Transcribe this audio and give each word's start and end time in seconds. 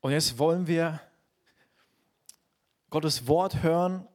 Und 0.00 0.12
jetzt 0.12 0.38
wollen 0.38 0.66
wir 0.66 1.00
Gottes 2.90 3.26
Wort 3.26 3.62
hören 3.62 4.06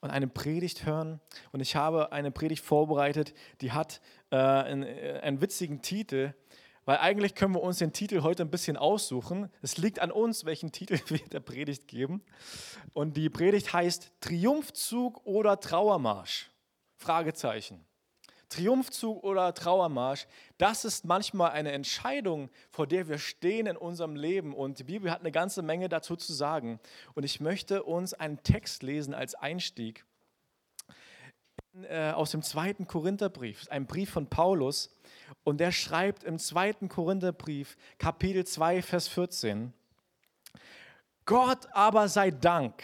und 0.00 0.10
eine 0.10 0.28
Predigt 0.28 0.86
hören. 0.86 1.20
Und 1.52 1.60
ich 1.60 1.76
habe 1.76 2.12
eine 2.12 2.30
Predigt 2.30 2.64
vorbereitet, 2.64 3.34
die 3.60 3.72
hat 3.72 4.00
äh, 4.30 4.36
einen, 4.36 4.82
äh, 4.82 5.20
einen 5.22 5.40
witzigen 5.40 5.82
Titel, 5.82 6.34
weil 6.84 6.98
eigentlich 6.98 7.34
können 7.34 7.54
wir 7.54 7.62
uns 7.62 7.78
den 7.78 7.92
Titel 7.92 8.22
heute 8.22 8.42
ein 8.42 8.50
bisschen 8.50 8.76
aussuchen. 8.76 9.50
Es 9.60 9.76
liegt 9.76 9.98
an 9.98 10.10
uns, 10.10 10.44
welchen 10.44 10.72
Titel 10.72 10.98
wir 11.08 11.18
der 11.18 11.40
Predigt 11.40 11.88
geben. 11.88 12.22
Und 12.92 13.16
die 13.16 13.28
Predigt 13.28 13.72
heißt 13.72 14.12
Triumphzug 14.20 15.24
oder 15.26 15.60
Trauermarsch? 15.60 16.50
Fragezeichen. 16.96 17.84
Triumphzug 18.48 19.22
oder 19.22 19.52
Trauermarsch, 19.54 20.26
das 20.56 20.84
ist 20.84 21.04
manchmal 21.04 21.50
eine 21.50 21.72
Entscheidung, 21.72 22.50
vor 22.70 22.86
der 22.86 23.08
wir 23.08 23.18
stehen 23.18 23.66
in 23.66 23.76
unserem 23.76 24.16
Leben. 24.16 24.54
Und 24.54 24.78
die 24.78 24.84
Bibel 24.84 25.10
hat 25.10 25.20
eine 25.20 25.32
ganze 25.32 25.62
Menge 25.62 25.88
dazu 25.88 26.16
zu 26.16 26.32
sagen. 26.32 26.80
Und 27.14 27.24
ich 27.24 27.40
möchte 27.40 27.82
uns 27.82 28.14
einen 28.14 28.42
Text 28.42 28.82
lesen 28.82 29.14
als 29.14 29.34
Einstieg 29.34 30.04
äh, 31.88 32.10
aus 32.10 32.30
dem 32.30 32.42
zweiten 32.42 32.86
Korintherbrief, 32.86 33.68
ein 33.70 33.86
Brief 33.86 34.10
von 34.10 34.26
Paulus. 34.26 34.90
Und 35.44 35.58
der 35.58 35.72
schreibt 35.72 36.24
im 36.24 36.38
zweiten 36.38 36.88
Korintherbrief, 36.88 37.76
Kapitel 37.98 38.46
2, 38.46 38.82
Vers 38.82 39.08
14, 39.08 39.72
Gott 41.26 41.68
aber 41.72 42.08
sei 42.08 42.30
Dank, 42.30 42.82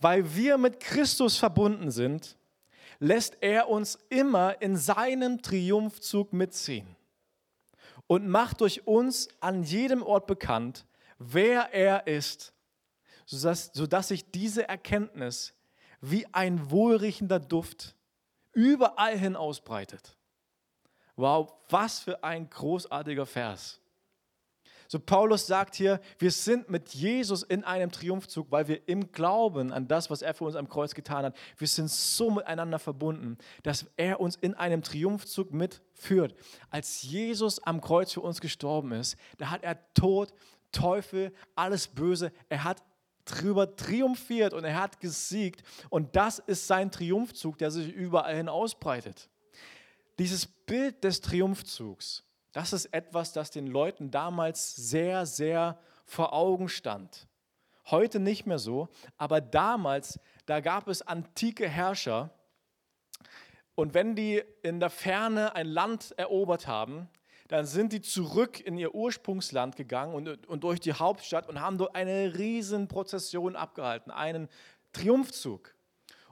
weil 0.00 0.34
wir 0.34 0.58
mit 0.58 0.80
Christus 0.80 1.36
verbunden 1.36 1.92
sind 1.92 2.36
lässt 3.02 3.38
er 3.40 3.68
uns 3.68 3.98
immer 4.10 4.62
in 4.62 4.76
seinem 4.76 5.42
Triumphzug 5.42 6.32
mitziehen 6.32 6.86
und 8.06 8.28
macht 8.28 8.60
durch 8.60 8.86
uns 8.86 9.28
an 9.40 9.64
jedem 9.64 10.04
Ort 10.04 10.28
bekannt, 10.28 10.86
wer 11.18 11.74
er 11.74 12.06
ist, 12.06 12.54
sodass, 13.26 13.72
sodass 13.74 14.08
sich 14.08 14.30
diese 14.30 14.68
Erkenntnis 14.68 15.52
wie 16.00 16.26
ein 16.32 16.70
wohlriechender 16.70 17.40
Duft 17.40 17.96
überall 18.52 19.18
hin 19.18 19.34
ausbreitet. 19.34 20.16
Wow, 21.16 21.52
was 21.70 21.98
für 21.98 22.22
ein 22.22 22.48
großartiger 22.48 23.26
Vers. 23.26 23.80
So 24.92 25.00
Paulus 25.00 25.46
sagt 25.46 25.74
hier, 25.76 26.02
wir 26.18 26.30
sind 26.30 26.68
mit 26.68 26.90
Jesus 26.90 27.42
in 27.42 27.64
einem 27.64 27.90
Triumphzug, 27.90 28.50
weil 28.50 28.68
wir 28.68 28.86
im 28.86 29.10
Glauben 29.10 29.72
an 29.72 29.88
das, 29.88 30.10
was 30.10 30.20
er 30.20 30.34
für 30.34 30.44
uns 30.44 30.54
am 30.54 30.68
Kreuz 30.68 30.92
getan 30.92 31.24
hat, 31.24 31.34
wir 31.56 31.66
sind 31.66 31.90
so 31.90 32.30
miteinander 32.30 32.78
verbunden, 32.78 33.38
dass 33.62 33.86
er 33.96 34.20
uns 34.20 34.36
in 34.36 34.52
einem 34.52 34.82
Triumphzug 34.82 35.50
mitführt. 35.50 36.34
Als 36.68 37.04
Jesus 37.04 37.58
am 37.62 37.80
Kreuz 37.80 38.12
für 38.12 38.20
uns 38.20 38.42
gestorben 38.42 38.92
ist, 38.92 39.16
da 39.38 39.48
hat 39.48 39.62
er 39.62 39.78
Tod, 39.94 40.34
Teufel, 40.72 41.32
alles 41.56 41.88
Böse, 41.88 42.30
er 42.50 42.62
hat 42.62 42.82
drüber 43.24 43.74
triumphiert 43.76 44.52
und 44.52 44.64
er 44.64 44.78
hat 44.78 45.00
gesiegt 45.00 45.62
und 45.88 46.16
das 46.16 46.38
ist 46.38 46.66
sein 46.66 46.90
Triumphzug, 46.90 47.56
der 47.56 47.70
sich 47.70 47.90
überall 47.90 48.36
hin 48.36 48.50
ausbreitet. 48.50 49.30
Dieses 50.18 50.46
Bild 50.46 51.02
des 51.02 51.22
Triumphzugs, 51.22 52.24
das 52.52 52.72
ist 52.72 52.86
etwas, 52.86 53.32
das 53.32 53.50
den 53.50 53.66
Leuten 53.66 54.10
damals 54.10 54.76
sehr, 54.76 55.26
sehr 55.26 55.78
vor 56.04 56.32
Augen 56.32 56.68
stand. 56.68 57.26
Heute 57.90 58.20
nicht 58.20 58.46
mehr 58.46 58.58
so, 58.58 58.88
aber 59.16 59.40
damals, 59.40 60.20
da 60.46 60.60
gab 60.60 60.88
es 60.88 61.02
antike 61.02 61.68
Herrscher. 61.68 62.30
Und 63.74 63.94
wenn 63.94 64.14
die 64.14 64.42
in 64.62 64.80
der 64.80 64.90
Ferne 64.90 65.54
ein 65.54 65.66
Land 65.66 66.12
erobert 66.16 66.66
haben, 66.66 67.08
dann 67.48 67.66
sind 67.66 67.92
die 67.92 68.00
zurück 68.00 68.60
in 68.60 68.78
ihr 68.78 68.94
Ursprungsland 68.94 69.76
gegangen 69.76 70.14
und, 70.14 70.46
und 70.46 70.64
durch 70.64 70.80
die 70.80 70.92
Hauptstadt 70.92 71.48
und 71.48 71.60
haben 71.60 71.76
dort 71.76 71.94
eine 71.94 72.38
riesen 72.38 72.88
Prozession 72.88 73.56
abgehalten, 73.56 74.10
einen 74.10 74.48
Triumphzug. 74.92 75.74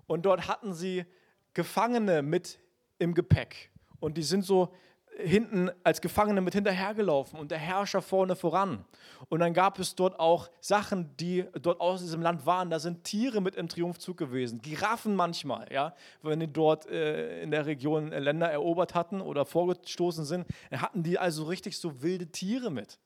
Und 0.06 0.24
dort 0.24 0.48
hatten 0.48 0.72
sie 0.72 1.04
Gefangene 1.52 2.22
mit 2.22 2.58
im 2.98 3.14
Gepäck. 3.14 3.70
Und 3.98 4.16
die 4.16 4.22
sind 4.22 4.44
so 4.44 4.72
hinten 5.22 5.70
als 5.84 6.00
Gefangene 6.00 6.40
mit 6.40 6.54
hinterhergelaufen 6.54 7.38
und 7.38 7.50
der 7.50 7.58
Herrscher 7.58 8.02
vorne 8.02 8.36
voran. 8.36 8.84
Und 9.28 9.40
dann 9.40 9.54
gab 9.54 9.78
es 9.78 9.94
dort 9.94 10.18
auch 10.18 10.50
Sachen, 10.60 11.16
die 11.16 11.44
dort 11.60 11.80
aus 11.80 12.00
diesem 12.00 12.22
Land 12.22 12.46
waren. 12.46 12.70
Da 12.70 12.78
sind 12.78 13.04
Tiere 13.04 13.40
mit 13.40 13.54
im 13.54 13.68
Triumphzug 13.68 14.16
gewesen, 14.16 14.60
Giraffen 14.60 15.14
manchmal, 15.14 15.66
ja, 15.72 15.94
wenn 16.22 16.40
die 16.40 16.52
dort 16.52 16.86
äh, 16.86 17.42
in 17.42 17.50
der 17.50 17.66
Region 17.66 18.08
Länder 18.10 18.50
erobert 18.50 18.94
hatten 18.94 19.20
oder 19.20 19.44
vorgestoßen 19.44 20.24
sind, 20.24 20.46
dann 20.70 20.82
hatten 20.82 21.02
die 21.02 21.18
also 21.18 21.44
richtig 21.44 21.78
so 21.78 22.02
wilde 22.02 22.26
Tiere 22.26 22.70
mit. 22.70 22.98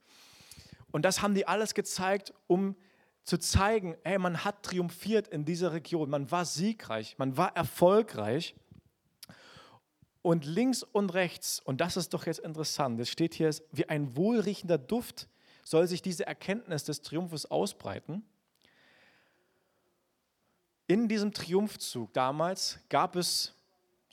Und 0.93 1.05
das 1.05 1.23
haben 1.23 1.35
die 1.35 1.47
alles 1.47 1.75
gezeigt, 1.75 2.33
um 2.47 2.77
zu 3.25 3.39
zeigen, 3.39 3.97
hey, 4.05 4.19
man 4.19 4.45
hat 4.45 4.63
triumphiert 4.63 5.29
in 5.29 5.45
dieser 5.45 5.73
Region, 5.73 6.11
man 6.11 6.31
war 6.31 6.45
siegreich, 6.45 7.17
man 7.19 7.37
war 7.37 7.57
erfolgreich. 7.57 8.55
Und 10.25 10.47
links 10.47 10.83
und 10.83 11.13
rechts, 11.13 11.61
und 11.61 11.83
das 11.83 11.99
ist 11.99 12.15
doch 12.15 12.25
jetzt 12.25 12.39
interessant, 12.39 12.99
es 12.99 13.11
steht 13.11 13.35
hier, 13.35 13.55
wie 13.73 13.91
ein 13.91 14.17
wohlriechender 14.17 14.79
Duft 14.79 15.29
soll 15.63 15.87
sich 15.87 16.01
diese 16.01 16.27
Erkenntnis 16.27 16.83
des 16.83 17.03
Triumphes 17.03 17.45
ausbreiten. 17.51 18.25
In 20.87 21.09
diesem 21.09 21.35
Triumphzug 21.35 22.15
damals 22.15 22.79
gab 22.89 23.17
es 23.17 23.53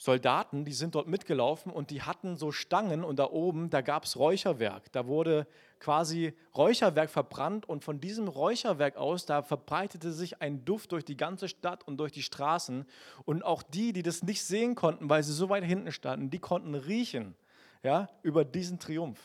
Soldaten, 0.02 0.64
die 0.64 0.72
sind 0.72 0.96
dort 0.96 1.06
mitgelaufen 1.06 1.70
und 1.70 1.90
die 1.90 2.02
hatten 2.02 2.36
so 2.36 2.50
Stangen 2.50 3.04
und 3.04 3.20
da 3.20 3.26
oben, 3.30 3.70
da 3.70 3.82
gab 3.82 4.02
es 4.02 4.16
Räucherwerk. 4.16 4.90
Da 4.90 5.06
wurde 5.06 5.46
quasi 5.78 6.34
Räucherwerk 6.56 7.08
verbrannt 7.08 7.68
und 7.68 7.84
von 7.84 8.00
diesem 8.00 8.26
Räucherwerk 8.26 8.96
aus, 8.96 9.26
da 9.26 9.42
verbreitete 9.42 10.10
sich 10.10 10.42
ein 10.42 10.64
Duft 10.64 10.90
durch 10.90 11.04
die 11.04 11.16
ganze 11.16 11.46
Stadt 11.46 11.86
und 11.86 11.98
durch 11.98 12.10
die 12.10 12.24
Straßen. 12.24 12.84
Und 13.26 13.44
auch 13.44 13.62
die, 13.62 13.92
die 13.92 14.02
das 14.02 14.24
nicht 14.24 14.42
sehen 14.42 14.74
konnten, 14.74 15.08
weil 15.08 15.22
sie 15.22 15.32
so 15.32 15.48
weit 15.50 15.62
hinten 15.62 15.92
standen, 15.92 16.30
die 16.30 16.40
konnten 16.40 16.74
riechen 16.74 17.36
ja, 17.84 18.08
über 18.24 18.44
diesen 18.44 18.80
Triumph. 18.80 19.20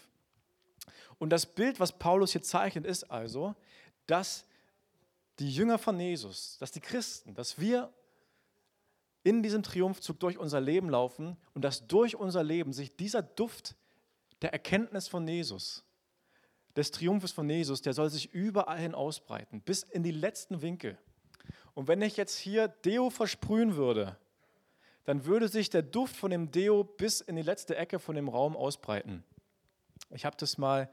Und 1.18 1.32
das 1.32 1.48
Bild, 1.48 1.80
was 1.80 1.98
Paulus 1.98 2.34
hier 2.34 2.44
zeichnet, 2.44 2.86
ist 2.86 3.10
also, 3.10 3.56
dass 4.06 4.46
die 5.40 5.50
Jünger 5.50 5.80
von 5.80 6.00
Jesus, 6.00 6.60
dass 6.60 6.72
die 6.72 6.82
Christen, 6.82 7.34
dass 7.34 7.60
wir 7.60 7.92
in 9.24 9.44
diesem 9.44 9.64
Triumphzug 9.64 10.20
durch 10.20 10.38
unser 10.38 10.62
Leben 10.62 10.90
laufen 10.90 11.38
und 11.54 11.64
dass 11.64 11.88
durch 11.88 12.16
unser 12.16 12.44
Leben 12.44 12.74
sich 12.74 12.96
dieser 12.96 13.22
Duft 13.22 13.76
der 14.42 14.54
Erkenntnis 14.54 15.08
von 15.08 15.28
Jesus, 15.28 15.84
des 16.76 16.92
Triumphes 16.92 17.32
von 17.32 17.50
Jesus, 17.50 17.82
der 17.82 17.94
soll 17.94 18.10
sich 18.10 18.34
überall 18.34 18.78
hin 18.78 18.94
ausbreiten, 18.94 19.62
bis 19.62 19.84
in 19.84 20.04
die 20.04 20.12
letzten 20.12 20.62
Winkel. 20.62 20.98
Und 21.74 21.88
wenn 21.88 22.02
ich 22.02 22.18
jetzt 22.18 22.38
hier 22.38 22.68
Deo 22.68 23.10
versprühen 23.10 23.76
würde, 23.76 24.18
dann 25.04 25.26
würde 25.26 25.48
sich 25.48 25.70
der 25.70 25.82
Duft 25.82 26.16
von 26.16 26.32
dem 26.32 26.52
Deo 26.52 26.84
bis 26.84 27.22
in 27.22 27.36
die 27.36 27.42
letzte 27.42 27.76
Ecke 27.76 27.98
von 27.98 28.16
dem 28.16 28.30
Raum 28.30 28.56
ausbreiten. 28.56 29.24
Ich 30.12 30.26
habe 30.26 30.38
das 30.38 30.58
mal 30.58 30.90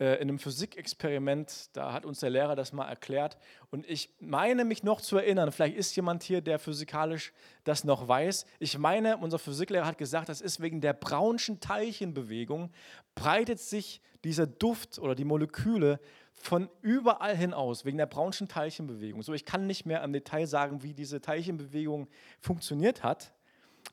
äh, 0.00 0.14
in 0.16 0.22
einem 0.22 0.38
Physikexperiment, 0.38 1.70
da 1.74 1.92
hat 1.92 2.04
uns 2.04 2.20
der 2.20 2.30
Lehrer 2.30 2.56
das 2.56 2.72
mal 2.72 2.88
erklärt. 2.88 3.36
Und 3.70 3.88
ich 3.88 4.10
meine 4.20 4.64
mich 4.64 4.82
noch 4.82 5.00
zu 5.00 5.16
erinnern, 5.16 5.52
vielleicht 5.52 5.76
ist 5.76 5.94
jemand 5.94 6.22
hier, 6.22 6.40
der 6.40 6.58
physikalisch 6.58 7.32
das 7.64 7.84
noch 7.84 8.08
weiß. 8.08 8.46
Ich 8.58 8.78
meine, 8.78 9.18
unser 9.18 9.38
Physiklehrer 9.38 9.86
hat 9.86 9.98
gesagt, 9.98 10.28
das 10.28 10.40
ist 10.40 10.60
wegen 10.60 10.80
der 10.80 10.94
Brownschen 10.94 11.60
Teilchenbewegung, 11.60 12.70
breitet 13.14 13.60
sich 13.60 14.00
dieser 14.24 14.46
Duft 14.46 14.98
oder 14.98 15.14
die 15.14 15.24
Moleküle 15.24 16.00
von 16.32 16.68
überall 16.82 17.36
hin 17.36 17.54
aus, 17.54 17.84
wegen 17.84 17.98
der 17.98 18.06
Brownschen 18.06 18.48
Teilchenbewegung. 18.48 19.22
So, 19.22 19.32
ich 19.32 19.44
kann 19.44 19.66
nicht 19.66 19.86
mehr 19.86 20.02
im 20.02 20.12
Detail 20.12 20.46
sagen, 20.46 20.82
wie 20.82 20.92
diese 20.92 21.20
Teilchenbewegung 21.20 22.08
funktioniert 22.40 23.02
hat, 23.02 23.32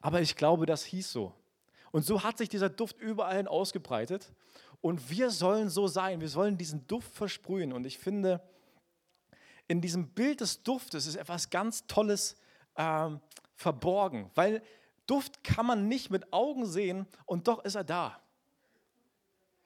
aber 0.02 0.22
ich 0.22 0.36
glaube, 0.36 0.66
das 0.66 0.84
hieß 0.84 1.12
so. 1.12 1.34
Und 1.92 2.06
so 2.06 2.24
hat 2.24 2.38
sich 2.38 2.50
dieser 2.50 2.70
Duft 2.70 3.00
überall 3.00 3.38
hin 3.38 3.48
ausgebreitet. 3.48 4.32
Und 4.82 5.10
wir 5.10 5.30
sollen 5.30 5.70
so 5.70 5.88
sein, 5.88 6.22
wir 6.22 6.30
sollen 6.30 6.58
diesen 6.58 6.88
Duft 6.88 7.14
versprühen. 7.14 7.72
Und 7.72 7.86
ich 7.86 7.98
finde, 8.00 8.42
in 9.68 9.80
diesem 9.80 10.10
Bild 10.10 10.42
des 10.42 10.64
Duftes 10.64 11.06
ist 11.06 11.16
etwas 11.16 11.50
ganz 11.50 11.86
Tolles 11.88 12.36
ähm, 12.76 13.22
verborgen, 13.56 14.32
weil 14.36 14.62
Duft 15.06 15.44
kann 15.44 15.66
man 15.66 15.88
nicht 15.88 16.10
mit 16.10 16.34
Augen 16.34 16.66
sehen 16.66 17.06
und 17.26 17.48
doch 17.48 17.64
ist 17.64 17.76
er 17.76 17.84
da. 17.84 18.22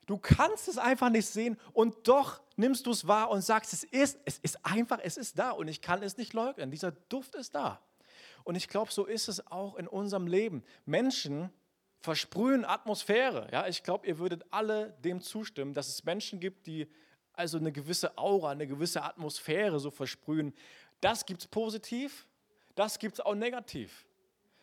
Du 0.05 0.17
kannst 0.17 0.67
es 0.67 0.77
einfach 0.77 1.09
nicht 1.09 1.25
sehen 1.25 1.57
und 1.73 2.07
doch 2.07 2.41
nimmst 2.55 2.85
du 2.85 2.91
es 2.91 3.07
wahr 3.07 3.31
und 3.31 3.41
sagst, 3.41 3.73
es 3.73 3.83
ist, 3.83 4.19
es 4.25 4.37
ist 4.39 4.63
einfach, 4.63 4.99
es 5.01 5.17
ist 5.17 5.39
da 5.39 5.51
und 5.51 5.67
ich 5.67 5.81
kann 5.81 6.03
es 6.03 6.17
nicht 6.17 6.33
leugnen. 6.33 6.69
Dieser 6.69 6.91
Duft 6.91 7.33
ist 7.35 7.55
da. 7.55 7.81
Und 8.43 8.55
ich 8.55 8.67
glaube, 8.67 8.91
so 8.91 9.05
ist 9.05 9.27
es 9.27 9.47
auch 9.51 9.75
in 9.75 9.87
unserem 9.87 10.27
Leben. 10.27 10.63
Menschen, 10.85 11.49
versprühen 12.05 12.63
Atmosphäre. 12.63 13.49
Ja, 13.51 13.67
ich 13.67 13.83
glaube, 13.83 14.07
ihr 14.07 14.17
würdet 14.17 14.45
alle 14.51 14.91
dem 15.03 15.21
zustimmen, 15.21 15.73
dass 15.73 15.89
es 15.89 16.05
Menschen 16.05 16.39
gibt, 16.39 16.67
die 16.67 16.87
also 17.33 17.57
eine 17.57 17.71
gewisse 17.71 18.17
Aura, 18.17 18.51
eine 18.51 18.67
gewisse 18.67 19.03
Atmosphäre 19.03 19.79
so 19.79 19.91
versprühen. 19.91 20.53
Das 21.01 21.25
gibt 21.25 21.41
es 21.41 21.47
positiv, 21.47 22.27
das 22.75 22.97
gibt 22.99 23.15
es 23.15 23.19
auch 23.19 23.35
negativ. 23.35 24.05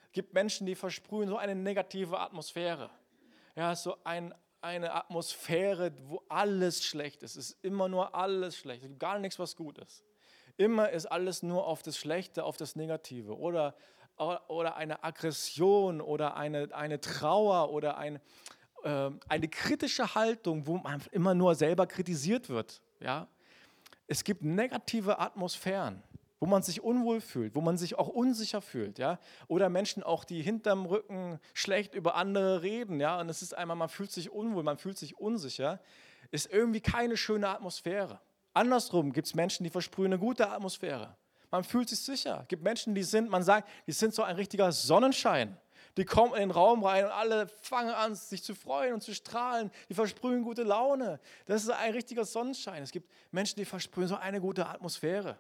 Es 0.06 0.12
gibt 0.12 0.33
Menschen, 0.33 0.67
die 0.67 0.75
versprühen 0.75 1.29
so 1.29 1.37
eine 1.37 1.55
negative 1.55 2.19
Atmosphäre. 2.19 2.91
Ja, 3.55 3.75
so 3.75 3.97
ein 4.05 4.35
eine 4.62 4.94
Atmosphäre, 4.94 5.93
wo 6.05 6.23
alles 6.29 6.85
schlecht 6.85 7.25
ist. 7.25 7.37
Es 7.37 7.50
ist 7.50 7.65
immer 7.65 7.89
nur 7.89 8.15
alles 8.15 8.56
schlecht. 8.56 8.83
Es 8.85 8.89
gibt 8.89 9.00
gar 9.00 9.19
nichts, 9.19 9.39
was 9.39 9.56
gut 9.56 9.79
ist. 9.79 10.05
Immer 10.56 10.91
ist 10.91 11.06
alles 11.06 11.43
nur 11.43 11.67
auf 11.67 11.83
das 11.83 11.99
Schlechte, 11.99 12.44
auf 12.44 12.56
das 12.56 12.77
Negative. 12.77 13.37
Oder, 13.37 13.75
oder 14.48 14.76
eine 14.76 15.02
Aggression 15.04 16.00
oder 16.00 16.36
eine, 16.36 16.74
eine 16.74 17.00
Trauer 17.00 17.70
oder 17.70 17.96
ein, 17.96 18.20
äh, 18.84 19.10
eine 19.28 19.48
kritische 19.48 20.14
Haltung, 20.14 20.66
wo 20.66 20.78
man 20.78 21.02
immer 21.12 21.34
nur 21.34 21.54
selber 21.54 21.86
kritisiert 21.86 22.48
wird. 22.48 22.80
Ja? 23.00 23.28
Es 24.06 24.24
gibt 24.24 24.42
negative 24.42 25.19
Atmosphären 25.19 26.02
wo 26.42 26.46
man 26.46 26.60
sich 26.60 26.82
unwohl 26.82 27.20
fühlt, 27.20 27.54
wo 27.54 27.60
man 27.60 27.78
sich 27.78 27.96
auch 27.96 28.08
unsicher 28.08 28.60
fühlt, 28.60 28.98
ja, 28.98 29.20
oder 29.46 29.69
Menschen 29.69 30.02
auch, 30.02 30.24
die 30.24 30.42
hinterm 30.42 30.86
Rücken 30.86 31.38
schlecht 31.54 31.94
über 31.94 32.16
andere 32.16 32.62
reden, 32.62 32.98
ja, 32.98 33.20
und 33.20 33.28
es 33.28 33.42
ist 33.42 33.56
einmal, 33.56 33.76
man 33.76 33.88
fühlt 33.88 34.10
sich 34.10 34.28
unwohl, 34.32 34.64
man 34.64 34.76
fühlt 34.76 34.98
sich 34.98 35.16
unsicher, 35.20 35.78
ist 36.32 36.52
irgendwie 36.52 36.80
keine 36.80 37.16
schöne 37.16 37.48
Atmosphäre. 37.48 38.19
Andersrum 38.54 39.12
gibt 39.12 39.28
es 39.28 39.36
Menschen, 39.36 39.62
die 39.62 39.70
versprühen 39.70 40.12
eine 40.12 40.19
gute 40.19 40.50
Atmosphäre. 40.50 41.16
Man 41.52 41.64
fühlt 41.64 41.90
sich 41.90 42.00
sicher. 42.00 42.40
Es 42.43 42.49
gibt 42.49 42.62
Menschen, 42.62 42.94
die 42.94 43.02
sind, 43.02 43.28
man 43.28 43.43
sagt, 43.43 43.69
die 43.87 43.93
sind 43.93 44.14
so 44.14 44.22
ein 44.22 44.37
richtiger 44.37 44.72
Sonnenschein. 44.72 45.56
Die 45.99 46.06
kommen 46.06 46.32
in 46.32 46.40
den 46.40 46.50
Raum 46.50 46.82
rein 46.82 47.04
und 47.04 47.10
alle 47.10 47.46
fangen 47.46 47.90
an, 47.90 48.14
sich 48.14 48.43
zu 48.43 48.54
freuen 48.54 48.94
und 48.94 49.02
zu 49.02 49.14
strahlen. 49.14 49.70
Die 49.90 49.94
versprühen 49.94 50.43
gute 50.43 50.62
Laune. 50.62 51.20
Das 51.44 51.62
ist 51.62 51.69
ein 51.69 51.93
richtiger 51.93 52.25
Sonnenschein. 52.25 52.82
Es 52.82 52.90
gibt 52.90 53.10
Menschen, 53.31 53.56
die 53.56 53.66
versprühen 53.66 54.08
so 54.08 54.16
eine 54.16 54.40
gute 54.40 54.66
Atmosphäre. 54.66 55.38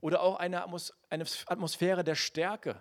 Oder 0.00 0.22
auch 0.22 0.36
eine 0.36 0.64
Atmosphäre 0.64 2.04
der 2.04 2.14
Stärke. 2.14 2.80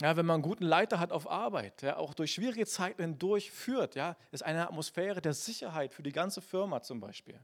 Ja, 0.00 0.16
wenn 0.16 0.26
man 0.26 0.34
einen 0.34 0.42
guten 0.42 0.64
Leiter 0.64 0.98
hat 0.98 1.12
auf 1.12 1.30
Arbeit, 1.30 1.82
der 1.82 2.00
auch 2.00 2.14
durch 2.14 2.32
schwierige 2.32 2.66
Zeiten 2.66 3.02
hindurch 3.02 3.52
führt, 3.52 3.94
ja, 3.94 4.16
ist 4.32 4.42
eine 4.42 4.66
Atmosphäre 4.66 5.20
der 5.20 5.34
Sicherheit 5.34 5.92
für 5.92 6.02
die 6.02 6.12
ganze 6.12 6.40
Firma 6.40 6.82
zum 6.82 6.98
Beispiel. 6.98 7.38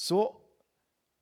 So, 0.00 0.40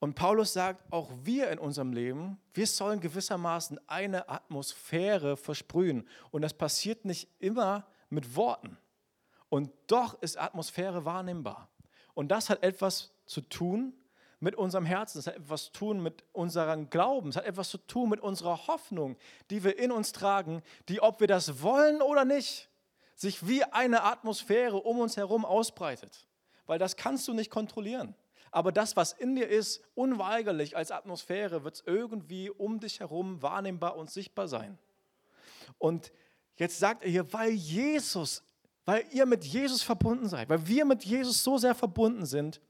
und 0.01 0.17
Paulus 0.17 0.53
sagt, 0.53 0.93
auch 0.93 1.11
wir 1.23 1.49
in 1.49 1.59
unserem 1.59 1.95
Leben, 1.95 2.39
wir 2.53 2.67
sollen 2.67 3.01
gewissermaßen 3.01 3.81
eine 3.89 4.29
Atmosphäre 4.29 5.39
versprühen. 5.39 6.07
Und 6.31 6.43
das 6.43 6.53
passiert 6.53 7.07
nicht 7.07 7.27
immer 7.39 7.87
mit 8.11 8.37
Worten. 8.37 8.77
Und 9.49 9.73
doch 9.87 10.21
ist 10.21 10.39
Atmosphäre 10.39 11.07
wahrnehmbar. 11.07 11.71
Und 12.13 12.29
das 12.29 12.51
hat 12.51 12.63
etwas 12.63 13.15
zu 13.25 13.41
tun 13.41 13.95
mit 14.41 14.55
unserem 14.55 14.85
Herzen, 14.85 15.21
es 15.21 15.27
hat 15.27 15.37
etwas 15.37 15.65
zu 15.65 15.73
tun 15.73 16.03
mit 16.03 16.23
unserem 16.35 16.91
Glauben, 16.91 17.31
es 17.31 17.37
hat 17.37 17.47
etwas 17.47 17.71
zu 17.71 17.79
tun 17.79 18.11
mit 18.11 18.21
unserer 18.21 18.67
Hoffnung, 18.67 19.17
die 19.49 19.65
wir 19.65 19.79
in 19.79 19.91
uns 19.91 20.13
tragen, 20.13 20.63
die, 20.91 21.01
ob 21.01 21.21
wir 21.21 21.29
das 21.29 21.63
wollen 21.63 22.03
oder 22.03 22.27
nicht, 22.27 22.69
sich 23.15 23.49
wie 23.49 23.65
eine 23.65 24.03
Atmosphäre 24.03 24.77
um 24.77 24.99
uns 24.99 25.17
herum 25.17 25.47
ausbreitet. 25.47 26.27
Weil 26.67 26.79
das 26.79 26.97
kannst 26.97 27.27
du 27.27 27.33
nicht 27.33 27.51
kontrollieren. 27.51 28.15
Aber 28.57 28.73
das, 28.73 28.97
was 28.97 29.13
in 29.13 29.37
dir 29.37 29.47
ist, 29.47 29.83
unweigerlich 29.95 30.79
als 30.79 30.91
Atmosphäre, 30.91 31.63
wird 31.63 31.75
es 31.75 31.83
irgendwie 31.85 32.49
um 32.49 32.81
dich 32.81 33.01
herum 33.01 33.43
wahrnehmbar 33.43 33.99
und 33.99 34.11
sichtbar 34.11 34.49
sein. 34.49 34.79
Und 35.77 36.11
jetzt 36.57 36.79
sagt 36.79 37.03
er 37.03 37.11
hier, 37.11 37.31
weil 37.35 37.51
Jesus, 37.51 38.43
weil 38.87 39.05
ihr 39.11 39.27
mit 39.27 39.45
Jesus 39.45 39.83
verbunden 39.83 40.27
seid, 40.27 40.49
weil 40.49 40.67
wir 40.67 40.87
mit 40.87 41.05
Jesus 41.05 41.45
so 41.45 41.59
sehr 41.59 41.75
verbunden 41.75 42.25
sind, 42.25 42.63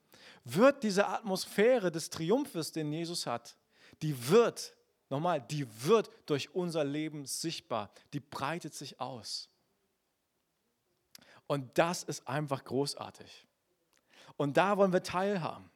wird 0.43 0.83
diese 0.83 1.07
Atmosphäre 1.07 1.93
des 1.93 2.11
Triumphes, 2.11 2.73
den 2.73 2.93
Jesus 2.93 3.25
hat, 3.25 3.57
die 4.03 4.29
wird, 4.29 4.75
nochmal, 5.09 5.41
die 5.41 5.69
wird 5.85 6.11
durch 6.27 6.53
unser 6.53 6.83
Leben 6.83 7.27
sichtbar, 7.27 7.93
die 8.13 8.19
breitet 8.19 8.75
sich 8.75 8.99
aus. 8.99 9.49
Und 11.47 11.79
das 11.79 12.03
ist 12.03 12.27
einfach 12.27 12.65
großartig. 12.65 13.47
Und 14.37 14.57
da 14.57 14.77
wollen 14.77 14.93
wir 14.93 15.05
teilhaben. 15.05 15.71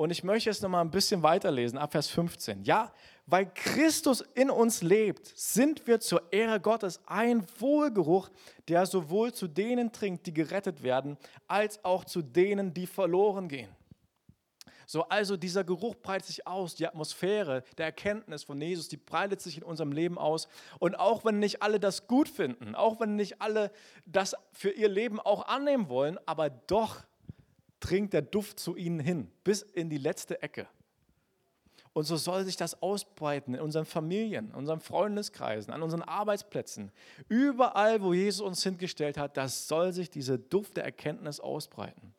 Und 0.00 0.08
ich 0.08 0.24
möchte 0.24 0.48
jetzt 0.48 0.62
nochmal 0.62 0.82
ein 0.82 0.90
bisschen 0.90 1.22
weiterlesen, 1.22 1.76
ab 1.76 1.92
Vers 1.92 2.08
15. 2.08 2.64
Ja, 2.64 2.90
weil 3.26 3.44
Christus 3.52 4.22
in 4.32 4.48
uns 4.48 4.80
lebt, 4.80 5.30
sind 5.36 5.86
wir 5.86 6.00
zur 6.00 6.22
Ehre 6.32 6.58
Gottes 6.58 7.00
ein 7.04 7.44
Wohlgeruch, 7.58 8.30
der 8.66 8.86
sowohl 8.86 9.34
zu 9.34 9.46
denen 9.46 9.92
trinkt, 9.92 10.24
die 10.26 10.32
gerettet 10.32 10.82
werden, 10.82 11.18
als 11.46 11.84
auch 11.84 12.06
zu 12.06 12.22
denen, 12.22 12.72
die 12.72 12.86
verloren 12.86 13.46
gehen. 13.46 13.68
So, 14.86 15.02
also 15.02 15.36
dieser 15.36 15.64
Geruch 15.64 15.96
breitet 15.96 16.28
sich 16.28 16.46
aus, 16.46 16.76
die 16.76 16.86
Atmosphäre 16.86 17.62
der 17.76 17.84
Erkenntnis 17.84 18.44
von 18.44 18.58
Jesus, 18.58 18.88
die 18.88 18.96
breitet 18.96 19.42
sich 19.42 19.58
in 19.58 19.62
unserem 19.62 19.92
Leben 19.92 20.16
aus. 20.16 20.48
Und 20.78 20.98
auch 20.98 21.26
wenn 21.26 21.40
nicht 21.40 21.60
alle 21.60 21.78
das 21.78 22.06
gut 22.06 22.30
finden, 22.30 22.74
auch 22.74 23.00
wenn 23.00 23.16
nicht 23.16 23.42
alle 23.42 23.70
das 24.06 24.34
für 24.54 24.70
ihr 24.70 24.88
Leben 24.88 25.20
auch 25.20 25.46
annehmen 25.46 25.90
wollen, 25.90 26.18
aber 26.24 26.48
doch 26.48 27.02
dringt 27.80 28.12
der 28.12 28.22
Duft 28.22 28.60
zu 28.60 28.76
ihnen 28.76 29.00
hin, 29.00 29.30
bis 29.42 29.62
in 29.62 29.90
die 29.90 29.98
letzte 29.98 30.42
Ecke. 30.42 30.68
Und 31.92 32.04
so 32.04 32.16
soll 32.16 32.44
sich 32.44 32.56
das 32.56 32.82
ausbreiten 32.82 33.54
in 33.54 33.60
unseren 33.60 33.84
Familien, 33.84 34.50
in 34.50 34.54
unseren 34.54 34.80
Freundeskreisen, 34.80 35.72
an 35.72 35.82
unseren 35.82 36.02
Arbeitsplätzen. 36.02 36.92
Überall, 37.28 38.00
wo 38.02 38.14
Jesus 38.14 38.46
uns 38.46 38.62
hingestellt 38.62 39.18
hat, 39.18 39.36
das 39.36 39.66
soll 39.66 39.92
sich 39.92 40.08
diese 40.08 40.38
Duft 40.38 40.76
der 40.76 40.84
Erkenntnis 40.84 41.40
ausbreiten. 41.40 42.14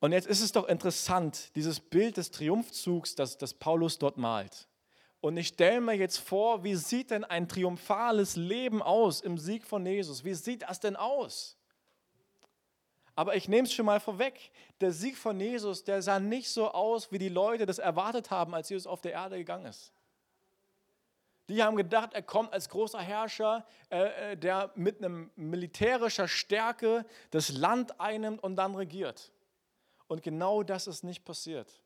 Und 0.00 0.12
jetzt 0.12 0.26
ist 0.26 0.42
es 0.42 0.52
doch 0.52 0.68
interessant, 0.68 1.54
dieses 1.56 1.80
Bild 1.80 2.16
des 2.16 2.30
Triumphzugs, 2.30 3.14
das, 3.14 3.38
das 3.38 3.54
Paulus 3.54 3.98
dort 3.98 4.16
malt. 4.16 4.68
Und 5.20 5.36
ich 5.36 5.48
stelle 5.48 5.82
mir 5.82 5.94
jetzt 5.94 6.18
vor, 6.18 6.64
wie 6.64 6.74
sieht 6.74 7.10
denn 7.10 7.24
ein 7.24 7.48
triumphales 7.48 8.36
Leben 8.36 8.82
aus 8.82 9.20
im 9.20 9.36
Sieg 9.36 9.66
von 9.66 9.84
Jesus? 9.84 10.24
Wie 10.24 10.34
sieht 10.34 10.62
das 10.62 10.80
denn 10.80 10.96
aus? 10.96 11.58
Aber 13.20 13.36
ich 13.36 13.50
nehme 13.50 13.68
es 13.68 13.74
schon 13.74 13.84
mal 13.84 14.00
vorweg, 14.00 14.50
der 14.80 14.92
Sieg 14.92 15.14
von 15.14 15.38
Jesus, 15.38 15.84
der 15.84 16.00
sah 16.00 16.18
nicht 16.18 16.48
so 16.48 16.70
aus, 16.70 17.12
wie 17.12 17.18
die 17.18 17.28
Leute 17.28 17.66
das 17.66 17.78
erwartet 17.78 18.30
haben, 18.30 18.54
als 18.54 18.70
Jesus 18.70 18.86
auf 18.86 19.02
der 19.02 19.12
Erde 19.12 19.36
gegangen 19.36 19.66
ist. 19.66 19.92
Die 21.50 21.62
haben 21.62 21.76
gedacht, 21.76 22.14
er 22.14 22.22
kommt 22.22 22.50
als 22.54 22.70
großer 22.70 22.98
Herrscher, 22.98 23.66
äh, 23.90 24.32
äh, 24.32 24.36
der 24.38 24.72
mit 24.74 25.04
einem 25.04 25.30
militärischer 25.36 26.28
Stärke 26.28 27.04
das 27.30 27.50
Land 27.50 28.00
einnimmt 28.00 28.42
und 28.42 28.56
dann 28.56 28.74
regiert. 28.74 29.30
Und 30.08 30.22
genau 30.22 30.62
das 30.62 30.86
ist 30.86 31.04
nicht 31.04 31.22
passiert. 31.22 31.78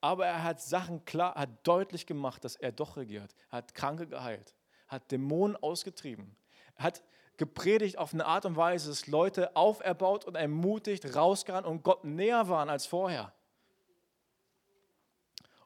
Aber 0.00 0.26
er 0.26 0.42
hat 0.42 0.60
Sachen 0.60 1.04
klar, 1.04 1.36
hat 1.36 1.50
deutlich 1.62 2.04
gemacht, 2.04 2.42
dass 2.42 2.56
er 2.56 2.72
doch 2.72 2.96
regiert. 2.96 3.32
Er 3.52 3.58
hat 3.58 3.76
Kranke 3.76 4.08
geheilt, 4.08 4.56
hat 4.88 5.08
Dämonen 5.12 5.54
ausgetrieben, 5.54 6.34
hat 6.74 7.00
gepredigt 7.40 7.96
auf 7.96 8.12
eine 8.12 8.26
Art 8.26 8.44
und 8.44 8.56
Weise, 8.56 8.90
dass 8.90 9.06
Leute 9.06 9.56
auferbaut 9.56 10.26
und 10.26 10.34
ermutigt 10.34 11.16
rausgerannt 11.16 11.66
und 11.66 11.82
Gott 11.82 12.04
näher 12.04 12.50
waren 12.50 12.68
als 12.68 12.84
vorher. 12.84 13.32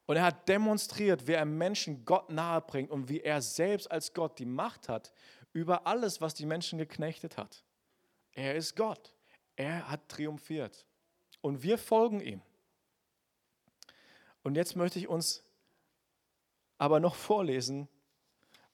Und 0.06 0.14
er 0.16 0.22
hat 0.22 0.48
demonstriert, 0.48 1.26
wie 1.26 1.32
er 1.32 1.44
Menschen 1.44 2.04
Gott 2.04 2.30
nahe 2.30 2.60
bringt 2.60 2.92
und 2.92 3.08
wie 3.08 3.22
er 3.22 3.42
selbst 3.42 3.90
als 3.90 4.14
Gott 4.14 4.38
die 4.38 4.46
Macht 4.46 4.88
hat 4.88 5.12
über 5.52 5.84
alles, 5.84 6.20
was 6.20 6.34
die 6.34 6.46
Menschen 6.46 6.78
geknechtet 6.78 7.37
hat. 7.37 7.64
Er 8.32 8.54
ist 8.54 8.76
Gott. 8.76 9.12
Er 9.56 9.90
hat 9.90 10.08
triumphiert. 10.08 10.87
Und 11.40 11.64
wir 11.64 11.76
folgen 11.76 12.20
ihm. 12.20 12.40
Und 14.44 14.56
jetzt 14.56 14.76
möchte 14.76 15.00
ich 15.00 15.08
uns 15.08 15.42
aber 16.78 17.00
noch 17.00 17.16
vorlesen, 17.16 17.88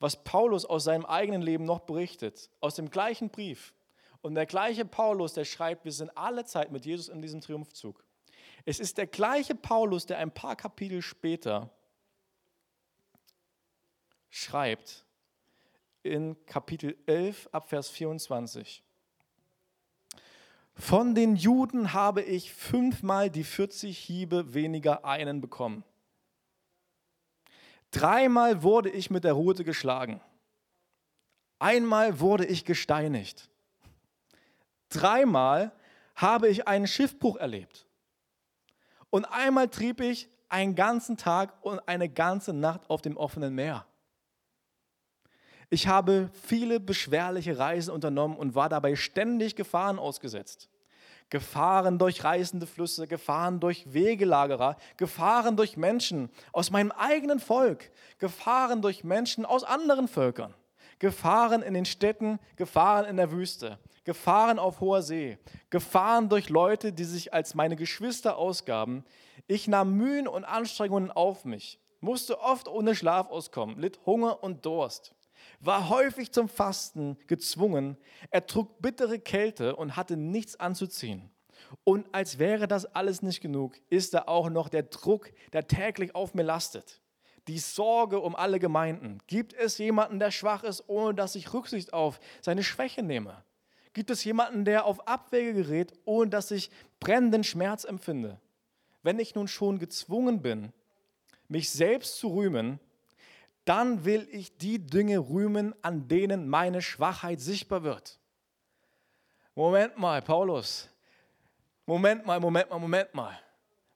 was 0.01 0.23
Paulus 0.23 0.65
aus 0.65 0.83
seinem 0.83 1.05
eigenen 1.05 1.43
Leben 1.43 1.63
noch 1.63 1.81
berichtet, 1.81 2.49
aus 2.59 2.75
dem 2.75 2.89
gleichen 2.89 3.29
Brief. 3.29 3.73
Und 4.21 4.33
der 4.33 4.47
gleiche 4.47 4.83
Paulus, 4.83 5.33
der 5.33 5.45
schreibt, 5.45 5.85
wir 5.85 5.91
sind 5.91 6.15
alle 6.17 6.43
Zeit 6.43 6.71
mit 6.71 6.85
Jesus 6.85 7.07
in 7.07 7.21
diesem 7.21 7.39
Triumphzug. 7.39 8.03
Es 8.65 8.79
ist 8.79 8.97
der 8.97 9.05
gleiche 9.05 9.53
Paulus, 9.53 10.07
der 10.07 10.17
ein 10.17 10.31
paar 10.31 10.55
Kapitel 10.55 11.03
später 11.03 11.69
schreibt, 14.29 15.05
in 16.01 16.35
Kapitel 16.47 16.97
11 17.05 17.49
ab 17.51 17.69
Vers 17.69 17.89
24. 17.89 18.83
Von 20.73 21.13
den 21.13 21.35
Juden 21.35 21.93
habe 21.93 22.23
ich 22.23 22.53
fünfmal 22.53 23.29
die 23.29 23.43
40 23.43 23.95
Hiebe 23.95 24.55
weniger 24.55 25.05
einen 25.05 25.41
bekommen. 25.41 25.83
Dreimal 27.91 28.63
wurde 28.63 28.89
ich 28.89 29.09
mit 29.09 29.23
der 29.23 29.33
Rute 29.33 29.63
geschlagen. 29.63 30.21
Einmal 31.59 32.19
wurde 32.19 32.45
ich 32.45 32.65
gesteinigt. 32.65 33.49
Dreimal 34.89 35.71
habe 36.15 36.47
ich 36.47 36.67
einen 36.67 36.87
Schiffbruch 36.87 37.37
erlebt. 37.37 37.85
Und 39.09 39.25
einmal 39.25 39.67
trieb 39.67 39.99
ich 39.99 40.29
einen 40.49 40.75
ganzen 40.75 41.17
Tag 41.17 41.53
und 41.63 41.79
eine 41.87 42.09
ganze 42.09 42.53
Nacht 42.53 42.89
auf 42.89 43.01
dem 43.01 43.17
offenen 43.17 43.53
Meer. 43.53 43.85
Ich 45.69 45.87
habe 45.87 46.29
viele 46.33 46.79
beschwerliche 46.79 47.57
Reisen 47.57 47.93
unternommen 47.93 48.37
und 48.37 48.55
war 48.55 48.67
dabei 48.67 48.95
ständig 48.95 49.55
Gefahren 49.55 49.99
ausgesetzt. 49.99 50.70
Gefahren 51.31 51.97
durch 51.97 52.25
reißende 52.25 52.67
Flüsse, 52.67 53.07
Gefahren 53.07 53.61
durch 53.61 53.93
Wegelagerer, 53.93 54.75
Gefahren 54.97 55.55
durch 55.55 55.77
Menschen 55.77 56.29
aus 56.51 56.71
meinem 56.71 56.91
eigenen 56.91 57.39
Volk, 57.39 57.89
Gefahren 58.19 58.81
durch 58.81 59.05
Menschen 59.05 59.45
aus 59.45 59.63
anderen 59.63 60.09
Völkern, 60.09 60.53
Gefahren 60.99 61.61
in 61.61 61.73
den 61.73 61.85
Städten, 61.85 62.37
Gefahren 62.57 63.05
in 63.05 63.15
der 63.15 63.31
Wüste, 63.31 63.79
Gefahren 64.03 64.59
auf 64.59 64.81
hoher 64.81 65.01
See, 65.01 65.37
Gefahren 65.69 66.27
durch 66.27 66.49
Leute, 66.49 66.91
die 66.91 67.05
sich 67.05 67.33
als 67.33 67.55
meine 67.55 67.77
Geschwister 67.77 68.37
ausgaben. 68.37 69.05
Ich 69.47 69.69
nahm 69.69 69.95
Mühen 69.95 70.27
und 70.27 70.43
Anstrengungen 70.43 71.11
auf 71.11 71.45
mich, 71.45 71.79
musste 72.01 72.41
oft 72.41 72.67
ohne 72.67 72.93
Schlaf 72.93 73.29
auskommen, 73.29 73.79
litt 73.79 74.01
Hunger 74.05 74.43
und 74.43 74.65
Durst 74.65 75.15
war 75.59 75.89
häufig 75.89 76.31
zum 76.31 76.49
Fasten 76.49 77.17
gezwungen, 77.27 77.97
er 78.29 78.45
trug 78.45 78.81
bittere 78.81 79.19
Kälte 79.19 79.75
und 79.75 79.95
hatte 79.95 80.17
nichts 80.17 80.59
anzuziehen. 80.59 81.29
Und 81.83 82.07
als 82.13 82.39
wäre 82.39 82.67
das 82.67 82.85
alles 82.85 83.21
nicht 83.21 83.41
genug, 83.41 83.75
ist 83.89 84.13
da 84.13 84.23
auch 84.27 84.49
noch 84.49 84.69
der 84.69 84.83
Druck, 84.83 85.31
der 85.53 85.67
täglich 85.67 86.15
auf 86.15 86.33
mir 86.33 86.43
lastet. 86.43 87.01
Die 87.47 87.59
Sorge 87.59 88.19
um 88.19 88.35
alle 88.35 88.59
Gemeinden. 88.59 89.19
Gibt 89.27 89.53
es 89.53 89.77
jemanden, 89.77 90.19
der 90.19 90.31
schwach 90.31 90.63
ist, 90.63 90.83
ohne 90.87 91.15
dass 91.15 91.35
ich 91.35 91.53
Rücksicht 91.53 91.93
auf 91.93 92.19
seine 92.41 92.63
Schwäche 92.63 93.03
nehme? 93.03 93.43
Gibt 93.93 94.09
es 94.09 94.23
jemanden, 94.23 94.63
der 94.63 94.85
auf 94.85 95.07
Abwege 95.07 95.53
gerät, 95.53 95.93
ohne 96.05 96.29
dass 96.29 96.51
ich 96.51 96.71
brennenden 96.99 97.43
Schmerz 97.43 97.83
empfinde? 97.83 98.39
Wenn 99.03 99.19
ich 99.19 99.35
nun 99.35 99.47
schon 99.47 99.79
gezwungen 99.79 100.41
bin, 100.41 100.71
mich 101.47 101.71
selbst 101.71 102.17
zu 102.17 102.29
rühmen, 102.29 102.79
dann 103.65 104.05
will 104.05 104.27
ich 104.31 104.57
die 104.57 104.79
Dinge 104.79 105.19
rühmen, 105.19 105.75
an 105.81 106.07
denen 106.07 106.47
meine 106.47 106.81
Schwachheit 106.81 107.39
sichtbar 107.39 107.83
wird. 107.83 108.19
Moment 109.55 109.97
mal, 109.97 110.21
Paulus. 110.21 110.89
Moment 111.85 112.25
mal, 112.25 112.39
Moment 112.39 112.69
mal, 112.69 112.79
Moment 112.79 113.13
mal. 113.13 113.39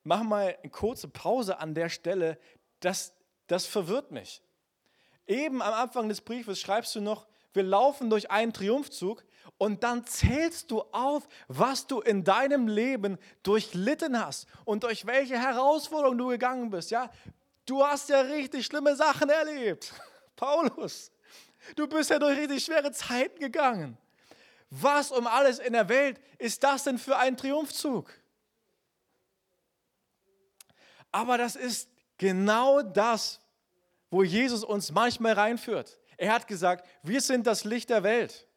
Mach 0.03 0.24
mal 0.24 0.55
eine 0.62 0.72
kurze 0.72 1.07
Pause 1.07 1.60
an 1.60 1.74
der 1.74 1.89
Stelle. 1.89 2.38
Das, 2.79 3.13
das 3.48 3.65
verwirrt 3.65 4.12
mich. 4.12 4.41
Eben 5.25 5.62
am 5.62 5.74
Anfang 5.74 6.10
des 6.10 6.22
Briefes 6.22 6.60
schreibst 6.60 6.93
du 6.95 7.01
noch, 7.01 7.25
wir 7.53 7.63
laufen 7.63 8.10
durch 8.10 8.29
einen 8.29 8.53
Triumphzug 8.53 9.24
und 9.57 9.84
dann 9.84 10.05
zählst 10.05 10.69
du 10.69 10.81
auf, 10.91 11.27
was 11.48 11.88
du 11.88 12.01
in 12.01 12.24
deinem 12.24 12.67
Leben 12.67 13.17
durchlitten 13.43 14.24
hast 14.24 14.48
und 14.65 14.84
durch 14.84 15.05
welche 15.05 15.39
Herausforderungen 15.39 16.17
du 16.17 16.27
gegangen 16.27 16.69
bist. 16.69 16.91
Ja, 16.91 17.10
Du 17.65 17.84
hast 17.84 18.10
ja 18.10 18.22
richtig 18.22 18.65
schlimme 18.65 18.95
Sachen 18.95 19.29
erlebt. 19.29 19.93
Paulus, 20.36 21.12
du 21.75 21.88
bist 21.88 22.10
ja 22.10 22.19
durch 22.19 22.38
richtig 22.38 22.63
schwere 22.63 22.91
Zeiten 22.91 23.39
gegangen. 23.39 23.98
Was 24.69 25.12
um 25.12 25.27
alles 25.27 25.60
in 25.60 25.74
der 25.74 25.89
Welt 25.89 26.19
ist 26.38 26.63
das 26.63 26.84
denn 26.84 26.98
für 26.98 27.17
ein 27.17 27.38
Triumphzug? 27.38 28.12
Aber 31.12 31.38
das 31.38 31.55
ist 31.55 31.89
genau 32.17 32.81
das, 32.81 33.39
wo 34.10 34.24
Jesus 34.24 34.63
uns 34.63 34.91
manchmal 34.91 35.34
reinführt. 35.34 36.00
Er 36.17 36.34
hat 36.34 36.48
gesagt, 36.48 36.88
wir 37.03 37.22
sind 37.22 37.48
das 37.48 37.63
Licht 37.63 37.89
der 37.89 38.03
Welt. 38.03 38.48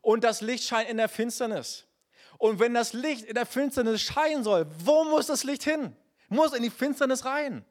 Und 0.00 0.24
das 0.24 0.40
Licht 0.40 0.64
scheint 0.64 0.88
in 0.88 0.96
der 0.96 1.08
Finsternis. 1.08 1.86
Und 2.38 2.58
wenn 2.58 2.74
das 2.74 2.92
Licht 2.92 3.24
in 3.24 3.34
der 3.34 3.46
Finsternis 3.46 4.02
scheinen 4.02 4.44
soll, 4.44 4.66
wo 4.78 5.04
muss 5.04 5.26
das 5.26 5.44
Licht 5.44 5.62
hin? 5.62 5.96
Muss 6.28 6.52
in 6.52 6.62
die 6.62 6.70
Finsternis 6.70 7.24
rein. 7.24 7.64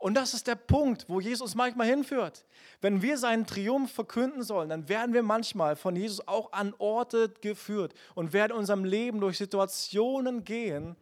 Und 0.00 0.14
das 0.14 0.32
ist 0.32 0.46
der 0.46 0.54
Punkt, 0.54 1.04
wo 1.08 1.20
Jesus 1.20 1.54
manchmal 1.54 1.86
hinführt. 1.86 2.46
Wenn 2.80 3.02
wir 3.02 3.18
seinen 3.18 3.46
Triumph 3.46 3.92
verkünden 3.92 4.42
sollen, 4.42 4.70
dann 4.70 4.88
werden 4.88 5.12
wir 5.12 5.22
manchmal 5.22 5.76
von 5.76 5.94
Jesus 5.94 6.26
auch 6.26 6.52
an 6.52 6.74
Orte 6.78 7.28
geführt 7.42 7.92
und 8.14 8.32
werden 8.32 8.52
in 8.52 8.58
unserem 8.58 8.84
Leben 8.84 9.20
durch 9.20 9.36
Situationen 9.36 10.42
gehen, 10.42 10.96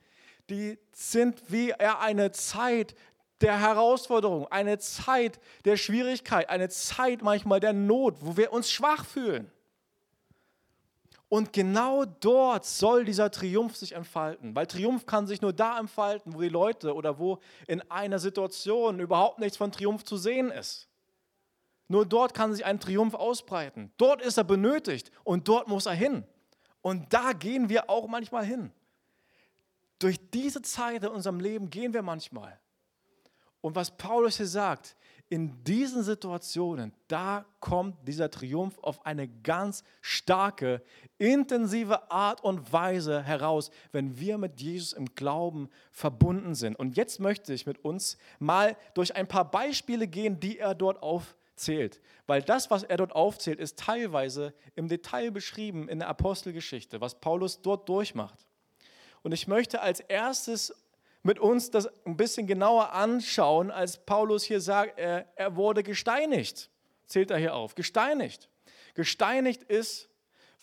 die 0.50 0.78
sind 0.90 1.40
wie 1.46 1.74
eine 1.74 2.32
Zeit 2.32 2.96
der 3.40 3.60
Herausforderung, 3.60 4.48
eine 4.48 4.78
Zeit 4.78 5.38
der 5.64 5.76
Schwierigkeit, 5.76 6.50
eine 6.50 6.68
Zeit 6.68 7.22
manchmal 7.22 7.60
der 7.60 7.74
Not, 7.74 8.16
wo 8.20 8.36
wir 8.36 8.52
uns 8.52 8.68
schwach 8.68 9.04
fühlen. 9.04 9.48
Und 11.28 11.52
genau 11.52 12.06
dort 12.06 12.64
soll 12.64 13.04
dieser 13.04 13.30
Triumph 13.30 13.76
sich 13.76 13.92
entfalten, 13.92 14.54
weil 14.54 14.66
Triumph 14.66 15.04
kann 15.04 15.26
sich 15.26 15.42
nur 15.42 15.52
da 15.52 15.78
entfalten, 15.78 16.34
wo 16.34 16.40
die 16.40 16.48
Leute 16.48 16.94
oder 16.94 17.18
wo 17.18 17.38
in 17.66 17.82
einer 17.90 18.18
Situation 18.18 18.98
überhaupt 18.98 19.38
nichts 19.38 19.58
von 19.58 19.70
Triumph 19.70 20.04
zu 20.04 20.16
sehen 20.16 20.50
ist. 20.50 20.88
Nur 21.88 22.06
dort 22.06 22.32
kann 22.32 22.54
sich 22.54 22.64
ein 22.64 22.80
Triumph 22.80 23.14
ausbreiten. 23.14 23.92
Dort 23.98 24.22
ist 24.22 24.38
er 24.38 24.44
benötigt 24.44 25.10
und 25.24 25.48
dort 25.48 25.68
muss 25.68 25.86
er 25.86 25.94
hin. 25.94 26.24
Und 26.80 27.12
da 27.12 27.32
gehen 27.32 27.68
wir 27.68 27.90
auch 27.90 28.08
manchmal 28.08 28.44
hin. 28.44 28.72
Durch 29.98 30.18
diese 30.30 30.62
Zeit 30.62 31.02
in 31.02 31.10
unserem 31.10 31.40
Leben 31.40 31.68
gehen 31.68 31.92
wir 31.92 32.02
manchmal. 32.02 32.58
Und 33.60 33.74
was 33.74 33.90
Paulus 33.90 34.36
hier 34.36 34.46
sagt, 34.46 34.96
in 35.30 35.62
diesen 35.64 36.02
Situationen, 36.02 36.92
da 37.06 37.44
kommt 37.60 37.96
dieser 38.06 38.30
Triumph 38.30 38.78
auf 38.78 39.04
eine 39.04 39.28
ganz 39.28 39.84
starke, 40.00 40.82
intensive 41.18 42.10
Art 42.10 42.42
und 42.42 42.72
Weise 42.72 43.22
heraus, 43.22 43.70
wenn 43.92 44.18
wir 44.18 44.38
mit 44.38 44.60
Jesus 44.60 44.94
im 44.94 45.14
Glauben 45.14 45.68
verbunden 45.90 46.54
sind. 46.54 46.76
Und 46.76 46.96
jetzt 46.96 47.20
möchte 47.20 47.52
ich 47.52 47.66
mit 47.66 47.84
uns 47.84 48.16
mal 48.38 48.76
durch 48.94 49.16
ein 49.16 49.28
paar 49.28 49.50
Beispiele 49.50 50.08
gehen, 50.08 50.40
die 50.40 50.58
er 50.58 50.74
dort 50.74 51.02
aufzählt. 51.02 52.00
Weil 52.26 52.40
das, 52.42 52.70
was 52.70 52.82
er 52.82 52.96
dort 52.96 53.14
aufzählt, 53.14 53.60
ist 53.60 53.78
teilweise 53.78 54.54
im 54.76 54.88
Detail 54.88 55.30
beschrieben 55.30 55.88
in 55.88 55.98
der 55.98 56.08
Apostelgeschichte, 56.08 57.02
was 57.02 57.20
Paulus 57.20 57.60
dort 57.60 57.86
durchmacht. 57.88 58.46
Und 59.22 59.32
ich 59.32 59.46
möchte 59.46 59.82
als 59.82 60.00
erstes 60.00 60.74
mit 61.28 61.38
uns 61.38 61.70
das 61.70 61.90
ein 62.06 62.16
bisschen 62.16 62.46
genauer 62.46 62.94
anschauen, 62.94 63.70
als 63.70 63.98
Paulus 63.98 64.44
hier 64.44 64.62
sagt, 64.62 64.98
er, 64.98 65.26
er 65.36 65.56
wurde 65.56 65.82
gesteinigt. 65.82 66.70
Zählt 67.06 67.30
er 67.30 67.36
hier 67.36 67.54
auf. 67.54 67.74
Gesteinigt. 67.74 68.48
Gesteinigt 68.94 69.62
ist, 69.64 70.08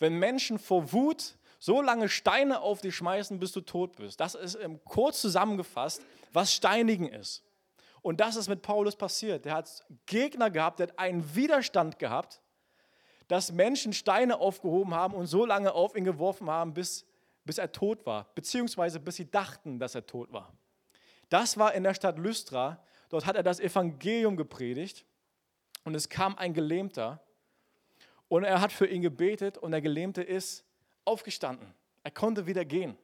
wenn 0.00 0.14
Menschen 0.14 0.58
vor 0.58 0.92
Wut 0.92 1.36
so 1.60 1.80
lange 1.80 2.08
Steine 2.08 2.62
auf 2.62 2.80
dich 2.80 2.96
schmeißen, 2.96 3.38
bis 3.38 3.52
du 3.52 3.60
tot 3.60 3.94
bist. 3.94 4.18
Das 4.18 4.34
ist 4.34 4.58
kurz 4.84 5.20
zusammengefasst, 5.20 6.02
was 6.32 6.52
Steinigen 6.52 7.10
ist. 7.10 7.44
Und 8.02 8.18
das 8.18 8.34
ist 8.34 8.48
mit 8.48 8.62
Paulus 8.62 8.96
passiert. 8.96 9.44
Der 9.44 9.54
hat 9.54 9.84
Gegner 10.06 10.50
gehabt, 10.50 10.80
der 10.80 10.88
hat 10.88 10.98
einen 10.98 11.36
Widerstand 11.36 12.00
gehabt, 12.00 12.40
dass 13.28 13.52
Menschen 13.52 13.92
Steine 13.92 14.40
aufgehoben 14.40 14.94
haben 14.94 15.14
und 15.14 15.28
so 15.28 15.46
lange 15.46 15.72
auf 15.74 15.94
ihn 15.94 16.04
geworfen 16.04 16.50
haben, 16.50 16.74
bis 16.74 17.06
bis 17.46 17.58
er 17.58 17.72
tot 17.72 18.04
war, 18.04 18.26
beziehungsweise 18.34 19.00
bis 19.00 19.16
sie 19.16 19.30
dachten, 19.30 19.78
dass 19.78 19.94
er 19.94 20.06
tot 20.06 20.32
war. 20.32 20.52
Das 21.28 21.56
war 21.56 21.72
in 21.74 21.84
der 21.84 21.94
Stadt 21.94 22.18
Lystra. 22.18 22.82
Dort 23.08 23.24
hat 23.24 23.36
er 23.36 23.42
das 23.42 23.60
Evangelium 23.60 24.36
gepredigt 24.36 25.06
und 25.84 25.94
es 25.94 26.08
kam 26.08 26.36
ein 26.36 26.52
Gelähmter 26.52 27.22
und 28.28 28.44
er 28.44 28.60
hat 28.60 28.72
für 28.72 28.86
ihn 28.86 29.02
gebetet 29.02 29.56
und 29.58 29.70
der 29.70 29.80
Gelähmte 29.80 30.22
ist 30.22 30.64
aufgestanden. 31.04 31.72
Er 32.02 32.10
konnte 32.10 32.46
wieder 32.46 32.64
gehen. 32.64 32.96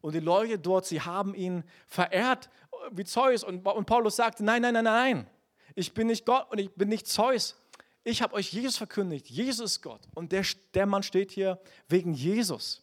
Und 0.00 0.14
die 0.14 0.20
Leute 0.20 0.58
dort, 0.58 0.86
sie 0.86 1.00
haben 1.00 1.34
ihn 1.34 1.64
verehrt 1.86 2.50
wie 2.90 3.04
Zeus. 3.04 3.44
Und, 3.44 3.62
Paulus 3.62 4.16
sagte, 4.16 4.44
nein, 4.44 4.62
nein, 4.62 4.74
nein, 4.74 4.84
nein, 4.84 5.30
ich 5.74 5.92
bin 5.92 6.06
nicht 6.06 6.26
Gott 6.26 6.50
und 6.50 6.58
ich 6.58 6.70
bin 6.74 6.88
nicht 6.88 7.06
Zeus. 7.06 7.56
Ich 8.04 8.22
habe 8.22 8.34
euch 8.34 8.52
Jesus 8.52 8.76
verkündigt. 8.76 9.28
Jesus 9.28 9.72
ist 9.72 9.82
Gott. 9.82 10.00
Und 10.14 10.32
der, 10.32 10.44
der 10.74 10.86
Mann 10.86 11.02
steht 11.02 11.30
hier 11.30 11.60
wegen 11.88 12.14
Jesus. 12.14 12.82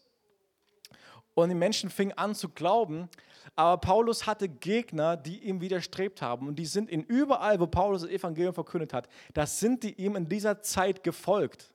Und 1.36 1.50
die 1.50 1.56
Menschen 1.56 1.90
fingen 1.90 2.18
an 2.18 2.34
zu 2.34 2.48
glauben, 2.50 3.10
aber 3.56 3.80
Paulus 3.80 4.26
hatte 4.26 4.48
Gegner, 4.48 5.18
die 5.18 5.44
ihm 5.44 5.60
widerstrebt 5.60 6.22
haben. 6.22 6.48
Und 6.48 6.56
die 6.56 6.66
sind 6.66 6.90
ihn 6.90 7.04
überall, 7.04 7.60
wo 7.60 7.68
Paulus 7.68 8.02
das 8.02 8.10
Evangelium 8.10 8.54
verkündet 8.54 8.94
hat, 8.94 9.10
das 9.34 9.60
sind 9.60 9.84
die 9.84 9.94
ihm 9.94 10.16
in 10.16 10.28
dieser 10.28 10.62
Zeit 10.62 11.04
gefolgt. 11.04 11.74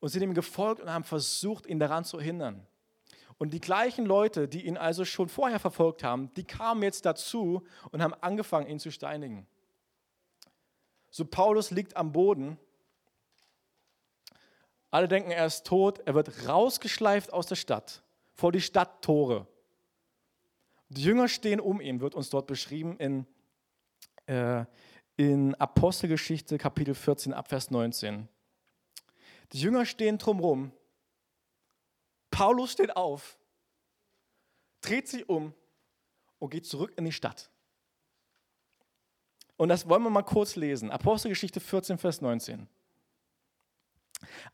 Und 0.00 0.08
sind 0.08 0.22
ihm 0.22 0.34
gefolgt 0.34 0.80
und 0.80 0.90
haben 0.90 1.04
versucht, 1.04 1.66
ihn 1.66 1.78
daran 1.78 2.04
zu 2.04 2.20
hindern. 2.20 2.66
Und 3.36 3.50
die 3.50 3.60
gleichen 3.60 4.06
Leute, 4.06 4.48
die 4.48 4.66
ihn 4.66 4.76
also 4.76 5.04
schon 5.04 5.28
vorher 5.28 5.58
verfolgt 5.58 6.02
haben, 6.02 6.32
die 6.34 6.44
kamen 6.44 6.82
jetzt 6.82 7.04
dazu 7.04 7.66
und 7.90 8.02
haben 8.02 8.14
angefangen, 8.14 8.68
ihn 8.68 8.78
zu 8.78 8.90
steinigen. 8.90 9.46
So 11.10 11.24
Paulus 11.24 11.70
liegt 11.70 11.96
am 11.96 12.12
Boden. 12.12 12.58
Alle 14.90 15.08
denken, 15.08 15.30
er 15.30 15.46
ist 15.46 15.66
tot. 15.66 16.00
Er 16.06 16.14
wird 16.14 16.48
rausgeschleift 16.48 17.32
aus 17.32 17.46
der 17.46 17.56
Stadt 17.56 18.02
vor 18.38 18.52
die 18.52 18.60
Stadttore. 18.60 19.48
Die 20.90 21.02
Jünger 21.02 21.26
stehen 21.26 21.58
um 21.58 21.80
ihn, 21.80 22.00
wird 22.00 22.14
uns 22.14 22.30
dort 22.30 22.46
beschrieben 22.46 22.96
in, 22.98 23.26
äh, 24.26 24.64
in 25.16 25.56
Apostelgeschichte 25.56 26.56
Kapitel 26.56 26.94
14 26.94 27.34
Abvers 27.34 27.72
19. 27.72 28.28
Die 29.52 29.60
Jünger 29.60 29.84
stehen 29.84 30.18
drumherum. 30.18 30.70
Paulus 32.30 32.70
steht 32.70 32.96
auf, 32.96 33.36
dreht 34.82 35.08
sich 35.08 35.28
um 35.28 35.52
und 36.38 36.50
geht 36.50 36.64
zurück 36.64 36.92
in 36.96 37.06
die 37.06 37.12
Stadt. 37.12 37.50
Und 39.56 39.68
das 39.68 39.88
wollen 39.88 40.04
wir 40.04 40.10
mal 40.10 40.22
kurz 40.22 40.54
lesen. 40.54 40.92
Apostelgeschichte 40.92 41.58
14, 41.58 41.98
Vers 41.98 42.20
19. 42.20 42.68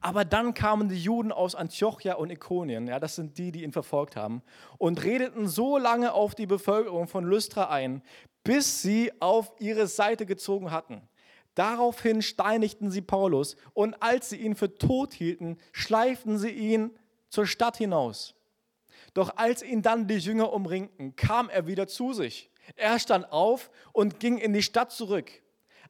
Aber 0.01 0.25
dann 0.25 0.55
kamen 0.55 0.89
die 0.89 1.03
Juden 1.03 1.33
aus 1.33 1.55
Antiochia 1.55 2.15
und 2.15 2.31
Ikonien, 2.31 2.87
ja, 2.87 3.01
das 3.01 3.17
sind 3.17 3.39
die, 3.39 3.51
die 3.51 3.63
ihn 3.63 3.73
verfolgt 3.73 4.17
haben, 4.17 4.43
und 4.79 5.03
redeten 5.05 5.49
so 5.49 5.79
lange 5.79 6.13
auf 6.13 6.35
die 6.35 6.47
Bevölkerung 6.47 7.09
von 7.09 7.25
Lystra 7.25 7.71
ein, 7.71 8.03
bis 8.43 8.83
sie 8.83 9.11
auf 9.21 9.53
ihre 9.59 9.87
Seite 9.87 10.27
gezogen 10.27 10.71
hatten. 10.71 11.09
Daraufhin 11.55 12.21
steinigten 12.21 12.91
sie 12.91 13.01
Paulus 13.01 13.57
und 13.73 14.03
als 14.03 14.31
sie 14.31 14.37
ihn 14.37 14.57
für 14.57 14.75
tot 14.77 15.15
hielten, 15.15 15.57
schleiften 15.73 16.37
sie 16.37 16.51
ihn 16.51 16.91
zur 17.31 17.47
Stadt 17.47 17.77
hinaus. 17.77 18.35
Doch 19.15 19.37
als 19.37 19.63
ihn 19.63 19.81
dann 19.81 20.09
die 20.09 20.19
Jünger 20.19 20.53
umringten, 20.53 21.15
kam 21.15 21.49
er 21.49 21.67
wieder 21.67 21.87
zu 21.87 22.13
sich. 22.13 22.51
Er 22.77 22.99
stand 22.99 23.31
auf 23.31 23.71
und 23.93 24.19
ging 24.19 24.39
in 24.39 24.53
die 24.53 24.63
Stadt 24.63 24.91
zurück. 24.91 25.31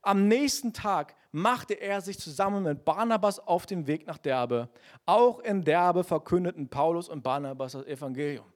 Am 0.02 0.28
nächsten 0.28 0.74
Tag 0.74 1.14
machte 1.34 1.74
er 1.74 2.00
sich 2.00 2.16
zusammen 2.20 2.62
mit 2.62 2.84
Barnabas 2.84 3.40
auf 3.40 3.66
den 3.66 3.88
Weg 3.88 4.06
nach 4.06 4.18
Derbe. 4.18 4.68
Auch 5.04 5.40
in 5.40 5.64
Derbe 5.64 6.04
verkündeten 6.04 6.68
Paulus 6.68 7.08
und 7.08 7.22
Barnabas 7.22 7.72
das 7.72 7.84
Evangelium. 7.86 8.46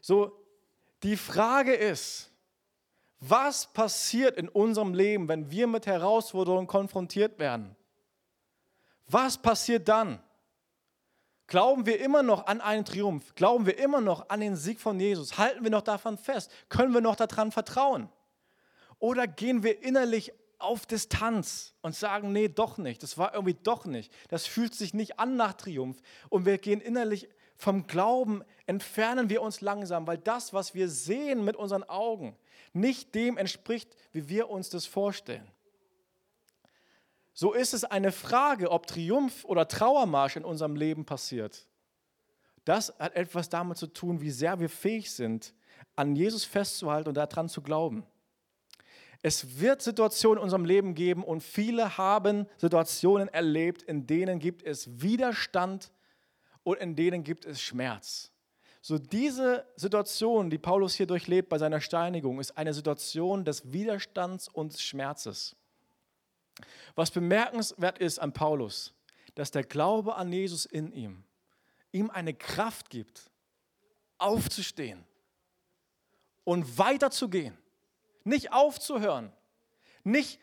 So, 0.00 0.40
die 1.02 1.16
Frage 1.16 1.74
ist, 1.74 2.30
was 3.18 3.66
passiert 3.66 4.36
in 4.36 4.48
unserem 4.48 4.94
Leben, 4.94 5.26
wenn 5.26 5.50
wir 5.50 5.66
mit 5.66 5.86
Herausforderungen 5.86 6.68
konfrontiert 6.68 7.40
werden? 7.40 7.74
Was 9.08 9.36
passiert 9.36 9.88
dann? 9.88 10.22
Glauben 11.48 11.84
wir 11.84 12.00
immer 12.00 12.22
noch 12.22 12.46
an 12.46 12.60
einen 12.60 12.84
Triumph? 12.84 13.34
Glauben 13.34 13.66
wir 13.66 13.76
immer 13.78 14.00
noch 14.00 14.28
an 14.28 14.38
den 14.38 14.54
Sieg 14.54 14.78
von 14.78 15.00
Jesus? 15.00 15.36
Halten 15.36 15.64
wir 15.64 15.70
noch 15.70 15.82
davon 15.82 16.16
fest? 16.16 16.50
Können 16.68 16.94
wir 16.94 17.00
noch 17.00 17.16
daran 17.16 17.50
vertrauen? 17.50 18.08
Oder 19.00 19.26
gehen 19.26 19.64
wir 19.64 19.82
innerlich 19.82 20.32
auf 20.64 20.86
Distanz 20.86 21.74
und 21.82 21.94
sagen, 21.94 22.32
nee, 22.32 22.48
doch 22.48 22.78
nicht, 22.78 23.02
das 23.02 23.18
war 23.18 23.34
irgendwie 23.34 23.56
doch 23.62 23.84
nicht, 23.84 24.12
das 24.28 24.46
fühlt 24.46 24.74
sich 24.74 24.94
nicht 24.94 25.18
an 25.18 25.36
nach 25.36 25.54
Triumph 25.54 25.98
und 26.28 26.46
wir 26.46 26.58
gehen 26.58 26.80
innerlich 26.80 27.28
vom 27.56 27.86
Glauben, 27.86 28.42
entfernen 28.66 29.30
wir 29.30 29.42
uns 29.42 29.60
langsam, 29.60 30.06
weil 30.06 30.18
das, 30.18 30.52
was 30.52 30.74
wir 30.74 30.88
sehen 30.88 31.44
mit 31.44 31.56
unseren 31.56 31.84
Augen, 31.84 32.36
nicht 32.72 33.14
dem 33.14 33.38
entspricht, 33.38 33.96
wie 34.12 34.28
wir 34.28 34.50
uns 34.50 34.70
das 34.70 34.86
vorstellen. 34.86 35.48
So 37.32 37.52
ist 37.52 37.74
es 37.74 37.84
eine 37.84 38.12
Frage, 38.12 38.70
ob 38.70 38.86
Triumph 38.86 39.44
oder 39.44 39.66
Trauermarsch 39.66 40.36
in 40.36 40.44
unserem 40.44 40.76
Leben 40.76 41.04
passiert. 41.04 41.66
Das 42.64 42.94
hat 42.98 43.14
etwas 43.14 43.48
damit 43.48 43.76
zu 43.76 43.88
tun, 43.88 44.20
wie 44.20 44.30
sehr 44.30 44.58
wir 44.60 44.68
fähig 44.68 45.10
sind, 45.10 45.52
an 45.96 46.16
Jesus 46.16 46.44
festzuhalten 46.44 47.08
und 47.08 47.16
daran 47.16 47.48
zu 47.48 47.60
glauben. 47.60 48.06
Es 49.26 49.58
wird 49.58 49.80
Situationen 49.80 50.36
in 50.36 50.42
unserem 50.42 50.66
Leben 50.66 50.94
geben 50.94 51.24
und 51.24 51.42
viele 51.42 51.96
haben 51.96 52.46
Situationen 52.58 53.28
erlebt, 53.28 53.82
in 53.82 54.06
denen 54.06 54.38
gibt 54.38 54.62
es 54.62 55.00
Widerstand 55.00 55.90
und 56.62 56.76
in 56.76 56.94
denen 56.94 57.24
gibt 57.24 57.46
es 57.46 57.58
Schmerz. 57.58 58.30
So 58.82 58.98
diese 58.98 59.66
Situation, 59.76 60.50
die 60.50 60.58
Paulus 60.58 60.94
hier 60.94 61.06
durchlebt 61.06 61.48
bei 61.48 61.56
seiner 61.56 61.80
Steinigung, 61.80 62.38
ist 62.38 62.58
eine 62.58 62.74
Situation 62.74 63.46
des 63.46 63.72
Widerstands 63.72 64.46
und 64.46 64.78
Schmerzes. 64.78 65.56
Was 66.94 67.10
bemerkenswert 67.10 67.96
ist 68.00 68.18
an 68.18 68.34
Paulus, 68.34 68.92
dass 69.36 69.50
der 69.50 69.64
Glaube 69.64 70.16
an 70.16 70.30
Jesus 70.34 70.66
in 70.66 70.92
ihm 70.92 71.24
ihm 71.92 72.10
eine 72.10 72.34
Kraft 72.34 72.90
gibt, 72.90 73.30
aufzustehen 74.18 75.02
und 76.44 76.76
weiterzugehen 76.76 77.56
nicht 78.24 78.52
aufzuhören. 78.52 79.32
Nicht 80.02 80.40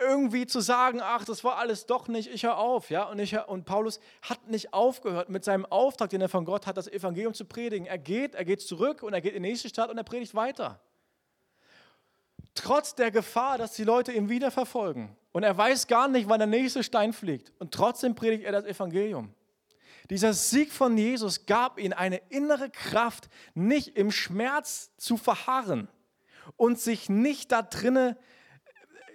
irgendwie 0.00 0.46
zu 0.46 0.60
sagen, 0.60 1.00
ach, 1.02 1.24
das 1.24 1.44
war 1.44 1.58
alles 1.58 1.86
doch 1.86 2.08
nicht, 2.08 2.30
ich 2.32 2.44
höre 2.44 2.58
auf. 2.58 2.90
Ja? 2.90 3.04
Und, 3.04 3.18
ich 3.18 3.34
hör, 3.34 3.48
und 3.48 3.64
Paulus 3.64 4.00
hat 4.22 4.48
nicht 4.48 4.72
aufgehört 4.72 5.28
mit 5.28 5.44
seinem 5.44 5.66
Auftrag, 5.66 6.10
den 6.10 6.20
er 6.20 6.28
von 6.28 6.44
Gott 6.44 6.66
hat, 6.66 6.76
das 6.76 6.88
Evangelium 6.88 7.34
zu 7.34 7.44
predigen. 7.44 7.86
Er 7.86 7.98
geht, 7.98 8.34
er 8.34 8.44
geht 8.44 8.60
zurück 8.60 9.02
und 9.02 9.12
er 9.12 9.20
geht 9.20 9.34
in 9.34 9.42
die 9.42 9.50
nächste 9.50 9.68
Stadt 9.68 9.90
und 9.90 9.98
er 9.98 10.04
predigt 10.04 10.34
weiter. 10.34 10.80
Trotz 12.54 12.94
der 12.94 13.10
Gefahr, 13.10 13.58
dass 13.58 13.74
die 13.74 13.84
Leute 13.84 14.12
ihn 14.12 14.28
wieder 14.28 14.50
verfolgen. 14.50 15.16
Und 15.32 15.42
er 15.42 15.56
weiß 15.56 15.86
gar 15.86 16.08
nicht, 16.08 16.28
wann 16.28 16.40
der 16.40 16.48
nächste 16.48 16.82
Stein 16.82 17.12
fliegt. 17.12 17.52
Und 17.58 17.72
trotzdem 17.72 18.14
predigt 18.14 18.44
er 18.44 18.52
das 18.52 18.64
Evangelium. 18.64 19.32
Dieser 20.10 20.32
Sieg 20.32 20.72
von 20.72 20.96
Jesus 20.96 21.44
gab 21.44 21.78
ihm 21.78 21.92
eine 21.92 22.16
innere 22.30 22.70
Kraft, 22.70 23.28
nicht 23.54 23.96
im 23.96 24.10
Schmerz 24.10 24.90
zu 24.96 25.16
verharren 25.16 25.88
und 26.56 26.78
sich 26.78 27.08
nicht 27.08 27.52
da 27.52 27.62
drinne, 27.62 28.16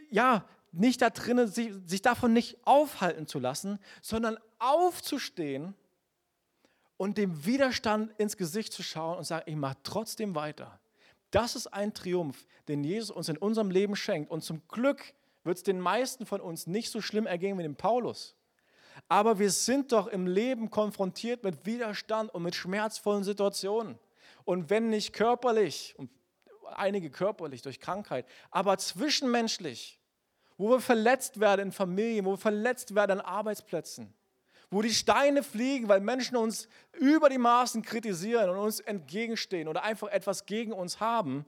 ja, 0.09 0.45
nicht 0.71 1.01
da 1.01 1.09
drinne, 1.09 1.47
sich, 1.47 1.71
sich 1.85 2.01
davon 2.01 2.33
nicht 2.33 2.57
aufhalten 2.65 3.27
zu 3.27 3.39
lassen, 3.39 3.79
sondern 4.01 4.37
aufzustehen 4.59 5.75
und 6.97 7.17
dem 7.17 7.45
Widerstand 7.45 8.11
ins 8.19 8.37
Gesicht 8.37 8.73
zu 8.73 8.83
schauen 8.83 9.17
und 9.17 9.23
sagen, 9.23 9.43
ich 9.45 9.55
mache 9.55 9.77
trotzdem 9.83 10.35
weiter. 10.35 10.79
Das 11.31 11.55
ist 11.55 11.67
ein 11.67 11.93
Triumph, 11.93 12.45
den 12.67 12.83
Jesus 12.83 13.11
uns 13.11 13.29
in 13.29 13.37
unserem 13.37 13.71
Leben 13.71 13.95
schenkt. 13.95 14.29
Und 14.29 14.43
zum 14.43 14.61
Glück 14.67 15.13
wird 15.43 15.57
es 15.57 15.63
den 15.63 15.79
meisten 15.79 16.25
von 16.25 16.41
uns 16.41 16.67
nicht 16.67 16.91
so 16.91 17.01
schlimm 17.01 17.25
ergehen 17.25 17.57
wie 17.57 17.63
dem 17.63 17.75
Paulus. 17.75 18.35
Aber 19.09 19.39
wir 19.39 19.49
sind 19.49 19.91
doch 19.91 20.07
im 20.07 20.27
Leben 20.27 20.69
konfrontiert 20.69 21.43
mit 21.43 21.65
Widerstand 21.65 22.33
und 22.33 22.43
mit 22.43 22.55
schmerzvollen 22.55 23.23
Situationen. 23.23 23.97
Und 24.45 24.69
wenn 24.69 24.89
nicht 24.89 25.13
körperlich, 25.13 25.95
und 25.97 26.09
einige 26.67 27.09
körperlich 27.09 27.61
durch 27.61 27.79
Krankheit, 27.79 28.25
aber 28.51 28.77
zwischenmenschlich, 28.77 29.99
wo 30.57 30.69
wir 30.69 30.79
verletzt 30.79 31.39
werden 31.39 31.67
in 31.67 31.71
Familien, 31.71 32.25
wo 32.25 32.31
wir 32.31 32.37
verletzt 32.37 32.95
werden 32.95 33.19
an 33.19 33.21
Arbeitsplätzen, 33.21 34.13
wo 34.69 34.81
die 34.81 34.93
Steine 34.93 35.43
fliegen, 35.43 35.87
weil 35.87 36.01
Menschen 36.01 36.37
uns 36.37 36.67
über 36.93 37.29
die 37.29 37.37
Maßen 37.37 37.81
kritisieren 37.81 38.49
und 38.49 38.57
uns 38.57 38.79
entgegenstehen 38.79 39.67
oder 39.67 39.83
einfach 39.83 40.09
etwas 40.09 40.45
gegen 40.45 40.73
uns 40.73 40.99
haben. 40.99 41.45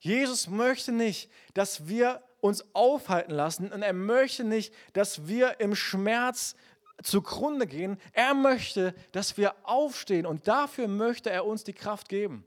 Jesus 0.00 0.48
möchte 0.48 0.92
nicht, 0.92 1.30
dass 1.54 1.88
wir 1.88 2.22
uns 2.40 2.64
aufhalten 2.74 3.32
lassen 3.32 3.72
und 3.72 3.82
er 3.82 3.92
möchte 3.92 4.44
nicht, 4.44 4.72
dass 4.92 5.26
wir 5.26 5.60
im 5.60 5.74
Schmerz 5.74 6.54
zugrunde 7.02 7.66
gehen. 7.66 7.98
Er 8.12 8.34
möchte, 8.34 8.94
dass 9.12 9.36
wir 9.36 9.54
aufstehen 9.64 10.26
und 10.26 10.48
dafür 10.48 10.88
möchte 10.88 11.30
er 11.30 11.46
uns 11.46 11.64
die 11.64 11.72
Kraft 11.72 12.08
geben. 12.08 12.44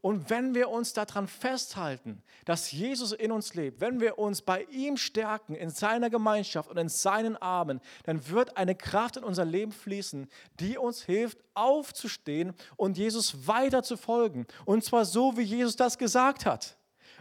Und 0.00 0.30
wenn 0.30 0.54
wir 0.54 0.68
uns 0.68 0.92
daran 0.92 1.28
festhalten, 1.28 2.22
dass 2.44 2.72
Jesus 2.72 3.12
in 3.12 3.32
uns 3.32 3.54
lebt, 3.54 3.80
wenn 3.80 4.00
wir 4.00 4.18
uns 4.18 4.42
bei 4.42 4.64
ihm 4.70 4.96
stärken, 4.96 5.54
in 5.54 5.70
seiner 5.70 6.10
Gemeinschaft 6.10 6.70
und 6.70 6.76
in 6.76 6.88
seinen 6.88 7.36
Armen, 7.36 7.80
dann 8.04 8.28
wird 8.28 8.56
eine 8.56 8.74
Kraft 8.74 9.16
in 9.16 9.24
unser 9.24 9.44
Leben 9.44 9.72
fließen, 9.72 10.28
die 10.60 10.78
uns 10.78 11.02
hilft, 11.02 11.38
aufzustehen 11.54 12.54
und 12.76 12.96
Jesus 12.96 13.46
weiter 13.46 13.82
zu 13.82 13.96
folgen. 13.96 14.46
Und 14.64 14.84
zwar 14.84 15.04
so, 15.04 15.36
wie 15.36 15.42
Jesus 15.42 15.76
das 15.76 15.98
gesagt 15.98 16.46
hat. 16.46 16.76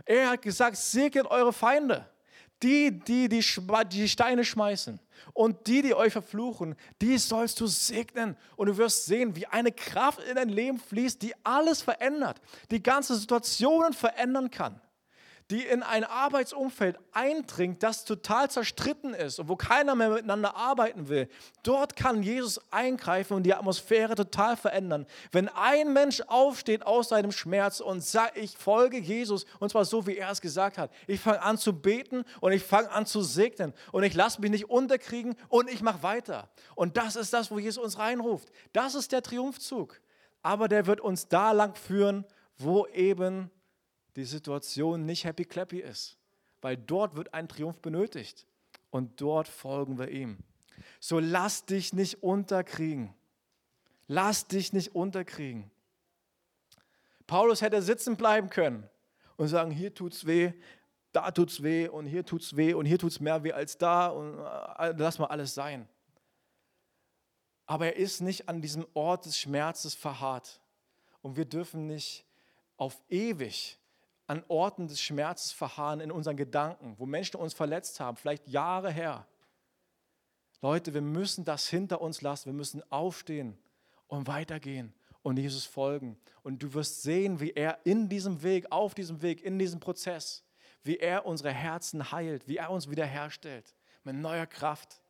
Er 0.05 0.31
hat 0.31 0.41
gesagt, 0.41 0.77
segnet 0.77 1.27
eure 1.27 1.53
Feinde. 1.53 2.09
Die, 2.63 2.91
die, 2.99 3.29
die 3.29 3.43
die 3.91 4.09
Steine 4.09 4.43
schmeißen 4.43 4.99
und 5.33 5.67
die, 5.67 5.81
die 5.81 5.93
euch 5.93 6.13
verfluchen, 6.13 6.75
die 7.01 7.17
sollst 7.17 7.59
du 7.59 7.67
segnen. 7.67 8.37
Und 8.55 8.67
du 8.67 8.77
wirst 8.77 9.05
sehen, 9.05 9.35
wie 9.35 9.45
eine 9.47 9.71
Kraft 9.71 10.19
in 10.23 10.35
dein 10.35 10.49
Leben 10.49 10.79
fließt, 10.79 11.21
die 11.21 11.33
alles 11.43 11.81
verändert, 11.81 12.41
die 12.71 12.81
ganze 12.81 13.15
Situationen 13.15 13.93
verändern 13.93 14.51
kann 14.51 14.81
die 15.49 15.63
in 15.63 15.81
ein 15.81 16.03
Arbeitsumfeld 16.03 16.97
eindringt, 17.13 17.81
das 17.81 18.03
total 18.03 18.49
zerstritten 18.49 19.13
ist 19.13 19.39
und 19.39 19.47
wo 19.47 19.55
keiner 19.55 19.95
mehr 19.95 20.09
miteinander 20.09 20.55
arbeiten 20.55 21.07
will, 21.07 21.29
dort 21.63 21.95
kann 21.95 22.21
Jesus 22.21 22.59
eingreifen 22.69 23.35
und 23.35 23.43
die 23.43 23.53
Atmosphäre 23.53 24.15
total 24.15 24.57
verändern. 24.57 25.05
Wenn 25.31 25.47
ein 25.47 25.93
Mensch 25.93 26.21
aufsteht 26.27 26.85
aus 26.85 27.09
seinem 27.09 27.31
Schmerz 27.31 27.79
und 27.79 28.03
sagt, 28.03 28.37
ich 28.37 28.57
folge 28.57 28.97
Jesus, 28.97 29.45
und 29.59 29.69
zwar 29.69 29.85
so, 29.85 30.05
wie 30.05 30.17
er 30.17 30.31
es 30.31 30.41
gesagt 30.41 30.77
hat, 30.77 30.91
ich 31.07 31.21
fange 31.21 31.41
an 31.41 31.57
zu 31.57 31.73
beten 31.73 32.25
und 32.41 32.51
ich 32.51 32.63
fange 32.63 32.91
an 32.91 33.05
zu 33.05 33.21
segnen 33.21 33.73
und 33.93 34.03
ich 34.03 34.13
lasse 34.13 34.41
mich 34.41 34.51
nicht 34.51 34.69
unterkriegen 34.69 35.35
und 35.47 35.69
ich 35.69 35.81
mache 35.81 36.03
weiter. 36.03 36.49
Und 36.75 36.97
das 36.97 37.15
ist 37.15 37.31
das, 37.31 37.51
wo 37.51 37.59
Jesus 37.59 37.83
uns 37.83 37.97
reinruft. 37.97 38.51
Das 38.73 38.95
ist 38.95 39.13
der 39.13 39.23
Triumphzug. 39.23 40.01
Aber 40.43 40.67
der 40.67 40.87
wird 40.87 41.01
uns 41.01 41.27
da 41.27 41.51
lang 41.51 41.75
führen, 41.75 42.25
wo 42.57 42.85
eben 42.87 43.49
die 44.17 44.25
Situation 44.25 45.05
nicht 45.05 45.25
happy 45.25 45.45
clappy 45.45 45.79
ist, 45.79 46.17
weil 46.61 46.75
dort 46.75 47.15
wird 47.15 47.33
ein 47.33 47.47
Triumph 47.47 47.79
benötigt 47.79 48.47
und 48.89 49.21
dort 49.21 49.47
folgen 49.47 49.99
wir 49.99 50.09
ihm. 50.09 50.39
So 50.99 51.19
lass 51.19 51.65
dich 51.65 51.93
nicht 51.93 52.23
unterkriegen. 52.23 53.13
Lass 54.07 54.47
dich 54.47 54.73
nicht 54.73 54.95
unterkriegen. 54.95 55.69
Paulus 57.27 57.61
hätte 57.61 57.81
sitzen 57.81 58.15
bleiben 58.15 58.49
können 58.49 58.89
und 59.35 59.49
sagen, 59.49 59.69
hier 59.69 59.93
tut's 59.93 60.25
weh, 60.25 60.53
da 61.11 61.31
tut's 61.31 61.61
weh 61.61 61.87
und 61.87 62.05
hier 62.05 62.25
tut's 62.25 62.55
weh 62.55 62.73
und 62.73 62.85
hier 62.85 62.97
tut's 62.97 63.19
mehr 63.19 63.43
weh 63.43 63.51
als 63.51 63.77
da 63.77 64.07
und 64.07 64.39
äh, 64.39 64.93
lass 64.97 65.19
mal 65.19 65.25
alles 65.27 65.53
sein. 65.53 65.87
Aber 67.65 67.87
er 67.87 67.95
ist 67.97 68.21
nicht 68.21 68.47
an 68.47 68.61
diesem 68.61 68.87
Ort 68.93 69.25
des 69.25 69.37
Schmerzes 69.37 69.93
verharrt. 69.93 70.61
Und 71.21 71.35
wir 71.35 71.43
dürfen 71.43 71.85
nicht 71.85 72.25
auf 72.77 73.01
ewig 73.09 73.77
an 74.27 74.43
Orten 74.49 74.87
des 74.87 75.01
Schmerzes 75.01 75.51
verharren 75.51 76.01
in 76.01 76.11
unseren 76.11 76.37
Gedanken, 76.37 76.95
wo 76.97 77.05
Menschen 77.05 77.37
uns 77.37 77.53
verletzt 77.53 77.99
haben, 77.99 78.17
vielleicht 78.17 78.47
Jahre 78.47 78.91
her. 78.91 79.25
Leute, 80.61 80.93
wir 80.93 81.01
müssen 81.01 81.45
das 81.45 81.67
hinter 81.67 82.01
uns 82.01 82.21
lassen. 82.21 82.47
Wir 82.47 82.53
müssen 82.53 82.83
aufstehen 82.91 83.57
und 84.07 84.27
weitergehen 84.27 84.93
und 85.21 85.37
Jesus 85.37 85.65
folgen. 85.65 86.17
Und 86.43 86.63
du 86.63 86.73
wirst 86.73 87.03
sehen, 87.03 87.39
wie 87.39 87.51
er 87.51 87.79
in 87.83 88.09
diesem 88.09 88.41
Weg, 88.43 88.71
auf 88.71 88.93
diesem 88.93 89.21
Weg, 89.21 89.43
in 89.43 89.59
diesem 89.59 89.79
Prozess, 89.79 90.43
wie 90.83 90.97
er 90.97 91.25
unsere 91.25 91.51
Herzen 91.51 92.11
heilt, 92.11 92.47
wie 92.47 92.57
er 92.57 92.71
uns 92.71 92.89
wiederherstellt 92.89 93.75
mit 94.03 94.15
neuer 94.15 94.45
Kraft. 94.45 95.01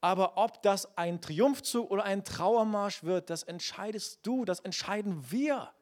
Aber 0.00 0.36
ob 0.36 0.62
das 0.62 0.98
ein 0.98 1.20
Triumphzug 1.20 1.90
oder 1.90 2.04
ein 2.04 2.24
Trauermarsch 2.24 3.04
wird, 3.04 3.30
das 3.30 3.42
entscheidest 3.42 4.18
du, 4.22 4.44
das 4.44 4.60
entscheiden 4.60 5.30
wir. 5.30 5.72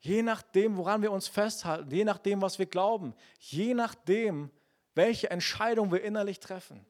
Je 0.00 0.22
nachdem, 0.22 0.76
woran 0.76 1.02
wir 1.02 1.12
uns 1.12 1.28
festhalten, 1.28 1.90
je 1.90 2.04
nachdem, 2.04 2.42
was 2.42 2.58
wir 2.58 2.66
glauben, 2.66 3.14
je 3.38 3.74
nachdem, 3.74 4.50
welche 4.94 5.30
Entscheidung 5.30 5.90
wir 5.92 6.02
innerlich 6.02 6.40
treffen. 6.40 6.84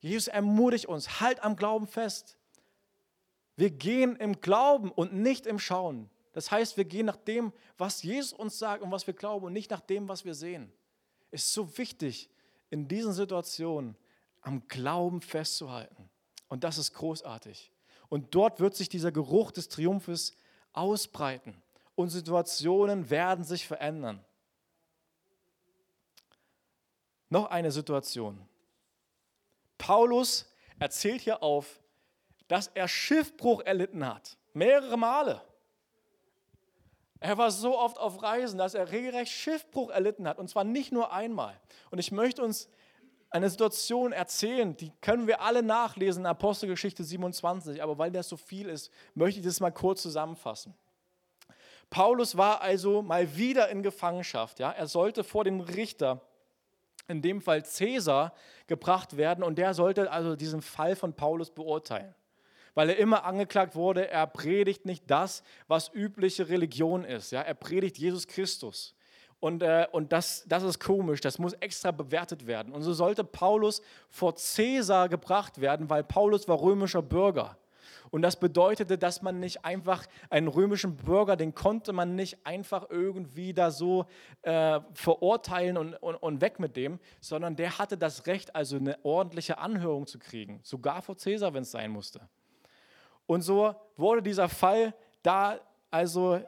Jesus 0.00 0.28
ermutigt 0.28 0.86
uns, 0.86 1.20
halt 1.20 1.42
am 1.42 1.56
Glauben 1.56 1.86
fest. 1.86 2.36
Wir 3.56 3.70
gehen 3.70 4.16
im 4.16 4.40
Glauben 4.40 4.90
und 4.90 5.14
nicht 5.14 5.46
im 5.46 5.58
Schauen. 5.58 6.10
Das 6.32 6.50
heißt, 6.50 6.76
wir 6.76 6.84
gehen 6.84 7.06
nach 7.06 7.16
dem, 7.16 7.52
was 7.78 8.02
Jesus 8.02 8.32
uns 8.32 8.58
sagt 8.58 8.82
und 8.82 8.90
was 8.90 9.06
wir 9.06 9.14
glauben 9.14 9.46
und 9.46 9.52
nicht 9.52 9.70
nach 9.70 9.80
dem, 9.80 10.08
was 10.08 10.24
wir 10.24 10.34
sehen. 10.34 10.72
Es 11.30 11.44
ist 11.44 11.52
so 11.52 11.78
wichtig, 11.78 12.28
in 12.70 12.88
diesen 12.88 13.12
Situationen 13.12 13.96
am 14.40 14.66
Glauben 14.68 15.20
festzuhalten. 15.20 16.10
Und 16.48 16.64
das 16.64 16.76
ist 16.76 16.92
großartig. 16.92 17.72
Und 18.08 18.34
dort 18.34 18.60
wird 18.60 18.74
sich 18.74 18.88
dieser 18.88 19.12
Geruch 19.12 19.52
des 19.52 19.68
Triumphes 19.68 20.36
ausbreiten 20.72 21.62
und 21.94 22.10
Situationen 22.10 23.10
werden 23.10 23.44
sich 23.44 23.66
verändern. 23.66 24.24
Noch 27.28 27.46
eine 27.46 27.70
Situation. 27.70 28.40
Paulus 29.78 30.46
erzählt 30.78 31.20
hier 31.20 31.42
auf, 31.42 31.80
dass 32.48 32.68
er 32.68 32.88
Schiffbruch 32.88 33.62
erlitten 33.62 34.06
hat. 34.06 34.36
Mehrere 34.52 34.96
Male. 34.96 35.42
Er 37.20 37.38
war 37.38 37.50
so 37.50 37.78
oft 37.78 37.98
auf 37.98 38.22
Reisen, 38.22 38.58
dass 38.58 38.74
er 38.74 38.90
regelrecht 38.92 39.32
Schiffbruch 39.32 39.90
erlitten 39.90 40.28
hat. 40.28 40.38
Und 40.38 40.48
zwar 40.48 40.64
nicht 40.64 40.92
nur 40.92 41.12
einmal. 41.12 41.58
Und 41.90 41.98
ich 41.98 42.12
möchte 42.12 42.42
uns 42.42 42.68
eine 43.30 43.50
Situation 43.50 44.12
erzählen, 44.12 44.76
die 44.76 44.92
können 45.00 45.26
wir 45.26 45.40
alle 45.40 45.62
nachlesen 45.62 46.22
in 46.22 46.26
Apostelgeschichte 46.26 47.02
27, 47.02 47.82
aber 47.82 47.98
weil 47.98 48.12
das 48.12 48.28
so 48.28 48.36
viel 48.36 48.68
ist, 48.68 48.92
möchte 49.14 49.40
ich 49.40 49.46
das 49.46 49.58
mal 49.58 49.72
kurz 49.72 50.02
zusammenfassen. 50.02 50.72
Paulus 51.94 52.36
war 52.36 52.60
also 52.60 53.02
mal 53.02 53.36
wieder 53.36 53.68
in 53.68 53.84
Gefangenschaft. 53.84 54.58
Ja? 54.58 54.72
Er 54.72 54.88
sollte 54.88 55.22
vor 55.22 55.44
dem 55.44 55.60
Richter, 55.60 56.20
in 57.06 57.22
dem 57.22 57.40
Fall 57.40 57.64
Cäsar, 57.64 58.34
gebracht 58.66 59.16
werden 59.16 59.44
und 59.44 59.58
der 59.58 59.74
sollte 59.74 60.10
also 60.10 60.34
diesen 60.34 60.60
Fall 60.60 60.96
von 60.96 61.12
Paulus 61.12 61.52
beurteilen. 61.52 62.12
Weil 62.74 62.90
er 62.90 62.96
immer 62.96 63.22
angeklagt 63.22 63.76
wurde, 63.76 64.10
er 64.10 64.26
predigt 64.26 64.86
nicht 64.86 65.08
das, 65.08 65.44
was 65.68 65.88
übliche 65.94 66.48
Religion 66.48 67.04
ist. 67.04 67.30
Ja? 67.30 67.42
Er 67.42 67.54
predigt 67.54 67.96
Jesus 67.96 68.26
Christus. 68.26 68.96
Und, 69.38 69.62
äh, 69.62 69.86
und 69.92 70.12
das, 70.12 70.44
das 70.48 70.64
ist 70.64 70.80
komisch, 70.80 71.20
das 71.20 71.38
muss 71.38 71.52
extra 71.52 71.92
bewertet 71.92 72.48
werden. 72.48 72.72
Und 72.72 72.82
so 72.82 72.92
sollte 72.92 73.22
Paulus 73.22 73.82
vor 74.10 74.34
Caesar 74.34 75.08
gebracht 75.08 75.60
werden, 75.60 75.88
weil 75.88 76.02
Paulus 76.02 76.48
war 76.48 76.60
römischer 76.60 77.02
Bürger. 77.02 77.56
Und 78.14 78.22
das 78.22 78.36
bedeutete, 78.36 78.96
dass 78.96 79.22
man 79.22 79.40
nicht 79.40 79.64
einfach 79.64 80.06
einen 80.30 80.46
römischen 80.46 80.94
Bürger, 80.94 81.34
den 81.34 81.52
konnte 81.52 81.92
man 81.92 82.14
nicht 82.14 82.46
einfach 82.46 82.88
irgendwie 82.88 83.52
da 83.52 83.72
so 83.72 84.06
äh, 84.42 84.78
verurteilen 84.92 85.76
und, 85.76 85.94
und, 85.94 86.14
und 86.14 86.40
weg 86.40 86.60
mit 86.60 86.76
dem, 86.76 87.00
sondern 87.20 87.56
der 87.56 87.76
hatte 87.76 87.98
das 87.98 88.28
Recht, 88.28 88.54
also 88.54 88.76
eine 88.76 89.04
ordentliche 89.04 89.58
Anhörung 89.58 90.06
zu 90.06 90.20
kriegen, 90.20 90.60
sogar 90.62 91.02
vor 91.02 91.16
Caesar, 91.16 91.54
wenn 91.54 91.64
es 91.64 91.72
sein 91.72 91.90
musste. 91.90 92.20
Und 93.26 93.42
so 93.42 93.74
wurde 93.96 94.22
dieser 94.22 94.48
Fall 94.48 94.94
da 95.24 95.58
also 95.90 96.40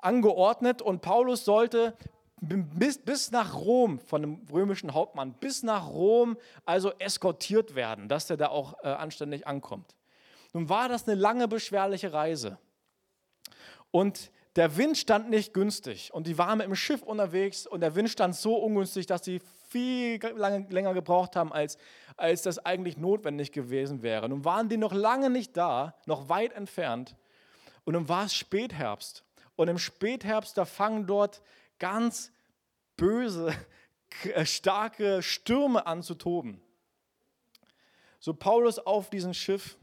angeordnet 0.00 0.80
und 0.80 1.02
Paulus 1.02 1.44
sollte 1.44 1.94
bis, 2.40 2.96
bis 2.96 3.30
nach 3.30 3.54
Rom 3.54 3.98
von 3.98 4.22
einem 4.22 4.46
römischen 4.50 4.94
Hauptmann, 4.94 5.34
bis 5.34 5.62
nach 5.62 5.90
Rom 5.90 6.38
also 6.64 6.90
eskortiert 6.98 7.74
werden, 7.74 8.08
dass 8.08 8.30
er 8.30 8.38
da 8.38 8.48
auch 8.48 8.82
äh, 8.82 8.88
anständig 8.88 9.46
ankommt. 9.46 9.94
Nun 10.52 10.68
war 10.68 10.88
das 10.88 11.06
eine 11.06 11.20
lange, 11.20 11.48
beschwerliche 11.48 12.12
Reise. 12.12 12.58
Und 13.90 14.30
der 14.56 14.76
Wind 14.76 14.98
stand 14.98 15.30
nicht 15.30 15.54
günstig 15.54 16.12
und 16.12 16.26
die 16.26 16.36
waren 16.36 16.58
mit 16.58 16.66
dem 16.66 16.74
Schiff 16.74 17.02
unterwegs 17.02 17.66
und 17.66 17.80
der 17.80 17.94
Wind 17.94 18.10
stand 18.10 18.34
so 18.34 18.56
ungünstig, 18.56 19.06
dass 19.06 19.24
sie 19.24 19.40
viel 19.68 20.20
lange, 20.36 20.66
länger 20.70 20.92
gebraucht 20.92 21.36
haben, 21.36 21.52
als, 21.52 21.78
als 22.16 22.42
das 22.42 22.58
eigentlich 22.58 22.96
notwendig 22.96 23.52
gewesen 23.52 24.02
wäre. 24.02 24.28
Nun 24.28 24.44
waren 24.44 24.68
die 24.68 24.76
noch 24.76 24.92
lange 24.92 25.30
nicht 25.30 25.56
da, 25.56 25.94
noch 26.06 26.28
weit 26.28 26.52
entfernt 26.52 27.14
und 27.84 27.94
nun 27.94 28.08
war 28.08 28.24
es 28.24 28.34
Spätherbst 28.34 29.24
und 29.54 29.68
im 29.68 29.78
Spätherbst, 29.78 30.58
da 30.58 30.64
fangen 30.64 31.06
dort 31.06 31.42
ganz 31.78 32.32
böse, 32.96 33.54
starke 34.44 35.22
Stürme 35.22 35.86
an 35.86 36.02
zu 36.02 36.16
toben. 36.16 36.60
So 38.18 38.34
Paulus 38.34 38.78
auf 38.78 39.10
diesem 39.10 39.32
Schiff, 39.32 39.78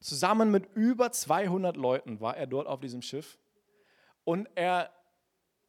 zusammen 0.00 0.50
mit 0.50 0.66
über 0.74 1.12
200 1.12 1.76
Leuten 1.76 2.20
war 2.20 2.36
er 2.36 2.46
dort 2.46 2.66
auf 2.66 2.80
diesem 2.80 3.02
Schiff. 3.02 3.38
Und 4.24 4.48
er, 4.54 4.90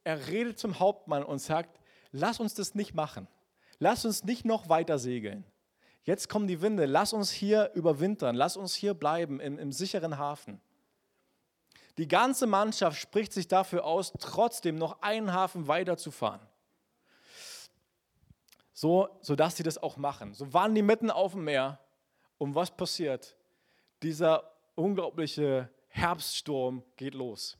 er 0.04 0.28
redet 0.28 0.60
zum 0.60 0.80
Hauptmann 0.80 1.24
und 1.24 1.40
sagt, 1.40 1.80
lass 2.12 2.40
uns 2.40 2.54
das 2.54 2.76
nicht 2.76 2.94
machen. 2.94 3.28
Lass 3.80 4.06
uns 4.06 4.24
nicht 4.24 4.46
noch 4.46 4.70
weiter 4.70 4.98
segeln. 4.98 5.46
Jetzt 6.04 6.30
kommen 6.30 6.48
die 6.48 6.62
Winde, 6.62 6.86
lass 6.86 7.14
uns 7.14 7.32
hier 7.32 7.72
überwintern, 7.76 8.36
lass 8.36 8.58
uns 8.58 8.74
hier 8.74 8.94
bleiben 8.94 9.40
im, 9.40 9.60
im 9.60 9.72
sicheren 9.72 10.18
Hafen. 10.18 10.62
Die 11.98 12.08
ganze 12.08 12.48
Mannschaft 12.48 13.00
spricht 13.00 13.34
sich 13.34 13.48
dafür 13.48 13.84
aus, 13.84 14.14
trotzdem 14.20 14.76
noch 14.76 15.02
einen 15.02 15.34
Hafen 15.34 15.68
weiterzufahren. 15.68 16.42
So, 18.74 19.10
sodass 19.22 19.58
sie 19.58 19.64
das 19.64 19.78
auch 19.80 19.98
machen. 19.98 20.34
So 20.34 20.54
waren 20.54 20.76
die 20.76 20.84
mitten 20.84 21.10
auf 21.10 21.32
dem 21.32 21.44
Meer. 21.44 21.80
Und 22.38 22.54
was 22.54 22.70
passiert? 22.70 23.36
Dieser 24.04 24.52
unglaubliche 24.76 25.70
Herbststurm 25.88 26.84
geht 26.96 27.16
los. 27.16 27.58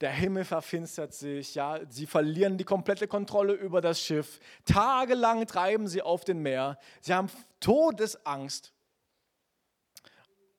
Der 0.00 0.10
Himmel 0.10 0.44
verfinstert 0.44 1.14
sich, 1.14 1.54
ja, 1.54 1.78
sie 1.88 2.06
verlieren 2.06 2.58
die 2.58 2.64
komplette 2.64 3.06
Kontrolle 3.06 3.52
über 3.52 3.80
das 3.80 4.00
Schiff. 4.00 4.40
Tagelang 4.64 5.46
treiben 5.46 5.86
sie 5.86 6.02
auf 6.02 6.24
dem 6.24 6.42
Meer. 6.42 6.78
Sie 7.00 7.14
haben 7.14 7.30
Todesangst. 7.60 8.72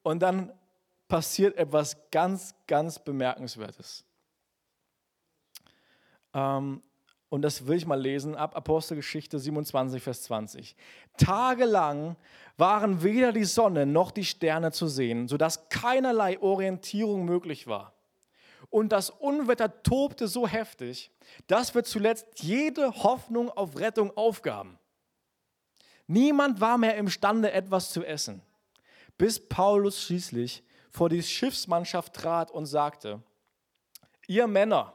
Und 0.02 0.22
dann 0.22 0.54
passiert 1.10 1.58
etwas 1.58 2.10
ganz, 2.10 2.56
ganz 2.68 3.00
Bemerkenswertes. 3.00 4.06
Ähm, 6.34 6.82
und 7.34 7.42
das 7.42 7.66
will 7.66 7.78
ich 7.78 7.88
mal 7.88 8.00
lesen, 8.00 8.36
ab 8.36 8.56
Apostelgeschichte 8.56 9.40
27, 9.40 10.04
Vers 10.04 10.22
20. 10.22 10.76
Tagelang 11.18 12.16
waren 12.58 13.02
weder 13.02 13.32
die 13.32 13.44
Sonne 13.44 13.88
noch 13.88 14.12
die 14.12 14.24
Sterne 14.24 14.72
zu 14.72 14.86
sehen, 14.86 15.28
sodass 15.28 15.68
keinerlei 15.70 16.40
Orientierung 16.40 17.26
möglich 17.26 17.66
war. 17.66 17.96
Und 18.70 18.92
das 18.92 19.10
Unwetter 19.10 19.82
tobte 19.82 20.28
so 20.28 20.48
heftig, 20.48 21.10
dass 21.48 21.74
wir 21.74 21.84
zuletzt 21.84 22.28
jede 22.44 22.92
Hoffnung 23.02 23.50
auf 23.50 23.80
Rettung 23.80 24.16
aufgaben. 24.16 24.78
Niemand 26.06 26.62
war 26.62 26.78
mehr 26.78 26.98
imstande, 26.98 27.52
etwas 27.52 27.90
zu 27.90 28.06
essen, 28.06 28.44
bis 29.18 29.40
Paulus 29.40 30.04
schließlich 30.04 30.64
vor 30.92 31.10
die 31.10 31.24
Schiffsmannschaft 31.24 32.14
trat 32.14 32.52
und 32.52 32.68
sagte, 32.68 33.24
ihr 34.28 34.46
Männer, 34.46 34.94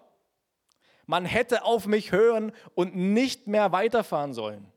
man 1.08 1.24
hätte 1.24 1.64
auf 1.64 1.86
mich 1.86 2.12
hören 2.12 2.52
und 2.74 2.94
nicht 2.94 3.46
mehr 3.46 3.72
weiterfahren 3.72 4.34
sollen. 4.34 4.70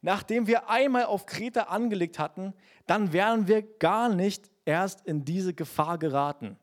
Nachdem 0.00 0.46
wir 0.46 0.70
einmal 0.70 1.04
auf 1.04 1.26
Kreta 1.26 1.64
angelegt 1.64 2.18
hatten, 2.18 2.54
dann 2.86 3.12
wären 3.12 3.48
wir 3.48 3.62
gar 3.78 4.08
nicht 4.08 4.50
erst 4.64 5.06
in 5.06 5.26
diese 5.26 5.52
Gefahr 5.52 5.98
geraten. 5.98 6.58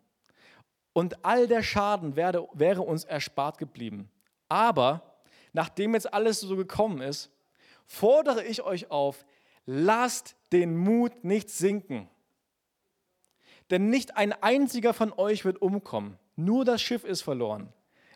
Und 0.91 1.23
all 1.23 1.45
der 1.47 1.61
Schaden 1.61 2.15
wäre, 2.15 2.47
wäre 2.53 2.81
uns 2.81 3.03
erspart 3.03 3.59
geblieben. 3.59 4.09
Aber 4.49 5.19
nachdem 5.53 5.93
jetzt 5.93 6.11
alles 6.11 6.39
so 6.39 6.55
gekommen 6.55 6.99
ist, 7.01 7.29
fordere 7.85 8.43
ich 8.43 8.63
euch 8.63 8.89
auf, 8.89 9.23
lasst 9.67 10.35
den 10.51 10.75
Mut 10.75 11.23
nicht 11.23 11.51
sinken. 11.51 12.09
Denn 13.69 13.91
nicht 13.91 14.17
ein 14.17 14.33
einziger 14.41 14.93
von 14.93 15.13
euch 15.13 15.45
wird 15.45 15.61
umkommen, 15.61 16.17
nur 16.35 16.65
das 16.65 16.81
Schiff 16.81 17.03
ist 17.03 17.21
verloren. 17.21 17.71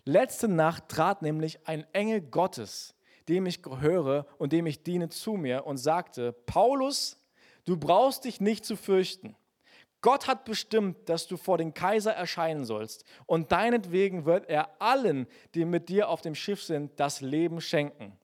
Letzte 0.09 0.47
Nacht 0.47 0.89
trat 0.89 1.21
nämlich 1.21 1.67
ein 1.67 1.85
Engel 1.93 2.19
Gottes, 2.19 2.95
dem 3.27 3.45
ich 3.45 3.61
gehöre 3.61 4.25
und 4.39 4.53
dem 4.53 4.65
ich 4.65 4.81
diene, 4.81 5.09
zu 5.09 5.33
mir 5.33 5.67
und 5.67 5.77
sagte, 5.77 6.33
Paulus, 6.33 7.19
du 7.65 7.77
brauchst 7.77 8.25
dich 8.25 8.41
nicht 8.41 8.65
zu 8.65 8.75
fürchten. 8.75 9.35
Gott 10.01 10.25
hat 10.25 10.45
bestimmt, 10.45 11.07
dass 11.09 11.27
du 11.27 11.37
vor 11.37 11.59
den 11.59 11.75
Kaiser 11.75 12.11
erscheinen 12.11 12.65
sollst 12.65 13.03
und 13.27 13.51
deinetwegen 13.51 14.25
wird 14.25 14.49
er 14.49 14.81
allen, 14.81 15.27
die 15.53 15.63
mit 15.63 15.89
dir 15.89 16.09
auf 16.09 16.21
dem 16.21 16.33
Schiff 16.33 16.63
sind, 16.63 16.99
das 16.99 17.21
Leben 17.21 17.61
schenken. 17.61 18.17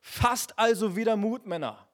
Fasst 0.00 0.58
also 0.58 0.96
wieder 0.96 1.16
Mut, 1.16 1.44
Männer, 1.44 1.86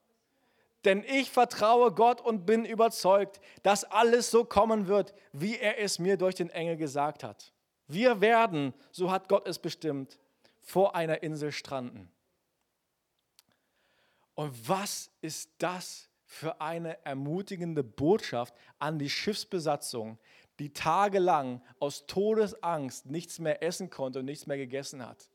denn 0.85 1.03
ich 1.03 1.33
vertraue 1.33 1.91
Gott 1.91 2.21
und 2.21 2.47
bin 2.47 2.65
überzeugt, 2.65 3.41
dass 3.65 3.83
alles 3.83 4.31
so 4.31 4.45
kommen 4.45 4.87
wird, 4.87 5.15
wie 5.33 5.59
er 5.59 5.81
es 5.81 5.99
mir 5.99 6.17
durch 6.17 6.37
den 6.37 6.51
Engel 6.51 6.77
gesagt 6.77 7.25
hat. 7.25 7.53
Wir 7.93 8.21
werden, 8.21 8.73
so 8.93 9.11
hat 9.11 9.29
Gott 9.29 9.49
es 9.49 9.59
bestimmt, 9.59 10.19
vor 10.61 10.95
einer 10.95 11.23
Insel 11.23 11.51
stranden. 11.51 12.11
Und 14.35 14.69
was 14.69 15.11
ist 15.21 15.51
das 15.59 16.09
für 16.25 16.61
eine 16.61 17.05
ermutigende 17.05 17.83
Botschaft 17.83 18.55
an 18.79 18.99
die 18.99 19.11
Schiffsbesatzung, 19.11 20.19
die 20.61 20.73
tagelang 20.73 21.63
aus 21.81 22.07
Todesangst 22.07 23.07
nichts 23.07 23.41
mehr 23.41 23.63
essen 23.63 23.91
konnte 23.91 24.21
und 24.21 24.27
nichts 24.27 24.47
mehr 24.47 24.57
gegessen 24.57 25.05
hat? 25.05 25.29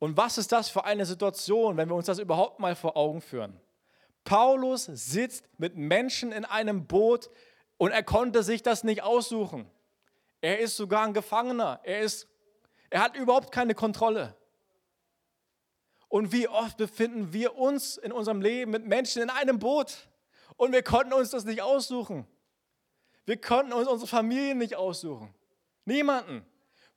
Und 0.00 0.16
was 0.16 0.38
ist 0.38 0.50
das 0.50 0.70
für 0.70 0.84
eine 0.84 1.06
Situation, 1.06 1.76
wenn 1.76 1.88
wir 1.88 1.94
uns 1.94 2.06
das 2.06 2.18
überhaupt 2.18 2.58
mal 2.58 2.74
vor 2.74 2.96
Augen 2.96 3.20
führen? 3.20 3.60
Paulus 4.24 4.86
sitzt 4.86 5.48
mit 5.58 5.76
Menschen 5.76 6.32
in 6.32 6.44
einem 6.44 6.86
Boot 6.86 7.30
und 7.76 7.92
er 7.92 8.02
konnte 8.02 8.42
sich 8.42 8.62
das 8.62 8.82
nicht 8.82 9.02
aussuchen. 9.02 9.70
Er 10.40 10.58
ist 10.58 10.76
sogar 10.76 11.06
ein 11.06 11.14
Gefangener. 11.14 11.80
Er, 11.82 12.00
ist, 12.00 12.28
er 12.88 13.02
hat 13.02 13.16
überhaupt 13.16 13.52
keine 13.52 13.74
Kontrolle. 13.74 14.36
Und 16.08 16.32
wie 16.32 16.48
oft 16.48 16.76
befinden 16.76 17.32
wir 17.32 17.56
uns 17.56 17.96
in 17.96 18.10
unserem 18.10 18.42
Leben 18.42 18.72
mit 18.72 18.84
Menschen 18.84 19.22
in 19.22 19.30
einem 19.30 19.58
Boot 19.58 20.08
und 20.56 20.72
wir 20.72 20.82
konnten 20.82 21.12
uns 21.12 21.30
das 21.30 21.44
nicht 21.44 21.62
aussuchen. 21.62 22.26
Wir 23.26 23.40
konnten 23.40 23.72
uns 23.72 23.88
unsere 23.88 24.08
Familien 24.08 24.58
nicht 24.58 24.74
aussuchen. 24.74 25.32
Niemanden. 25.84 26.44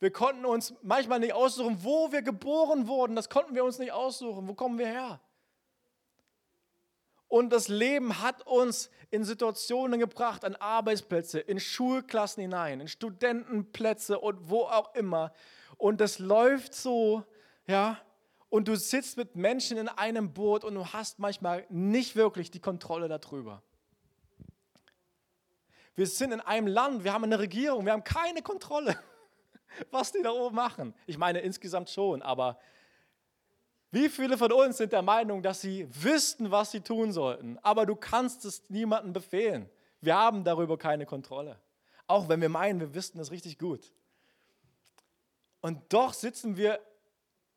Wir 0.00 0.10
konnten 0.10 0.44
uns 0.44 0.74
manchmal 0.82 1.20
nicht 1.20 1.32
aussuchen, 1.32 1.78
wo 1.82 2.10
wir 2.10 2.22
geboren 2.22 2.88
wurden. 2.88 3.14
Das 3.14 3.30
konnten 3.30 3.54
wir 3.54 3.64
uns 3.64 3.78
nicht 3.78 3.92
aussuchen. 3.92 4.48
Wo 4.48 4.54
kommen 4.54 4.78
wir 4.78 4.86
her? 4.86 5.20
Und 7.34 7.50
das 7.50 7.66
Leben 7.66 8.20
hat 8.22 8.46
uns 8.46 8.90
in 9.10 9.24
Situationen 9.24 9.98
gebracht, 9.98 10.44
an 10.44 10.54
Arbeitsplätze, 10.54 11.40
in 11.40 11.58
Schulklassen 11.58 12.42
hinein, 12.42 12.80
in 12.80 12.86
Studentenplätze 12.86 14.20
und 14.20 14.50
wo 14.50 14.60
auch 14.60 14.94
immer. 14.94 15.32
Und 15.76 16.00
das 16.00 16.20
läuft 16.20 16.74
so, 16.74 17.24
ja, 17.66 17.98
und 18.50 18.68
du 18.68 18.76
sitzt 18.76 19.16
mit 19.16 19.34
Menschen 19.34 19.78
in 19.78 19.88
einem 19.88 20.32
Boot 20.32 20.62
und 20.62 20.76
du 20.76 20.86
hast 20.86 21.18
manchmal 21.18 21.66
nicht 21.70 22.14
wirklich 22.14 22.52
die 22.52 22.60
Kontrolle 22.60 23.08
darüber. 23.08 23.64
Wir 25.96 26.06
sind 26.06 26.30
in 26.30 26.40
einem 26.40 26.68
Land, 26.68 27.02
wir 27.02 27.12
haben 27.14 27.24
eine 27.24 27.40
Regierung, 27.40 27.84
wir 27.84 27.94
haben 27.94 28.04
keine 28.04 28.42
Kontrolle 28.42 28.96
was 29.90 30.12
die 30.12 30.22
da 30.22 30.30
oben 30.30 30.54
machen. 30.54 30.94
Ich 31.06 31.18
meine 31.18 31.40
insgesamt 31.40 31.90
schon, 31.90 32.22
aber 32.22 32.58
wie 33.94 34.08
viele 34.08 34.36
von 34.36 34.52
uns 34.52 34.78
sind 34.78 34.92
der 34.92 35.02
Meinung, 35.02 35.42
dass 35.42 35.60
sie 35.60 35.88
wüssten, 36.02 36.50
was 36.50 36.72
sie 36.72 36.80
tun 36.80 37.12
sollten, 37.12 37.58
aber 37.62 37.86
du 37.86 37.94
kannst 37.94 38.44
es 38.44 38.62
niemandem 38.68 39.12
befehlen. 39.12 39.70
Wir 40.00 40.16
haben 40.16 40.44
darüber 40.44 40.76
keine 40.76 41.06
Kontrolle. 41.06 41.58
Auch 42.06 42.28
wenn 42.28 42.40
wir 42.40 42.48
meinen, 42.48 42.80
wir 42.80 42.94
wüssten 42.94 43.18
es 43.20 43.30
richtig 43.30 43.58
gut. 43.58 43.92
Und 45.60 45.80
doch 45.88 46.12
sitzen 46.12 46.56
wir 46.56 46.80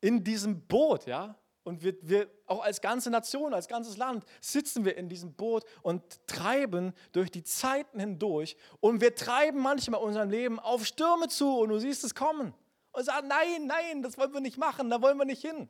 in 0.00 0.24
diesem 0.24 0.66
Boot, 0.66 1.06
ja, 1.06 1.36
und 1.64 1.82
wir, 1.82 1.94
wir, 2.00 2.30
auch 2.46 2.62
als 2.62 2.80
ganze 2.80 3.10
Nation, 3.10 3.52
als 3.52 3.68
ganzes 3.68 3.98
Land, 3.98 4.24
sitzen 4.40 4.86
wir 4.86 4.96
in 4.96 5.10
diesem 5.10 5.34
Boot 5.34 5.64
und 5.82 6.02
treiben 6.26 6.94
durch 7.12 7.30
die 7.30 7.44
Zeiten 7.44 8.00
hindurch. 8.00 8.56
Und 8.80 9.02
wir 9.02 9.14
treiben 9.14 9.60
manchmal 9.60 10.00
unser 10.00 10.24
Leben 10.24 10.58
auf 10.58 10.86
Stürme 10.86 11.28
zu 11.28 11.58
und 11.58 11.68
du 11.68 11.78
siehst 11.78 12.04
es 12.04 12.14
kommen. 12.14 12.54
Und 12.92 13.04
sagen, 13.04 13.28
nein, 13.28 13.66
nein, 13.66 14.02
das 14.02 14.16
wollen 14.16 14.32
wir 14.32 14.40
nicht 14.40 14.56
machen, 14.56 14.88
da 14.88 15.02
wollen 15.02 15.18
wir 15.18 15.26
nicht 15.26 15.42
hin. 15.42 15.68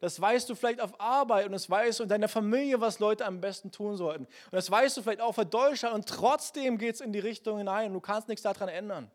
Das 0.00 0.20
weißt 0.20 0.48
du 0.48 0.54
vielleicht 0.54 0.80
auf 0.80 1.00
Arbeit 1.00 1.46
und 1.46 1.52
das 1.52 1.68
weißt 1.68 2.00
du 2.00 2.02
in 2.04 2.08
deiner 2.08 2.28
Familie, 2.28 2.80
was 2.80 2.98
Leute 2.98 3.24
am 3.24 3.40
besten 3.40 3.70
tun 3.70 3.96
sollten. 3.96 4.24
Und 4.24 4.52
das 4.52 4.70
weißt 4.70 4.96
du 4.96 5.02
vielleicht 5.02 5.20
auch 5.20 5.34
für 5.34 5.46
Deutschland 5.46 5.94
und 5.94 6.08
trotzdem 6.08 6.78
geht 6.78 6.96
es 6.96 7.00
in 7.00 7.12
die 7.12 7.20
Richtung 7.20 7.58
hinein 7.58 7.88
und 7.88 7.94
du 7.94 8.00
kannst 8.00 8.28
nichts 8.28 8.42
daran 8.42 8.68
ändern. 8.68 9.10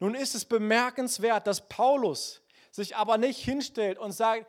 Nun 0.00 0.14
ist 0.14 0.34
es 0.34 0.44
bemerkenswert, 0.44 1.46
dass 1.46 1.68
Paulus 1.68 2.42
sich 2.70 2.96
aber 2.96 3.18
nicht 3.18 3.38
hinstellt 3.38 3.98
und 3.98 4.12
sagt, 4.12 4.46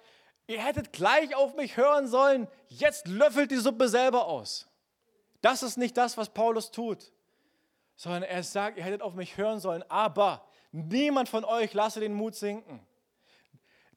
Ihr 0.47 0.61
hättet 0.61 0.91
gleich 0.91 1.35
auf 1.35 1.55
mich 1.55 1.77
hören 1.77 2.07
sollen, 2.07 2.47
jetzt 2.67 3.07
löffelt 3.07 3.51
die 3.51 3.57
Suppe 3.57 3.87
selber 3.87 4.27
aus. 4.27 4.67
Das 5.41 5.63
ist 5.63 5.77
nicht 5.77 5.97
das, 5.97 6.17
was 6.17 6.29
Paulus 6.29 6.71
tut, 6.71 7.11
sondern 7.95 8.23
er 8.23 8.43
sagt, 8.43 8.77
ihr 8.77 8.83
hättet 8.83 9.01
auf 9.01 9.13
mich 9.13 9.37
hören 9.37 9.59
sollen, 9.59 9.83
aber 9.89 10.45
niemand 10.71 11.29
von 11.29 11.45
euch 11.45 11.73
lasse 11.73 11.99
den 11.99 12.13
Mut 12.13 12.35
sinken. 12.35 12.85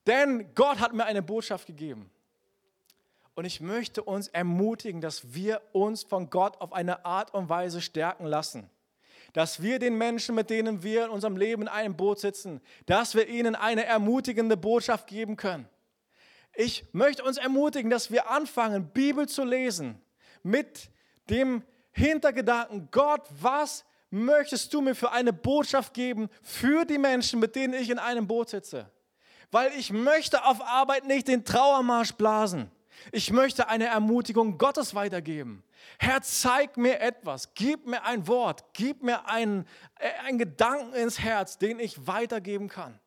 Denn 0.06 0.54
Gott 0.54 0.78
hat 0.78 0.92
mir 0.92 1.04
eine 1.04 1.22
Botschaft 1.22 1.66
gegeben. 1.66 2.10
Und 3.34 3.44
ich 3.44 3.60
möchte 3.60 4.02
uns 4.02 4.28
ermutigen, 4.28 5.00
dass 5.00 5.34
wir 5.34 5.60
uns 5.72 6.02
von 6.04 6.30
Gott 6.30 6.60
auf 6.60 6.72
eine 6.72 7.04
Art 7.04 7.34
und 7.34 7.48
Weise 7.48 7.82
stärken 7.82 8.24
lassen. 8.24 8.70
Dass 9.32 9.60
wir 9.60 9.78
den 9.78 9.98
Menschen, 9.98 10.34
mit 10.34 10.48
denen 10.48 10.82
wir 10.82 11.04
in 11.06 11.10
unserem 11.10 11.36
Leben 11.36 11.62
in 11.62 11.68
einem 11.68 11.96
Boot 11.96 12.20
sitzen, 12.20 12.62
dass 12.86 13.14
wir 13.14 13.28
ihnen 13.28 13.54
eine 13.54 13.84
ermutigende 13.84 14.56
Botschaft 14.56 15.06
geben 15.06 15.36
können 15.36 15.68
ich 16.56 16.84
möchte 16.92 17.22
uns 17.22 17.36
ermutigen, 17.36 17.90
dass 17.90 18.10
wir 18.10 18.30
anfangen, 18.30 18.88
Bibel 18.88 19.28
zu 19.28 19.44
lesen 19.44 20.00
mit 20.42 20.90
dem 21.28 21.62
Hintergedanken, 21.92 22.88
Gott, 22.90 23.22
was 23.40 23.84
möchtest 24.10 24.72
du 24.72 24.80
mir 24.80 24.94
für 24.94 25.12
eine 25.12 25.32
Botschaft 25.32 25.92
geben 25.94 26.28
für 26.42 26.84
die 26.84 26.98
Menschen, 26.98 27.40
mit 27.40 27.54
denen 27.56 27.74
ich 27.74 27.90
in 27.90 27.98
einem 27.98 28.26
Boot 28.26 28.50
sitze? 28.50 28.90
Weil 29.50 29.72
ich 29.72 29.92
möchte 29.92 30.44
auf 30.44 30.60
Arbeit 30.62 31.06
nicht 31.06 31.28
den 31.28 31.44
Trauermarsch 31.44 32.12
blasen. 32.12 32.70
Ich 33.12 33.30
möchte 33.30 33.68
eine 33.68 33.86
Ermutigung 33.86 34.58
Gottes 34.58 34.94
weitergeben. 34.94 35.62
Herr, 35.98 36.22
zeig 36.22 36.76
mir 36.76 37.00
etwas, 37.00 37.54
gib 37.54 37.86
mir 37.86 38.04
ein 38.04 38.26
Wort, 38.26 38.64
gib 38.72 39.02
mir 39.02 39.28
einen, 39.28 39.66
äh, 39.98 40.10
einen 40.24 40.38
Gedanken 40.38 40.94
ins 40.94 41.20
Herz, 41.20 41.58
den 41.58 41.78
ich 41.78 42.06
weitergeben 42.06 42.68
kann. 42.68 42.98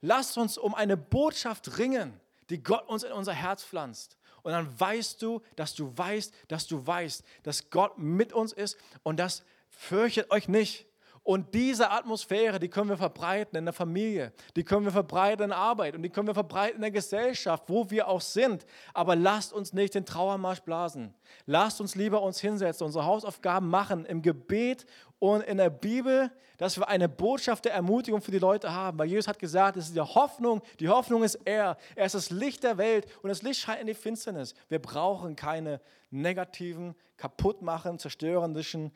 Lasst 0.00 0.38
uns 0.38 0.58
um 0.58 0.74
eine 0.74 0.96
Botschaft 0.96 1.78
ringen, 1.78 2.20
die 2.50 2.62
Gott 2.62 2.88
uns 2.88 3.02
in 3.02 3.12
unser 3.12 3.32
Herz 3.32 3.64
pflanzt. 3.64 4.16
Und 4.42 4.52
dann 4.52 4.78
weißt 4.78 5.22
du, 5.22 5.40
dass 5.56 5.74
du 5.74 5.96
weißt, 5.96 6.34
dass 6.48 6.66
du 6.66 6.84
weißt, 6.84 7.24
dass 7.44 7.70
Gott 7.70 7.98
mit 7.98 8.32
uns 8.32 8.52
ist 8.52 8.76
und 9.02 9.18
das 9.18 9.44
fürchtet 9.70 10.30
euch 10.30 10.48
nicht. 10.48 10.86
Und 11.24 11.54
diese 11.54 11.90
Atmosphäre, 11.90 12.58
die 12.58 12.68
können 12.68 12.90
wir 12.90 12.96
verbreiten 12.96 13.56
in 13.56 13.64
der 13.64 13.72
Familie, 13.72 14.32
die 14.56 14.64
können 14.64 14.84
wir 14.84 14.90
verbreiten 14.90 15.44
in 15.44 15.50
der 15.50 15.58
Arbeit 15.58 15.94
und 15.94 16.02
die 16.02 16.08
können 16.08 16.26
wir 16.26 16.34
verbreiten 16.34 16.76
in 16.76 16.82
der 16.82 16.90
Gesellschaft, 16.90 17.64
wo 17.68 17.88
wir 17.90 18.08
auch 18.08 18.20
sind. 18.20 18.66
Aber 18.92 19.14
lasst 19.14 19.52
uns 19.52 19.72
nicht 19.72 19.94
den 19.94 20.04
Trauermarsch 20.04 20.62
blasen. 20.62 21.14
Lasst 21.46 21.80
uns 21.80 21.94
lieber 21.94 22.22
uns 22.22 22.40
hinsetzen, 22.40 22.84
unsere 22.84 23.04
Hausaufgaben 23.04 23.68
machen 23.68 24.04
im 24.04 24.20
Gebet 24.20 24.84
und 25.20 25.42
in 25.42 25.58
der 25.58 25.70
Bibel, 25.70 26.32
dass 26.58 26.76
wir 26.76 26.88
eine 26.88 27.08
Botschaft 27.08 27.66
der 27.66 27.74
Ermutigung 27.74 28.20
für 28.20 28.32
die 28.32 28.40
Leute 28.40 28.72
haben. 28.72 28.98
Weil 28.98 29.06
Jesus 29.06 29.28
hat 29.28 29.38
gesagt, 29.38 29.76
es 29.76 29.86
ist 29.86 29.94
die 29.94 30.00
Hoffnung, 30.00 30.60
die 30.80 30.88
Hoffnung 30.88 31.22
ist 31.22 31.38
er. 31.44 31.76
Er 31.94 32.06
ist 32.06 32.16
das 32.16 32.30
Licht 32.30 32.64
der 32.64 32.78
Welt 32.78 33.06
und 33.22 33.28
das 33.28 33.42
Licht 33.42 33.60
scheint 33.60 33.80
in 33.80 33.86
die 33.86 33.94
Finsternis. 33.94 34.56
Wir 34.68 34.80
brauchen 34.80 35.36
keine 35.36 35.80
negativen, 36.10 36.96
kaputtmachenden, 37.16 38.00
zerstörerischen 38.00 38.90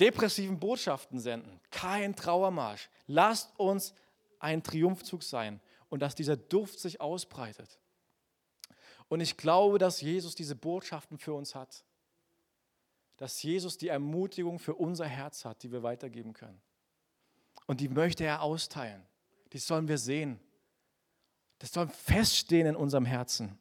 depressiven 0.00 0.58
Botschaften 0.58 1.18
senden, 1.18 1.60
kein 1.70 2.16
Trauermarsch. 2.16 2.88
Lasst 3.06 3.58
uns 3.58 3.94
ein 4.38 4.62
Triumphzug 4.62 5.22
sein 5.22 5.60
und 5.88 6.00
dass 6.00 6.14
dieser 6.14 6.36
Duft 6.36 6.78
sich 6.78 7.00
ausbreitet. 7.00 7.78
Und 9.08 9.20
ich 9.20 9.36
glaube, 9.36 9.78
dass 9.78 10.00
Jesus 10.00 10.34
diese 10.34 10.56
Botschaften 10.56 11.18
für 11.18 11.34
uns 11.34 11.54
hat. 11.54 11.84
Dass 13.16 13.42
Jesus 13.42 13.78
die 13.78 13.88
Ermutigung 13.88 14.58
für 14.58 14.74
unser 14.74 15.06
Herz 15.06 15.44
hat, 15.44 15.62
die 15.62 15.70
wir 15.70 15.82
weitergeben 15.82 16.32
können. 16.32 16.60
Und 17.66 17.80
die 17.80 17.88
möchte 17.88 18.24
er 18.24 18.42
austeilen. 18.42 19.06
Die 19.52 19.58
sollen 19.58 19.88
wir 19.88 19.98
sehen. 19.98 20.40
Das 21.58 21.72
soll 21.72 21.88
feststehen 21.88 22.66
in 22.66 22.76
unserem 22.76 23.04
Herzen. 23.04 23.58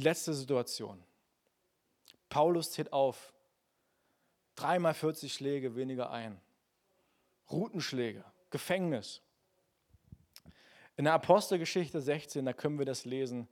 Die 0.00 0.04
letzte 0.04 0.32
Situation. 0.32 0.98
Paulus 2.30 2.72
zählt 2.72 2.90
auf. 2.90 3.34
Dreimal 4.54 4.94
40 4.94 5.30
Schläge 5.30 5.76
weniger 5.76 6.10
ein. 6.10 6.40
Routenschläge, 7.50 8.24
Gefängnis. 8.48 9.20
In 10.96 11.04
der 11.04 11.12
Apostelgeschichte 11.12 12.00
16, 12.00 12.46
da 12.46 12.54
können 12.54 12.78
wir 12.78 12.86
das 12.86 13.04
lesen, 13.04 13.46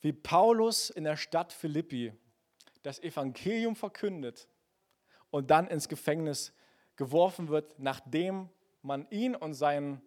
wie 0.00 0.12
Paulus 0.12 0.90
in 0.90 1.02
der 1.02 1.16
Stadt 1.16 1.52
Philippi 1.52 2.12
das 2.84 3.00
Evangelium 3.00 3.74
verkündet 3.74 4.46
und 5.32 5.50
dann 5.50 5.66
ins 5.66 5.88
Gefängnis 5.88 6.52
geworfen 6.94 7.48
wird, 7.48 7.80
nachdem 7.80 8.48
man 8.82 9.10
ihn 9.10 9.34
und 9.34 9.54
seinen 9.54 10.00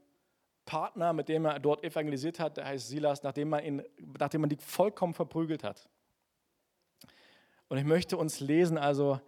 Partner, 0.67 1.13
mit 1.13 1.29
dem 1.29 1.45
er 1.45 1.59
dort 1.59 1.83
evangelisiert 1.83 2.39
hat, 2.39 2.57
der 2.57 2.65
heißt 2.65 2.87
Silas, 2.87 3.23
nachdem 3.23 3.49
man, 3.49 3.63
ihn, 3.63 3.83
nachdem 4.19 4.41
man 4.41 4.51
die 4.51 4.57
vollkommen 4.57 5.15
verprügelt 5.15 5.63
hat. 5.63 5.89
Und 7.69 7.79
ich 7.79 7.83
möchte 7.83 8.17
uns 8.17 8.39
lesen, 8.39 8.77
also 8.77 9.19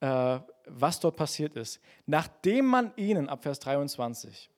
äh, 0.00 0.40
was 0.66 0.98
dort 0.98 1.16
passiert 1.16 1.54
ist. 1.54 1.80
Nachdem 2.06 2.66
man 2.66 2.92
ihnen, 2.96 3.28
ab 3.28 3.44
Vers 3.44 3.60
23, 3.60 4.50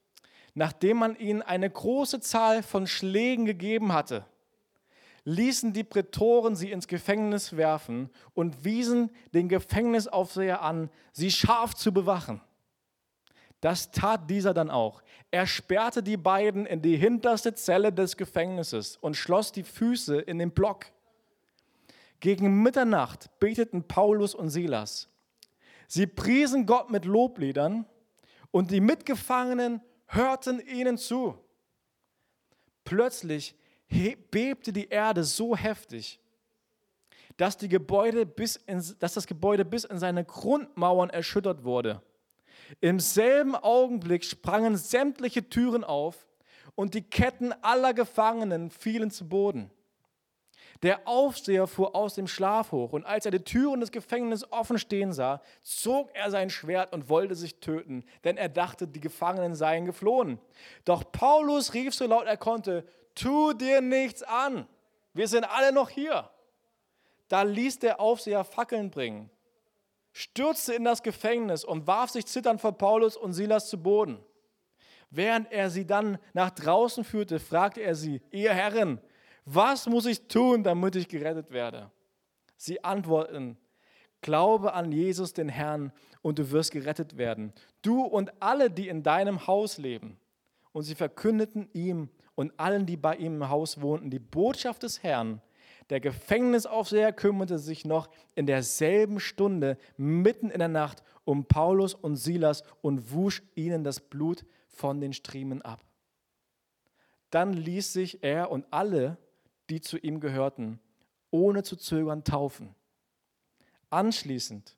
nachdem 0.55 0.97
man 0.97 1.15
ihnen 1.17 1.43
eine 1.43 1.69
große 1.69 2.19
Zahl 2.21 2.63
von 2.63 2.87
Schlägen 2.87 3.45
gegeben 3.45 3.93
hatte, 3.93 4.25
ließen 5.25 5.73
die 5.73 5.83
Prätoren 5.83 6.55
sie 6.55 6.71
ins 6.71 6.87
Gefängnis 6.87 7.55
werfen 7.55 8.09
und 8.33 8.63
wiesen 8.63 9.11
den 9.33 9.47
Gefängnisaufseher 9.47 10.61
an, 10.61 10.89
sie 11.11 11.29
scharf 11.29 11.75
zu 11.75 11.93
bewachen. 11.93 12.41
Das 13.61 13.91
tat 13.91 14.29
dieser 14.29 14.53
dann 14.53 14.69
auch. 14.69 15.01
Er 15.31 15.45
sperrte 15.45 16.01
die 16.01 16.17
beiden 16.17 16.65
in 16.65 16.81
die 16.81 16.95
hinterste 16.95 17.53
Zelle 17.53 17.91
des 17.91 18.15
Gefängnisses 18.15 18.97
und 18.97 19.15
schloss 19.15 19.51
die 19.51 19.63
Füße 19.63 20.19
in 20.19 20.39
den 20.39 20.51
Block. 20.51 20.85
Gegen 22.19 22.61
Mitternacht 22.63 23.29
beteten 23.39 23.83
Paulus 23.83 24.33
und 24.33 24.49
Silas. 24.49 25.09
Sie 25.87 26.07
priesen 26.07 26.65
Gott 26.65 26.89
mit 26.89 27.05
Lobliedern 27.05 27.85
und 28.51 28.71
die 28.71 28.81
Mitgefangenen 28.81 29.81
hörten 30.07 30.59
ihnen 30.59 30.97
zu. 30.97 31.37
Plötzlich 32.83 33.55
bebte 34.31 34.71
die 34.73 34.89
Erde 34.89 35.23
so 35.23 35.55
heftig, 35.55 36.19
dass, 37.37 37.57
die 37.57 37.69
Gebäude 37.69 38.25
bis 38.25 38.55
in, 38.55 38.83
dass 38.99 39.13
das 39.13 39.27
Gebäude 39.27 39.65
bis 39.65 39.83
in 39.83 39.99
seine 39.99 40.25
Grundmauern 40.25 41.09
erschüttert 41.09 41.63
wurde. 41.63 42.01
Im 42.81 42.99
selben 42.99 43.55
Augenblick 43.55 44.23
sprangen 44.23 44.77
sämtliche 44.77 45.49
Türen 45.49 45.83
auf 45.83 46.27
und 46.75 46.93
die 46.93 47.03
Ketten 47.03 47.53
aller 47.61 47.93
Gefangenen 47.93 48.69
fielen 48.69 49.11
zu 49.11 49.27
Boden. 49.27 49.71
Der 50.81 51.05
Aufseher 51.07 51.67
fuhr 51.67 51.93
aus 51.93 52.13
dem 52.13 52.27
Schlaf 52.27 52.71
hoch 52.71 52.93
und 52.93 53.05
als 53.05 53.25
er 53.25 53.31
die 53.31 53.43
Türen 53.43 53.81
des 53.81 53.91
Gefängnisses 53.91 54.49
offen 54.51 54.79
stehen 54.79 55.11
sah, 55.11 55.41
zog 55.61 56.09
er 56.13 56.31
sein 56.31 56.49
Schwert 56.49 56.93
und 56.93 57.09
wollte 57.09 57.35
sich 57.35 57.59
töten, 57.59 58.05
denn 58.23 58.37
er 58.37 58.47
dachte, 58.47 58.87
die 58.87 59.01
Gefangenen 59.01 59.55
seien 59.55 59.85
geflohen. 59.85 60.39
Doch 60.85 61.11
Paulus 61.11 61.73
rief 61.73 61.93
so 61.93 62.07
laut 62.07 62.27
er 62.27 62.37
konnte, 62.37 62.87
tu 63.13 63.51
dir 63.51 63.81
nichts 63.81 64.23
an, 64.23 64.67
wir 65.13 65.27
sind 65.27 65.43
alle 65.43 65.73
noch 65.73 65.89
hier. 65.89 66.29
Da 67.27 67.41
ließ 67.41 67.79
der 67.79 67.99
Aufseher 67.99 68.45
Fackeln 68.45 68.89
bringen, 68.89 69.29
stürzte 70.19 70.73
in 70.73 70.83
das 70.83 71.01
Gefängnis 71.01 71.63
und 71.63 71.87
warf 71.87 72.09
sich 72.09 72.25
zitternd 72.25 72.59
vor 72.59 72.77
Paulus 72.77 73.15
und 73.15 73.31
Silas 73.31 73.69
zu 73.69 73.81
Boden. 73.81 74.19
Während 75.09 75.49
er 75.49 75.69
sie 75.69 75.87
dann 75.87 76.17
nach 76.33 76.49
draußen 76.49 77.05
führte, 77.05 77.39
fragte 77.39 77.79
er 77.79 77.95
sie, 77.95 78.21
ihr 78.29 78.53
Herren, 78.53 78.99
was 79.45 79.87
muss 79.87 80.05
ich 80.05 80.27
tun, 80.27 80.61
damit 80.61 80.97
ich 80.97 81.07
gerettet 81.07 81.51
werde? 81.51 81.89
Sie 82.57 82.83
antworten, 82.83 83.57
glaube 84.19 84.73
an 84.73 84.91
Jesus, 84.91 85.31
den 85.31 85.47
Herrn, 85.47 85.93
und 86.21 86.37
du 86.37 86.51
wirst 86.51 86.71
gerettet 86.71 87.17
werden. 87.17 87.53
Du 87.81 88.03
und 88.03 88.29
alle, 88.41 88.69
die 88.69 88.89
in 88.89 89.03
deinem 89.03 89.47
Haus 89.47 89.77
leben. 89.77 90.19
Und 90.73 90.83
sie 90.83 90.95
verkündeten 90.95 91.69
ihm 91.71 92.09
und 92.35 92.51
allen, 92.59 92.85
die 92.85 92.97
bei 92.97 93.15
ihm 93.15 93.35
im 93.35 93.49
Haus 93.49 93.79
wohnten, 93.79 94.09
die 94.09 94.19
Botschaft 94.19 94.83
des 94.83 95.01
Herrn. 95.01 95.41
Der 95.89 95.99
Gefängnisaufseher 95.99 97.11
kümmerte 97.11 97.57
sich 97.57 97.83
noch 97.83 98.09
in 98.35 98.45
derselben 98.45 99.19
Stunde, 99.19 99.77
mitten 99.97 100.51
in 100.51 100.59
der 100.59 100.67
Nacht, 100.67 101.03
um 101.25 101.45
Paulus 101.45 101.95
und 101.95 102.15
Silas 102.15 102.63
und 102.81 103.11
wusch 103.11 103.41
ihnen 103.55 103.83
das 103.83 103.99
Blut 103.99 104.45
von 104.67 105.01
den 105.01 105.13
Striemen 105.13 105.61
ab. 105.63 105.83
Dann 107.31 107.53
ließ 107.53 107.93
sich 107.93 108.23
er 108.23 108.51
und 108.51 108.65
alle, 108.71 109.17
die 109.69 109.81
zu 109.81 109.97
ihm 109.97 110.19
gehörten, 110.19 110.79
ohne 111.31 111.63
zu 111.63 111.75
zögern 111.75 112.23
taufen. 112.23 112.75
Anschließend 113.89 114.75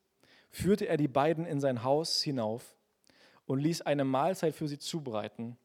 führte 0.50 0.88
er 0.88 0.97
die 0.97 1.08
beiden 1.08 1.45
in 1.45 1.60
sein 1.60 1.84
Haus 1.84 2.21
hinauf 2.21 2.76
und 3.45 3.60
ließ 3.60 3.82
eine 3.82 4.06
Mahlzeit 4.06 4.56
für 4.56 4.67
sie 4.67 4.80
zubereiten. 4.80 5.58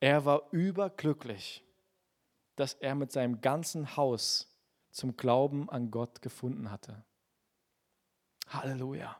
Er 0.00 0.24
war 0.24 0.42
überglücklich, 0.50 1.64
dass 2.56 2.74
er 2.74 2.94
mit 2.94 3.12
seinem 3.12 3.40
ganzen 3.40 3.96
Haus 3.96 4.48
zum 4.98 5.16
Glauben 5.16 5.70
an 5.70 5.92
Gott 5.92 6.20
gefunden 6.22 6.72
hatte. 6.72 7.04
Halleluja. 8.48 9.16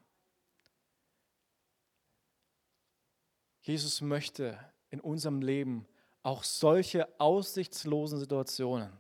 Jesus 3.61 4.01
möchte 4.01 4.59
in 4.91 5.01
unserem 5.01 5.41
Leben 5.41 5.87
auch 6.25 6.43
solche 6.43 7.09
aussichtslosen 7.21 8.19
Situationen 8.19 8.93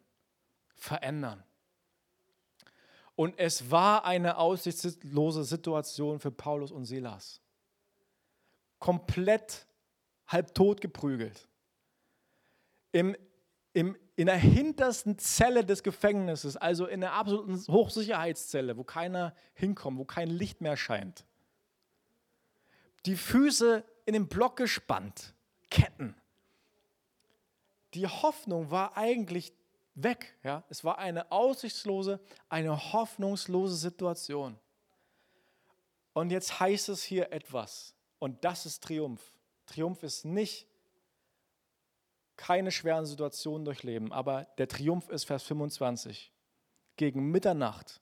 verändern. 0.76 1.42
Und 3.16 3.36
es 3.38 3.72
war 3.72 4.04
eine 4.04 4.36
aussichtslose 4.36 5.42
Situation 5.42 6.20
für 6.20 6.30
Paulus 6.30 6.70
und 6.70 6.84
Silas. 6.84 7.40
Komplett 8.78 9.66
halbtot 10.28 10.80
geprügelt. 10.80 11.48
Im, 12.92 13.16
im, 13.72 13.96
in 14.18 14.26
der 14.26 14.36
hintersten 14.36 15.16
Zelle 15.16 15.64
des 15.64 15.84
Gefängnisses, 15.84 16.56
also 16.56 16.86
in 16.86 17.02
der 17.02 17.12
absoluten 17.12 17.56
Hochsicherheitszelle, 17.72 18.76
wo 18.76 18.82
keiner 18.82 19.32
hinkommt, 19.54 19.96
wo 19.96 20.04
kein 20.04 20.28
Licht 20.28 20.60
mehr 20.60 20.76
scheint. 20.76 21.24
Die 23.06 23.14
Füße 23.14 23.84
in 24.06 24.14
den 24.14 24.26
Block 24.26 24.56
gespannt, 24.56 25.34
Ketten. 25.70 26.16
Die 27.94 28.08
Hoffnung 28.08 28.72
war 28.72 28.96
eigentlich 28.96 29.52
weg. 29.94 30.36
Ja? 30.42 30.64
Es 30.68 30.82
war 30.82 30.98
eine 30.98 31.30
aussichtslose, 31.30 32.18
eine 32.48 32.92
hoffnungslose 32.92 33.76
Situation. 33.76 34.58
Und 36.12 36.30
jetzt 36.30 36.58
heißt 36.58 36.88
es 36.88 37.04
hier 37.04 37.30
etwas. 37.30 37.94
Und 38.18 38.44
das 38.44 38.66
ist 38.66 38.82
Triumph. 38.82 39.22
Triumph 39.66 40.02
ist 40.02 40.24
nicht 40.24 40.66
keine 42.38 42.70
schweren 42.70 43.04
Situationen 43.04 43.66
durchleben, 43.66 44.12
aber 44.12 44.44
der 44.56 44.68
Triumph 44.68 45.10
ist 45.10 45.24
Vers 45.24 45.42
25. 45.42 46.32
Gegen 46.96 47.30
Mitternacht 47.30 48.00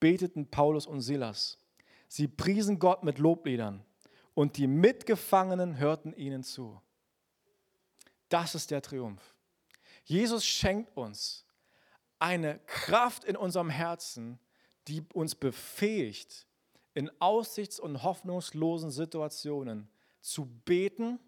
beteten 0.00 0.50
Paulus 0.50 0.86
und 0.86 1.02
Silas. 1.02 1.58
Sie 2.06 2.28
priesen 2.28 2.78
Gott 2.78 3.02
mit 3.02 3.18
Lobliedern 3.18 3.84
und 4.32 4.56
die 4.56 4.66
Mitgefangenen 4.66 5.76
hörten 5.76 6.14
ihnen 6.14 6.42
zu. 6.42 6.80
Das 8.30 8.54
ist 8.54 8.70
der 8.70 8.80
Triumph. 8.80 9.34
Jesus 10.04 10.46
schenkt 10.46 10.96
uns 10.96 11.44
eine 12.18 12.60
Kraft 12.60 13.24
in 13.24 13.36
unserem 13.36 13.70
Herzen, 13.70 14.38
die 14.86 15.02
uns 15.12 15.34
befähigt, 15.34 16.46
in 16.94 17.10
aussichts- 17.20 17.80
und 17.80 18.02
hoffnungslosen 18.02 18.90
Situationen 18.90 19.88
zu 20.20 20.46
beten 20.46 21.20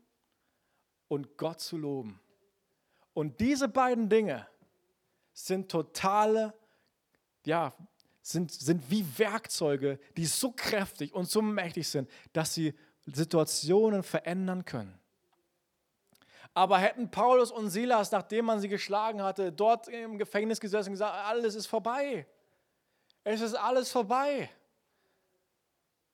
und 1.11 1.37
Gott 1.37 1.61
zu 1.61 1.77
loben. 1.77 2.21
Und 3.15 3.41
diese 3.41 3.69
beiden 3.69 4.09
Dinge 4.09 4.47
sind 5.33 5.69
totale, 5.69 6.55
ja, 7.45 7.75
sind, 8.23 8.53
sind 8.53 8.89
wie 8.91 9.05
Werkzeuge, 9.19 9.99
die 10.17 10.25
so 10.25 10.53
kräftig 10.53 11.13
und 11.13 11.29
so 11.29 11.43
mächtig 11.43 11.89
sind, 11.89 12.09
dass 12.33 12.55
sie 12.55 12.75
Situationen 13.07 14.05
verändern 14.05 14.65
können. 14.65 14.97
Aber 16.55 16.79
hätten 16.79 17.11
Paulus 17.11 17.51
und 17.51 17.71
Silas, 17.71 18.13
nachdem 18.13 18.45
man 18.45 18.61
sie 18.61 18.69
geschlagen 18.69 19.21
hatte, 19.21 19.51
dort 19.51 19.89
im 19.89 20.17
Gefängnis 20.17 20.61
gesessen 20.61 20.91
und 20.91 20.95
gesagt, 20.95 21.15
alles 21.15 21.57
ist 21.57 21.67
vorbei. 21.67 22.27
Es 23.25 23.41
ist 23.41 23.55
alles 23.55 23.91
vorbei. 23.91 24.49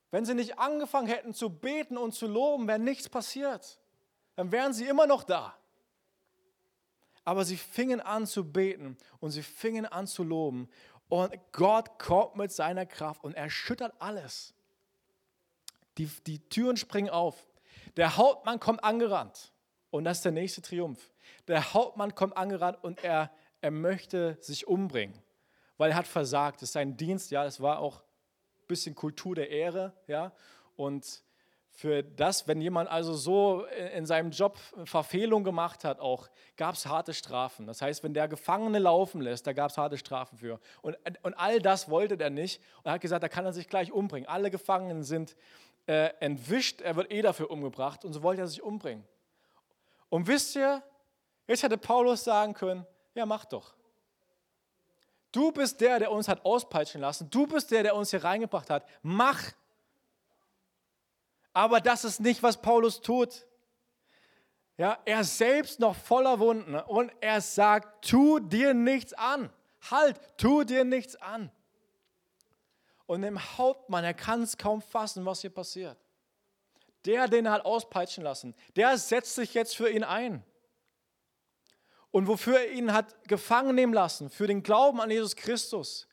Wenn 0.09 0.25
sie 0.25 0.33
nicht 0.33 0.57
angefangen 0.57 1.07
hätten 1.07 1.35
zu 1.35 1.51
beten 1.51 1.97
und 1.97 2.13
zu 2.13 2.25
loben, 2.25 2.67
wäre 2.67 2.79
nichts 2.79 3.09
passiert. 3.09 3.79
Dann 4.37 4.51
wären 4.51 4.71
sie 4.71 4.87
immer 4.87 5.07
noch 5.07 5.23
da. 5.23 5.57
Aber 7.25 7.43
sie 7.43 7.57
fingen 7.57 7.99
an 7.99 8.25
zu 8.27 8.49
beten 8.49 8.95
und 9.19 9.31
sie 9.31 9.41
fingen 9.41 9.85
an 9.85 10.07
zu 10.07 10.23
loben. 10.23 10.69
Und 11.09 11.33
Gott 11.51 11.97
kommt 11.99 12.35
mit 12.35 12.51
seiner 12.51 12.85
Kraft 12.85 13.23
und 13.23 13.33
erschüttert 13.33 13.95
alles. 13.99 14.53
Die, 15.97 16.05
die 16.27 16.39
Türen 16.49 16.77
springen 16.77 17.09
auf. 17.09 17.47
Der 17.97 18.15
Hauptmann 18.15 18.59
kommt 18.59 18.83
angerannt. 18.83 19.51
Und 19.89 20.03
das 20.03 20.17
ist 20.17 20.25
der 20.25 20.31
nächste 20.33 20.61
Triumph. 20.61 21.11
Der 21.47 21.73
Hauptmann 21.73 22.13
kommt 22.13 22.37
angerannt 22.37 22.77
und 22.83 23.03
er, 23.03 23.31
er 23.61 23.71
möchte 23.71 24.37
sich 24.39 24.67
umbringen, 24.67 25.17
weil 25.77 25.91
er 25.91 25.97
hat 25.97 26.07
versagt. 26.07 26.61
Das 26.61 26.69
ist 26.69 26.73
sein 26.73 26.95
Dienst, 26.95 27.31
ja, 27.31 27.43
das 27.43 27.59
war 27.59 27.79
auch 27.79 28.01
ein 28.01 28.67
bisschen 28.67 28.93
Kultur 28.93 29.33
der 29.33 29.49
Ehre, 29.49 29.93
ja. 30.05 30.31
Und 30.75 31.23
für 31.77 32.01
das, 32.01 32.47
wenn 32.47 32.59
jemand 32.59 32.89
also 32.89 33.13
so 33.13 33.63
in 33.93 34.07
seinem 34.07 34.31
Job 34.31 34.57
Verfehlung 34.85 35.43
gemacht 35.43 35.83
hat, 35.83 35.99
auch 35.99 36.27
gab 36.55 36.73
es 36.73 36.87
harte 36.87 37.13
Strafen. 37.13 37.67
Das 37.67 37.83
heißt, 37.83 38.03
wenn 38.03 38.15
der 38.15 38.27
Gefangene 38.27 38.79
laufen 38.79 39.21
lässt, 39.21 39.45
da 39.45 39.53
gab 39.53 39.69
es 39.69 39.77
harte 39.77 39.95
Strafen 39.95 40.39
für. 40.39 40.59
Und, 40.81 40.97
und 41.21 41.35
all 41.35 41.59
das 41.59 41.87
wollte 41.87 42.17
der 42.17 42.31
nicht 42.31 42.63
und 42.77 42.87
er 42.87 42.93
hat 42.93 43.01
gesagt, 43.01 43.21
da 43.21 43.29
kann 43.29 43.45
er 43.45 43.53
sich 43.53 43.69
gleich 43.69 43.91
umbringen. 43.91 44.27
Alle 44.27 44.49
Gefangenen 44.49 45.03
sind 45.03 45.35
äh, 45.85 46.09
entwischt, 46.19 46.81
er 46.81 46.95
wird 46.95 47.11
eh 47.11 47.21
dafür 47.21 47.51
umgebracht 47.51 48.03
und 48.05 48.11
so 48.11 48.23
wollte 48.23 48.41
er 48.41 48.47
sich 48.47 48.63
umbringen. 48.63 49.03
Und 50.09 50.25
wisst 50.25 50.55
ihr, 50.55 50.81
jetzt 51.45 51.61
hätte 51.61 51.77
Paulus 51.77 52.23
sagen 52.23 52.55
können, 52.55 52.87
ja, 53.13 53.27
mach 53.27 53.45
doch. 53.45 53.75
Du 55.31 55.51
bist 55.51 55.79
der, 55.79 55.99
der 55.99 56.11
uns 56.11 56.27
hat 56.27 56.43
auspeitschen 56.43 57.01
lassen. 57.01 57.29
Du 57.29 57.45
bist 57.45 57.69
der, 57.69 57.83
der 57.83 57.95
uns 57.95 58.09
hier 58.09 58.23
reingebracht 58.23 58.71
hat. 58.71 58.83
Mach. 59.03 59.51
Aber 61.57 61.81
das 61.81 62.03
ist 62.03 62.19
nicht, 62.19 62.43
was 62.43 62.61
Paulus 62.61 63.01
tut. 63.01 63.47
Ja, 64.77 64.99
er 65.05 65.23
selbst 65.23 65.79
noch 65.79 65.95
voller 65.95 66.37
Wunden 66.37 66.75
und 66.75 67.11
er 67.19 67.41
sagt, 67.41 68.07
tu 68.07 68.37
dir 68.37 68.75
nichts 68.75 69.11
an. 69.13 69.51
Halt, 69.89 70.19
tu 70.37 70.63
dir 70.63 70.85
nichts 70.85 71.15
an. 71.15 71.51
Und 73.07 73.23
dem 73.23 73.39
Hauptmann, 73.57 74.03
er 74.03 74.13
kann 74.13 74.43
es 74.43 74.59
kaum 74.59 74.83
fassen, 74.83 75.25
was 75.25 75.41
hier 75.41 75.49
passiert. 75.49 75.97
Der, 77.05 77.27
den 77.27 77.47
er 77.47 77.53
hat 77.53 77.65
auspeitschen 77.65 78.23
lassen, 78.23 78.53
der 78.75 78.95
setzt 78.99 79.33
sich 79.33 79.55
jetzt 79.55 79.75
für 79.75 79.89
ihn 79.89 80.03
ein. 80.03 80.43
Und 82.11 82.27
wofür 82.27 82.59
er 82.59 82.71
ihn 82.71 82.93
hat 82.93 83.27
gefangen 83.27 83.73
nehmen 83.73 83.93
lassen, 83.93 84.29
für 84.29 84.45
den 84.45 84.61
Glauben 84.61 85.01
an 85.01 85.09
Jesus 85.09 85.35
Christus. 85.35 86.07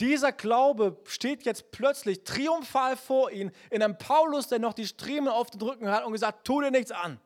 Dieser 0.00 0.32
Glaube 0.32 1.00
steht 1.04 1.44
jetzt 1.44 1.70
plötzlich 1.70 2.24
triumphal 2.24 2.96
vor 2.96 3.30
ihm, 3.30 3.50
in 3.70 3.82
einem 3.82 3.96
Paulus, 3.96 4.48
der 4.48 4.58
noch 4.58 4.74
die 4.74 4.86
Striemen 4.86 5.28
auf 5.28 5.50
den 5.50 5.62
Rücken 5.62 5.88
hat 5.88 6.04
und 6.04 6.12
gesagt, 6.12 6.46
tu 6.46 6.60
dir 6.60 6.70
nichts 6.70 6.92
an. 6.92 7.18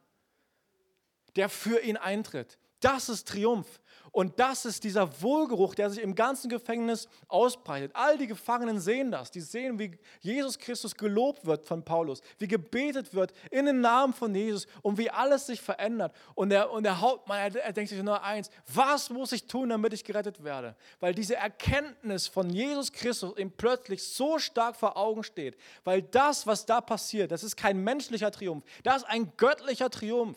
Der 1.37 1.49
für 1.49 1.81
ihn 1.81 1.97
eintritt. 1.97 2.59
Das 2.81 3.09
ist 3.09 3.29
Triumph. 3.29 3.80
Und 4.13 4.41
das 4.41 4.65
ist 4.65 4.83
dieser 4.83 5.23
Wohlgeruch, 5.23 5.75
der 5.75 5.91
sich 5.91 6.03
im 6.03 6.15
ganzen 6.15 6.49
Gefängnis 6.49 7.09
ausbreitet. 7.29 7.93
All 7.95 8.19
die 8.19 8.27
Gefangenen 8.27 8.81
sehen 8.81 9.11
das. 9.11 9.31
Die 9.31 9.41
sehen, 9.41 9.79
wie 9.79 9.97
Jesus 10.21 10.59
Christus 10.59 10.97
gelobt 10.97 11.47
wird 11.47 11.65
von 11.65 11.85
Paulus, 11.85 12.21
wie 12.39 12.49
gebetet 12.49 13.15
wird 13.15 13.33
in 13.51 13.67
den 13.67 13.81
Namen 13.81 14.13
von 14.13 14.35
Jesus 14.35 14.67
und 14.83 14.99
wie 14.99 15.11
alles 15.11 15.47
sich 15.47 15.61
verändert. 15.61 16.13
Und 16.35 16.51
der, 16.51 16.71
und 16.73 16.83
der 16.83 17.01
Hauptmann, 17.01 17.39
er, 17.39 17.65
er 17.65 17.73
denkt 17.73 17.91
sich 17.91 18.03
nur 18.03 18.23
eins, 18.23 18.51
was 18.67 19.11
muss 19.11 19.33
ich 19.33 19.47
tun, 19.47 19.69
damit 19.69 19.93
ich 19.93 20.03
gerettet 20.03 20.43
werde? 20.43 20.75
Weil 20.99 21.15
diese 21.15 21.37
Erkenntnis 21.37 22.27
von 22.27 22.51
Jesus 22.51 22.93
Christus 22.93 23.39
ihm 23.39 23.53
plötzlich 23.53 24.03
so 24.03 24.39
stark 24.39 24.75
vor 24.75 24.97
Augen 24.97 25.23
steht. 25.23 25.57
Weil 25.85 26.03
das, 26.03 26.47
was 26.47 26.67
da 26.67 26.81
passiert, 26.81 27.31
das 27.31 27.45
ist 27.45 27.57
kein 27.57 27.83
menschlicher 27.85 28.33
Triumph, 28.33 28.65
das 28.83 28.99
ist 28.99 29.05
ein 29.05 29.33
göttlicher 29.37 29.91
Triumph 29.91 30.37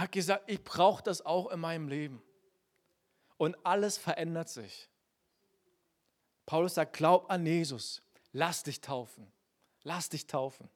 hat 0.00 0.12
gesagt, 0.12 0.44
ich 0.50 0.62
brauche 0.62 1.02
das 1.02 1.24
auch 1.24 1.50
in 1.50 1.60
meinem 1.60 1.88
Leben. 1.88 2.22
Und 3.36 3.56
alles 3.64 3.96
verändert 3.96 4.48
sich. 4.48 4.88
Paulus 6.46 6.74
sagt, 6.74 6.94
glaub 6.94 7.30
an 7.30 7.46
Jesus, 7.46 8.02
lass 8.32 8.62
dich 8.62 8.80
taufen, 8.80 9.30
lass 9.82 10.08
dich 10.08 10.26
taufen. 10.26 10.68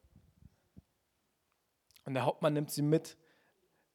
Und 2.04 2.14
der 2.14 2.24
Hauptmann 2.24 2.52
nimmt 2.52 2.70
sie 2.70 2.82
mit 2.82 3.16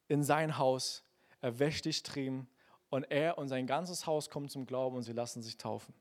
in 0.07 0.23
sein 0.23 0.57
Haus, 0.57 1.03
er 1.41 1.59
wäscht 1.59 1.85
die 1.85 1.93
Striemen 1.93 2.47
und 2.89 3.03
er 3.03 3.37
und 3.37 3.47
sein 3.47 3.67
ganzes 3.67 4.05
Haus 4.05 4.29
kommen 4.29 4.49
zum 4.49 4.65
Glauben 4.65 4.95
und 4.97 5.03
sie 5.03 5.13
lassen 5.13 5.41
sich 5.41 5.57
taufen. 5.57 5.93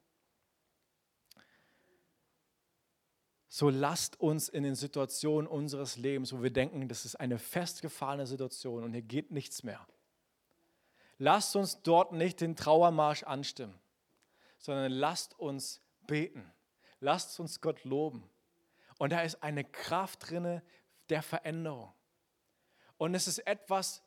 So 3.49 3.71
lasst 3.71 4.21
uns 4.21 4.49
in 4.49 4.65
den 4.65 4.75
Situationen 4.75 5.47
unseres 5.47 5.97
Lebens, 5.97 6.33
wo 6.33 6.43
wir 6.43 6.51
denken, 6.51 6.89
das 6.89 7.05
ist 7.05 7.17
eine 7.17 7.39
festgefahrene 7.39 8.27
Situation 8.27 8.83
und 8.83 8.93
hier 8.93 9.03
geht 9.03 9.31
nichts 9.31 9.63
mehr. 9.63 9.87
Lasst 11.19 11.57
uns 11.57 11.83
dort 11.83 12.13
nicht 12.13 12.41
den 12.41 12.57
Trauermarsch 12.57 13.23
anstimmen, 13.23 13.79
sondern 14.59 14.93
lasst 14.93 15.39
uns 15.39 15.81
beten. 16.07 16.53
Lasst 17.01 17.39
uns 17.41 17.61
Gott 17.61 17.85
loben. 17.85 18.29
Und 18.99 19.13
da 19.13 19.23
ist 19.23 19.43
eine 19.43 19.65
Kraft 19.65 20.31
drinne 20.31 20.63
der 21.09 21.23
Veränderung. 21.23 21.93
Und 22.99 23.15
es 23.15 23.29
ist 23.29 23.47
etwas, 23.47 24.03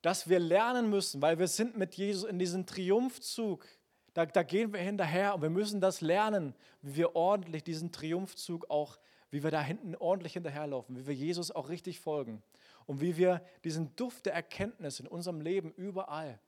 das 0.00 0.28
wir 0.28 0.40
lernen 0.40 0.90
müssen, 0.90 1.22
weil 1.22 1.38
wir 1.38 1.48
sind 1.48 1.76
mit 1.76 1.94
Jesus 1.94 2.24
in 2.24 2.38
diesem 2.38 2.66
Triumphzug 2.66 3.66
da, 4.14 4.26
da 4.26 4.42
gehen 4.42 4.72
wir 4.72 4.80
hinterher 4.80 5.34
und 5.34 5.42
wir 5.42 5.50
müssen 5.50 5.80
das 5.80 6.00
lernen, 6.00 6.54
wie 6.80 6.96
wir 6.96 7.16
ordentlich 7.16 7.64
diesen 7.64 7.92
Triumphzug 7.92 8.70
auch, 8.70 8.98
wie 9.30 9.42
wir 9.42 9.50
da 9.50 9.62
hinten 9.62 9.96
ordentlich 9.96 10.34
hinterherlaufen, 10.34 10.96
wie 10.96 11.06
wir 11.06 11.14
Jesus 11.14 11.50
auch 11.50 11.68
richtig 11.68 12.00
folgen 12.00 12.42
und 12.86 13.00
wie 13.00 13.16
wir 13.16 13.42
diesen 13.64 13.94
Duft 13.96 14.26
der 14.26 14.34
Erkenntnis 14.34 15.00
in 15.00 15.06
unserem 15.06 15.40
Leben 15.40 15.72
überall 15.72 16.38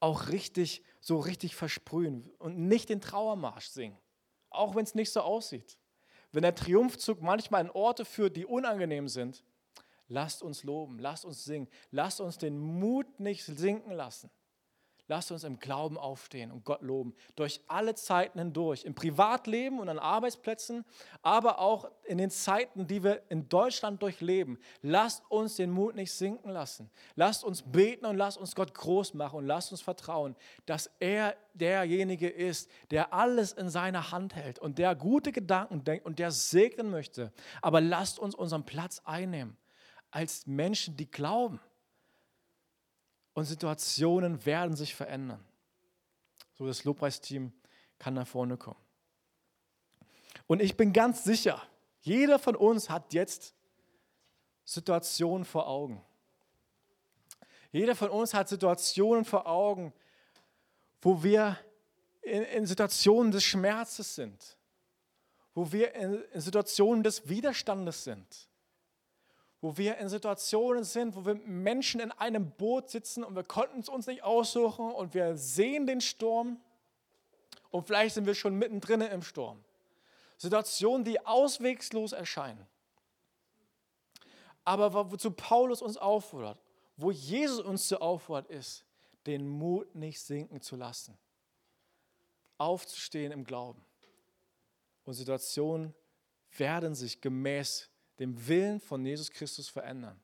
auch 0.00 0.28
richtig, 0.28 0.82
so 1.00 1.18
richtig 1.18 1.56
versprühen 1.56 2.30
und 2.38 2.58
nicht 2.58 2.88
den 2.88 3.00
Trauermarsch 3.00 3.68
singen, 3.68 3.98
auch 4.50 4.74
wenn 4.74 4.84
es 4.84 4.94
nicht 4.94 5.10
so 5.10 5.20
aussieht. 5.20 5.78
Wenn 6.32 6.42
der 6.42 6.54
Triumphzug 6.54 7.22
manchmal 7.22 7.64
in 7.64 7.70
Orte 7.70 8.04
führt, 8.04 8.36
die 8.36 8.44
unangenehm 8.44 9.08
sind, 9.08 9.44
lasst 10.08 10.42
uns 10.42 10.64
loben, 10.64 10.98
lasst 10.98 11.24
uns 11.24 11.44
singen, 11.44 11.68
lasst 11.90 12.20
uns 12.20 12.38
den 12.38 12.58
Mut 12.58 13.20
nicht 13.20 13.44
sinken 13.44 13.92
lassen. 13.92 14.30
Lasst 15.06 15.30
uns 15.30 15.44
im 15.44 15.58
Glauben 15.58 15.98
aufstehen 15.98 16.50
und 16.50 16.64
Gott 16.64 16.80
loben. 16.80 17.14
Durch 17.36 17.60
alle 17.68 17.94
Zeiten 17.94 18.38
hindurch. 18.38 18.84
Im 18.84 18.94
Privatleben 18.94 19.78
und 19.78 19.90
an 19.90 19.98
Arbeitsplätzen, 19.98 20.84
aber 21.20 21.58
auch 21.58 21.90
in 22.04 22.16
den 22.16 22.30
Zeiten, 22.30 22.86
die 22.86 23.04
wir 23.04 23.22
in 23.28 23.48
Deutschland 23.50 24.00
durchleben. 24.00 24.58
Lasst 24.80 25.22
uns 25.28 25.56
den 25.56 25.70
Mut 25.70 25.94
nicht 25.94 26.12
sinken 26.12 26.48
lassen. 26.48 26.90
Lasst 27.16 27.44
uns 27.44 27.62
beten 27.62 28.06
und 28.06 28.16
lasst 28.16 28.38
uns 28.38 28.54
Gott 28.54 28.72
groß 28.72 29.12
machen 29.12 29.36
und 29.36 29.46
lasst 29.46 29.72
uns 29.72 29.82
vertrauen, 29.82 30.36
dass 30.64 30.90
er 31.00 31.36
derjenige 31.52 32.28
ist, 32.28 32.70
der 32.90 33.12
alles 33.12 33.52
in 33.52 33.68
seiner 33.68 34.10
Hand 34.10 34.34
hält 34.34 34.58
und 34.58 34.78
der 34.78 34.94
gute 34.94 35.32
Gedanken 35.32 35.84
denkt 35.84 36.06
und 36.06 36.18
der 36.18 36.30
segnen 36.30 36.90
möchte. 36.90 37.30
Aber 37.60 37.82
lasst 37.82 38.18
uns 38.18 38.34
unseren 38.34 38.64
Platz 38.64 39.02
einnehmen 39.04 39.58
als 40.10 40.46
Menschen, 40.46 40.96
die 40.96 41.10
glauben 41.10 41.60
und 43.34 43.44
Situationen 43.44 44.46
werden 44.46 44.76
sich 44.76 44.94
verändern. 44.94 45.44
So, 46.54 46.66
das 46.66 46.84
Lobpreisteam 46.84 47.52
kann 47.98 48.14
nach 48.14 48.26
vorne 48.26 48.56
kommen. 48.56 48.78
Und 50.46 50.62
ich 50.62 50.76
bin 50.76 50.92
ganz 50.92 51.24
sicher, 51.24 51.60
jeder 52.00 52.38
von 52.38 52.54
uns 52.54 52.90
hat 52.90 53.12
jetzt 53.12 53.54
Situationen 54.64 55.44
vor 55.44 55.68
Augen. 55.68 56.02
Jeder 57.72 57.96
von 57.96 58.08
uns 58.10 58.34
hat 58.34 58.48
Situationen 58.48 59.24
vor 59.24 59.46
Augen, 59.46 59.92
wo 61.02 61.22
wir 61.22 61.58
in, 62.22 62.42
in 62.44 62.66
Situationen 62.66 63.32
des 63.32 63.42
Schmerzes 63.42 64.14
sind, 64.14 64.56
wo 65.54 65.72
wir 65.72 65.94
in, 65.94 66.22
in 66.32 66.40
Situationen 66.40 67.02
des 67.02 67.28
Widerstandes 67.28 68.04
sind 68.04 68.48
wo 69.64 69.78
wir 69.78 69.96
in 69.96 70.10
Situationen 70.10 70.84
sind, 70.84 71.16
wo 71.16 71.24
wir 71.24 71.36
Menschen 71.36 71.98
in 71.98 72.12
einem 72.12 72.50
Boot 72.50 72.90
sitzen 72.90 73.24
und 73.24 73.34
wir 73.34 73.44
konnten 73.44 73.80
es 73.80 73.88
uns 73.88 74.06
nicht 74.06 74.22
aussuchen 74.22 74.90
und 74.90 75.14
wir 75.14 75.38
sehen 75.38 75.86
den 75.86 76.02
Sturm 76.02 76.60
und 77.70 77.86
vielleicht 77.86 78.14
sind 78.14 78.26
wir 78.26 78.34
schon 78.34 78.56
mittendrin 78.56 79.00
im 79.00 79.22
Sturm. 79.22 79.64
Situationen, 80.36 81.02
die 81.02 81.24
auswegslos 81.24 82.12
erscheinen. 82.12 82.66
Aber 84.66 85.10
wozu 85.10 85.30
Paulus 85.30 85.80
uns 85.80 85.96
auffordert, 85.96 86.58
wo 86.98 87.10
Jesus 87.10 87.60
uns 87.60 87.88
zu 87.88 88.02
auffordert, 88.02 88.50
ist, 88.50 88.84
den 89.24 89.48
Mut 89.48 89.94
nicht 89.94 90.20
sinken 90.20 90.60
zu 90.60 90.76
lassen. 90.76 91.16
Aufzustehen 92.58 93.32
im 93.32 93.44
Glauben. 93.44 93.82
Und 95.04 95.14
Situationen 95.14 95.94
werden 96.50 96.94
sich 96.94 97.22
gemäß 97.22 97.88
dem 98.18 98.46
Willen 98.46 98.80
von 98.80 99.04
Jesus 99.04 99.30
Christus 99.30 99.68
verändern. 99.68 100.20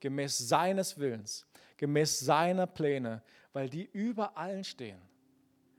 Gemäß 0.00 0.38
seines 0.38 0.98
Willens, 0.98 1.46
gemäß 1.76 2.20
seiner 2.20 2.66
Pläne, 2.66 3.22
weil 3.52 3.68
die 3.68 3.84
über 3.92 4.36
allen 4.36 4.64
stehen. 4.64 5.00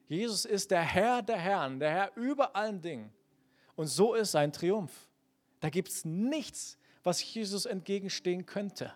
Jesus 0.08 0.46
ist 0.46 0.72
der 0.72 0.82
Herr 0.82 1.22
der 1.22 1.38
Herren, 1.38 1.80
der 1.80 1.92
Herr 1.92 2.16
über 2.16 2.56
allen 2.56 2.82
Dingen. 2.82 3.12
Und 3.76 3.88
so 3.88 4.16
ist 4.16 4.32
sein 4.32 4.52
Triumph. 4.52 5.08
Da 5.60 5.70
gibt 5.70 5.90
es 5.90 6.06
nichts, 6.06 6.78
was 7.04 7.22
Jesus 7.34 7.66
entgegenstehen 7.66 8.46
könnte. 8.46 8.94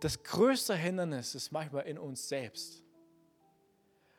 Das 0.00 0.22
größte 0.22 0.74
Hindernis 0.76 1.34
ist 1.34 1.50
manchmal 1.50 1.86
in 1.86 1.98
uns 1.98 2.28
selbst. 2.28 2.84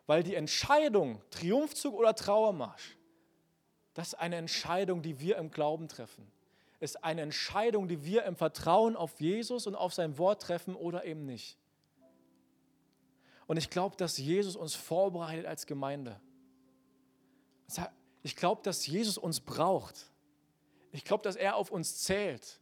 Weil 0.05 0.23
die 0.23 0.35
Entscheidung, 0.35 1.21
Triumphzug 1.29 1.93
oder 1.93 2.15
Trauermarsch, 2.15 2.97
das 3.99 4.13
ist 4.13 4.13
eine 4.13 4.37
Entscheidung, 4.37 5.01
die 5.01 5.19
wir 5.19 5.35
im 5.35 5.51
Glauben 5.51 5.89
treffen. 5.89 6.25
Ist 6.79 7.03
eine 7.03 7.19
Entscheidung, 7.19 7.89
die 7.89 8.05
wir 8.05 8.23
im 8.23 8.37
Vertrauen 8.37 8.95
auf 8.95 9.19
Jesus 9.19 9.67
und 9.67 9.75
auf 9.75 9.93
sein 9.93 10.17
Wort 10.17 10.41
treffen 10.41 10.73
oder 10.73 11.03
eben 11.03 11.25
nicht. 11.25 11.57
Und 13.45 13.57
ich 13.57 13.69
glaube, 13.69 13.97
dass 13.97 14.17
Jesus 14.17 14.55
uns 14.55 14.73
vorbereitet 14.73 15.45
als 15.45 15.65
Gemeinde. 15.65 16.17
Ich 18.23 18.37
glaube, 18.37 18.61
dass 18.63 18.87
Jesus 18.87 19.17
uns 19.17 19.41
braucht. 19.41 20.09
Ich 20.93 21.03
glaube, 21.03 21.23
dass 21.23 21.35
er 21.35 21.57
auf 21.57 21.69
uns 21.69 21.97
zählt. 21.97 22.61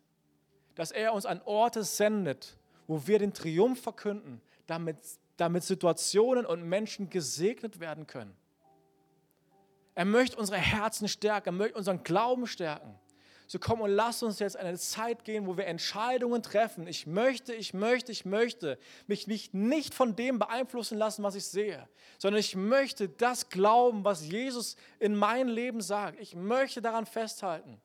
Dass 0.74 0.90
er 0.90 1.14
uns 1.14 1.28
an 1.28 1.40
Orte 1.46 1.84
sendet, 1.84 2.58
wo 2.88 3.06
wir 3.06 3.20
den 3.20 3.36
Triumph 3.36 3.80
verkünden, 3.80 4.42
damit, 4.66 4.98
damit 5.36 5.64
Situationen 5.64 6.48
und 6.48 6.64
Menschen 6.64 7.12
gesegnet 7.12 7.80
werden 7.80 8.08
können. 8.08 8.36
Er 9.98 10.06
möchte 10.06 10.38
unsere 10.38 10.60
Herzen 10.60 11.08
stärken, 11.08 11.50
er 11.50 11.54
möchte 11.54 11.76
unseren 11.76 12.04
Glauben 12.04 12.45
stärken, 12.45 13.00
So 13.48 13.58
komm 13.58 13.82
und 13.82 13.89
lass 13.89 14.22
uns 14.22 14.38
jetzt 14.38 14.56
eine 14.56 14.78
Zeit 14.78 15.26
gehen, 15.26 15.48
wo 15.48 15.58
wir 15.58 15.66
Entscheidungen 15.66 16.43
treffen. 16.43 16.86
Ich 16.86 17.08
möchte, 17.08 17.56
ich 17.56 17.74
möchte, 17.74 18.12
ich 18.12 18.24
möchte 18.24 18.78
mich 19.08 19.28
nicht, 19.54 19.95
von 19.95 20.16
dem 20.16 20.38
beeinflussen 20.38 21.00
lassen, 21.00 21.24
was 21.24 21.34
ich 21.34 21.45
sehe, 21.45 21.89
sondern 22.20 22.39
ich 22.39 22.56
möchte 22.56 23.10
das 23.10 23.50
glauben, 23.50 24.04
was 24.04 24.24
Jesus 24.24 24.76
in 25.00 25.16
mein 25.16 25.48
Leben 25.48 25.82
sagt. 25.82 26.20
Ich 26.20 26.36
möchte 26.36 26.80
daran 26.80 27.08
festhalten. 27.08 27.82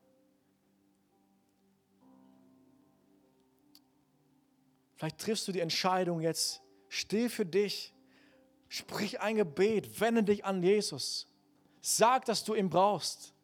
Vielleicht 4.97 5.19
triffst 5.19 5.49
du 5.49 5.53
die 5.53 5.61
Entscheidung 5.61 6.21
jetzt 6.21 6.61
still 6.91 7.31
für 7.31 7.47
dich, 7.47 7.95
sprich 8.69 9.23
ein 9.23 9.37
Gebet, 9.37 9.99
wende 9.99 10.23
dich 10.23 10.45
an 10.45 10.63
Jesus, 10.63 11.27
sag, 11.83 12.25
dass 12.25 12.45
du 12.45 12.55
ihn 12.55 12.71
brauchst 12.71 13.35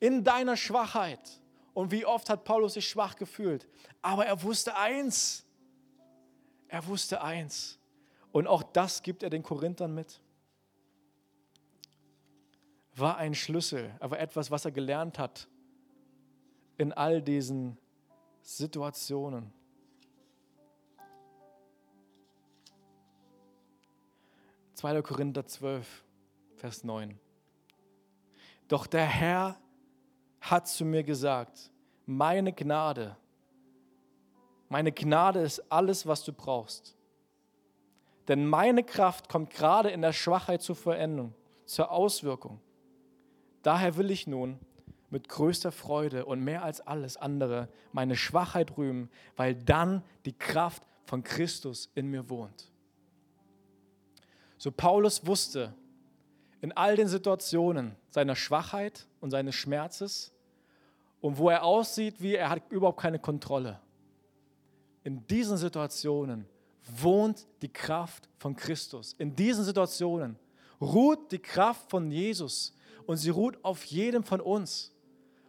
in 0.00 0.22
deiner 0.24 0.56
Schwachheit. 0.56 1.40
Und 1.72 1.92
wie 1.92 2.04
oft 2.04 2.28
hat 2.28 2.44
Paulus 2.44 2.74
sich 2.74 2.86
schwach 2.86 3.16
gefühlt? 3.16 3.66
Aber 4.02 4.26
er 4.26 4.42
wusste 4.42 4.76
eins. 4.76 5.46
Er 6.68 6.86
wusste 6.86 7.22
eins. 7.22 7.78
Und 8.32 8.46
auch 8.46 8.62
das 8.62 9.02
gibt 9.02 9.22
er 9.22 9.30
den 9.30 9.42
Korinthern 9.42 9.94
mit. 9.94 10.20
War 12.96 13.16
ein 13.16 13.34
Schlüssel, 13.34 13.94
aber 14.00 14.18
etwas, 14.18 14.50
was 14.50 14.64
er 14.64 14.72
gelernt 14.72 15.18
hat 15.18 15.48
in 16.76 16.92
all 16.92 17.22
diesen 17.22 17.78
Situationen. 18.42 19.52
Zweiter 24.74 25.02
Korinther 25.02 25.46
12, 25.46 26.04
Vers 26.56 26.84
9. 26.84 27.18
Doch 28.70 28.86
der 28.86 29.04
Herr 29.04 29.56
hat 30.40 30.68
zu 30.68 30.84
mir 30.84 31.02
gesagt, 31.02 31.72
meine 32.06 32.52
Gnade, 32.52 33.16
meine 34.68 34.92
Gnade 34.92 35.40
ist 35.40 35.58
alles, 35.72 36.06
was 36.06 36.22
du 36.22 36.32
brauchst. 36.32 36.96
Denn 38.28 38.46
meine 38.46 38.84
Kraft 38.84 39.28
kommt 39.28 39.50
gerade 39.50 39.90
in 39.90 40.02
der 40.02 40.12
Schwachheit 40.12 40.62
zur 40.62 40.76
Veränderung, 40.76 41.34
zur 41.64 41.90
Auswirkung. 41.90 42.60
Daher 43.62 43.96
will 43.96 44.08
ich 44.08 44.28
nun 44.28 44.60
mit 45.10 45.28
größter 45.28 45.72
Freude 45.72 46.24
und 46.24 46.38
mehr 46.44 46.62
als 46.62 46.80
alles 46.80 47.16
andere 47.16 47.68
meine 47.90 48.14
Schwachheit 48.14 48.78
rühmen, 48.78 49.10
weil 49.34 49.56
dann 49.56 50.04
die 50.26 50.38
Kraft 50.38 50.84
von 51.06 51.24
Christus 51.24 51.90
in 51.96 52.06
mir 52.06 52.30
wohnt. 52.30 52.70
So 54.58 54.70
Paulus 54.70 55.26
wusste, 55.26 55.74
in 56.60 56.72
all 56.72 56.96
den 56.96 57.08
Situationen 57.08 57.96
seiner 58.10 58.36
Schwachheit 58.36 59.06
und 59.20 59.30
seines 59.30 59.54
Schmerzes 59.54 60.32
und 61.20 61.38
wo 61.38 61.50
er 61.50 61.64
aussieht, 61.64 62.16
wie 62.20 62.34
er 62.34 62.50
hat 62.50 62.70
überhaupt 62.70 63.00
keine 63.00 63.18
Kontrolle. 63.18 63.80
In 65.02 65.26
diesen 65.26 65.56
Situationen 65.56 66.46
wohnt 66.96 67.46
die 67.62 67.72
Kraft 67.72 68.28
von 68.38 68.54
Christus. 68.56 69.14
In 69.18 69.34
diesen 69.34 69.64
Situationen 69.64 70.38
ruht 70.80 71.32
die 71.32 71.38
Kraft 71.38 71.90
von 71.90 72.10
Jesus 72.10 72.74
und 73.06 73.16
sie 73.16 73.30
ruht 73.30 73.58
auf 73.62 73.84
jedem 73.84 74.22
von 74.24 74.40
uns. 74.40 74.92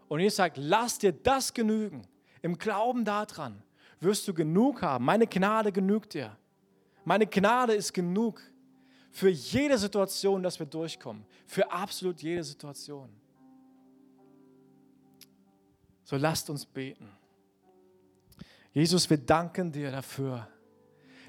Und 0.08 0.20
Jesus 0.20 0.38
sagt, 0.38 0.58
lass 0.58 0.98
dir 0.98 1.12
das 1.12 1.54
genügen. 1.54 2.02
Im 2.42 2.58
Glauben 2.58 3.06
daran 3.06 3.62
wirst 4.00 4.28
du 4.28 4.34
genug 4.34 4.82
haben. 4.82 5.06
Meine 5.06 5.28
Gnade 5.28 5.72
genügt 5.72 6.14
dir. 6.14 6.36
Meine 7.04 7.28
Gnade 7.28 7.74
ist 7.74 7.94
genug 7.94 8.42
für 9.12 9.30
jede 9.30 9.78
Situation, 9.78 10.42
dass 10.42 10.58
wir 10.58 10.66
durchkommen. 10.66 11.26
Für 11.46 11.70
absolut 11.72 12.22
jede 12.22 12.44
Situation. 12.44 13.10
So 16.04 16.18
lasst 16.18 16.50
uns 16.50 16.66
beten. 16.66 17.10
Jesus, 18.74 19.10
wir 19.10 19.18
danken 19.18 19.72
dir 19.72 19.92
dafür, 19.92 20.48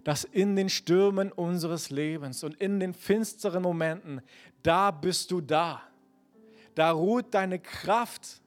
dass 0.04 0.24
in 0.24 0.56
den 0.56 0.68
Stürmen 0.68 1.32
unseres 1.32 1.90
Lebens 1.90 2.44
und 2.44 2.54
in 2.60 2.80
den 2.80 2.94
finsteren 2.94 3.62
Momenten, 3.62 4.20
da 4.62 4.90
bist 4.90 5.30
du 5.30 5.40
da. 5.40 5.82
Da 6.74 6.92
ruht 6.92 7.34
deine 7.34 7.58
Kraft. 7.58 8.40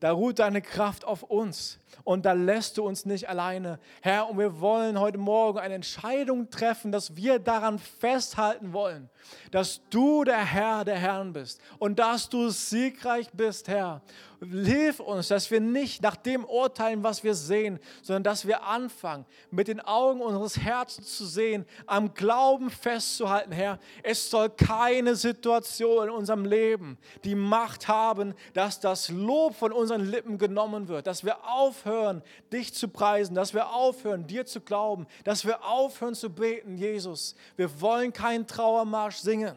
Da 0.00 0.12
ruht 0.12 0.38
deine 0.38 0.62
Kraft 0.62 1.04
auf 1.04 1.22
uns 1.22 1.78
und 2.04 2.24
da 2.24 2.32
lässt 2.32 2.78
du 2.78 2.84
uns 2.84 3.04
nicht 3.04 3.28
alleine. 3.28 3.78
Herr, 4.00 4.28
und 4.28 4.38
wir 4.38 4.60
wollen 4.60 4.98
heute 4.98 5.18
Morgen 5.18 5.58
eine 5.58 5.74
Entscheidung 5.74 6.50
treffen, 6.50 6.92
dass 6.92 7.16
wir 7.16 7.38
daran 7.38 7.78
festhalten 7.78 8.72
wollen, 8.72 9.08
dass 9.50 9.80
du 9.90 10.24
der 10.24 10.44
Herr 10.44 10.84
der 10.84 10.98
Herren 10.98 11.32
bist 11.32 11.60
und 11.78 11.98
dass 11.98 12.28
du 12.28 12.48
siegreich 12.48 13.30
bist, 13.32 13.68
Herr. 13.68 14.02
Hilf 14.50 14.98
uns, 14.98 15.28
dass 15.28 15.52
wir 15.52 15.60
nicht 15.60 16.02
nach 16.02 16.16
dem 16.16 16.44
urteilen, 16.44 17.04
was 17.04 17.22
wir 17.22 17.34
sehen, 17.34 17.78
sondern 18.02 18.24
dass 18.24 18.44
wir 18.44 18.64
anfangen, 18.64 19.24
mit 19.52 19.68
den 19.68 19.80
Augen 19.80 20.20
unseres 20.20 20.58
Herzens 20.58 21.16
zu 21.16 21.26
sehen, 21.26 21.64
am 21.86 22.12
Glauben 22.12 22.68
festzuhalten, 22.68 23.52
Herr. 23.52 23.78
Es 24.02 24.30
soll 24.30 24.50
keine 24.50 25.14
Situation 25.14 26.08
in 26.08 26.10
unserem 26.10 26.44
Leben 26.44 26.98
die 27.22 27.36
Macht 27.36 27.86
haben, 27.86 28.34
dass 28.52 28.80
das 28.80 29.10
Lob 29.10 29.54
von 29.54 29.70
unseren 29.70 30.10
Lippen 30.10 30.38
genommen 30.38 30.88
wird, 30.88 31.06
dass 31.06 31.24
wir 31.24 31.36
aufhören, 31.82 32.22
dich 32.52 32.74
zu 32.74 32.88
preisen, 32.88 33.34
dass 33.34 33.54
wir 33.54 33.70
aufhören, 33.70 34.26
dir 34.26 34.46
zu 34.46 34.60
glauben, 34.60 35.06
dass 35.24 35.44
wir 35.44 35.64
aufhören 35.64 36.14
zu 36.14 36.30
beten, 36.30 36.76
Jesus. 36.76 37.34
Wir 37.56 37.80
wollen 37.80 38.12
keinen 38.12 38.46
Trauermarsch 38.46 39.16
singen. 39.16 39.56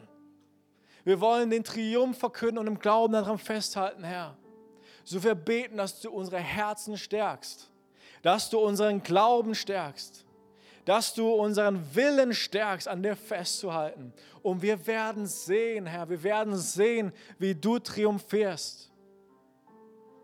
Wir 1.04 1.20
wollen 1.20 1.50
den 1.50 1.62
Triumph 1.62 2.18
verkünden 2.18 2.58
und 2.58 2.66
im 2.66 2.78
Glauben 2.78 3.12
daran 3.12 3.38
festhalten, 3.38 4.02
Herr. 4.02 4.36
So 5.04 5.22
wir 5.22 5.36
beten, 5.36 5.76
dass 5.76 6.00
du 6.00 6.10
unsere 6.10 6.38
Herzen 6.38 6.96
stärkst, 6.96 7.70
dass 8.22 8.50
du 8.50 8.58
unseren 8.58 9.02
Glauben 9.02 9.54
stärkst, 9.54 10.24
dass 10.84 11.14
du 11.14 11.28
unseren 11.32 11.94
Willen 11.94 12.34
stärkst, 12.34 12.88
an 12.88 13.02
dir 13.02 13.14
festzuhalten. 13.14 14.12
Und 14.42 14.62
wir 14.62 14.84
werden 14.86 15.26
sehen, 15.26 15.86
Herr, 15.86 16.08
wir 16.08 16.22
werden 16.24 16.56
sehen, 16.56 17.12
wie 17.38 17.54
du 17.54 17.78
triumphierst. 17.78 18.90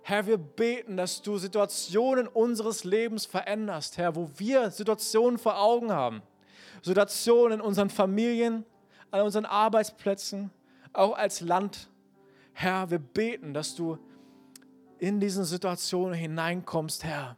Herr, 0.02 0.26
wir 0.26 0.38
beten, 0.38 0.96
dass 0.96 1.22
du 1.22 1.38
Situationen 1.38 2.26
unseres 2.26 2.82
Lebens 2.84 3.24
veränderst, 3.24 3.98
Herr, 3.98 4.16
wo 4.16 4.28
wir 4.36 4.70
Situationen 4.70 5.38
vor 5.38 5.58
Augen 5.58 5.92
haben. 5.92 6.22
Situationen 6.82 7.60
in 7.60 7.64
unseren 7.64 7.90
Familien, 7.90 8.64
an 9.12 9.22
unseren 9.22 9.44
Arbeitsplätzen, 9.44 10.50
auch 10.92 11.16
als 11.16 11.40
Land. 11.40 11.88
Herr, 12.52 12.90
wir 12.90 12.98
beten, 12.98 13.54
dass 13.54 13.76
du 13.76 13.98
in 14.98 15.20
diesen 15.20 15.44
Situationen 15.44 16.14
hineinkommst, 16.14 17.04
Herr, 17.04 17.36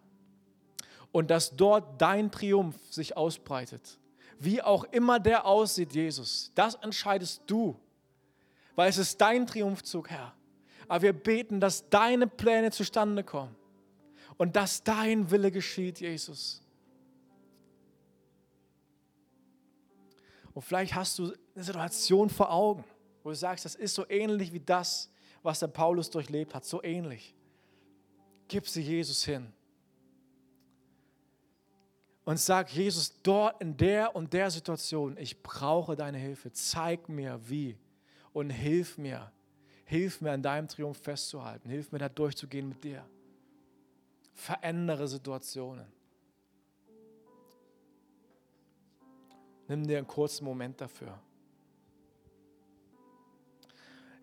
und 1.13 1.31
dass 1.31 1.55
dort 1.55 2.01
dein 2.01 2.31
Triumph 2.31 2.77
sich 2.91 3.17
ausbreitet. 3.17 3.99
Wie 4.39 4.63
auch 4.63 4.85
immer 4.85 5.21
der 5.21 5.47
aussieht, 5.47 5.95
Jesus, 5.95 6.51
das 6.55 6.75
entscheidest 6.77 7.43
du, 7.47 7.77
weil 8.75 8.89
es 8.89 8.99
ist 8.99 9.21
dein 9.21 9.47
Triumphzug, 9.47 10.11
Herr. 10.11 10.35
Aber 10.89 11.03
wir 11.03 11.13
beten, 11.13 11.61
dass 11.61 11.89
deine 11.89 12.27
Pläne 12.27 12.71
zustande 12.71 13.25
kommen 13.25 13.55
und 14.37 14.57
dass 14.57 14.83
dein 14.83 15.31
Wille 15.31 15.51
geschieht, 15.51 16.01
Jesus. 16.01 16.61
Und 20.53 20.63
vielleicht 20.63 20.95
hast 20.95 21.19
du 21.19 21.33
eine 21.55 21.65
Situation 21.65 22.31
vor 22.31 22.53
Augen, 22.53 22.85
wo 23.23 23.31
du 23.31 23.35
sagst, 23.35 23.65
das 23.65 23.75
ist 23.75 23.95
so 23.95 24.09
ähnlich 24.09 24.53
wie 24.53 24.61
das, 24.61 25.11
was 25.43 25.59
der 25.59 25.67
Paulus 25.69 26.11
durchlebt 26.11 26.55
hat, 26.55 26.65
so 26.65 26.83
ähnlich. 26.83 27.35
Gib 28.49 28.69
sie 28.69 28.83
Jesus 28.83 29.25
hin. 29.25 29.53
Und 32.25 32.39
sag, 32.39 32.71
Jesus, 32.71 33.21
dort 33.23 33.61
in 33.61 33.77
der 33.77 34.17
und 34.17 34.33
der 34.33 34.51
Situation, 34.51 35.17
ich 35.19 35.43
brauche 35.43 35.95
deine 35.95 36.17
Hilfe. 36.17 36.51
Zeig 36.53 37.09
mir 37.09 37.39
wie 37.49 37.77
und 38.33 38.49
hilf 38.51 38.97
mir, 38.97 39.31
Hilf 39.85 40.21
mir, 40.21 40.33
an 40.33 40.43
deinem 40.43 40.69
Triumph 40.69 40.99
festzuhalten. 40.99 41.69
Hilf 41.69 41.93
mir, 41.93 41.99
da 41.99 42.09
durchzugehen 42.09 42.69
mit 42.69 42.83
dir. 42.85 43.05
Verändere 44.33 45.07
Situationen. 45.07 45.87
Nimm 49.69 49.87
dir 49.87 49.99
einen 49.99 50.07
kurzen 50.07 50.45
Moment 50.45 50.81
dafür. 50.81 51.19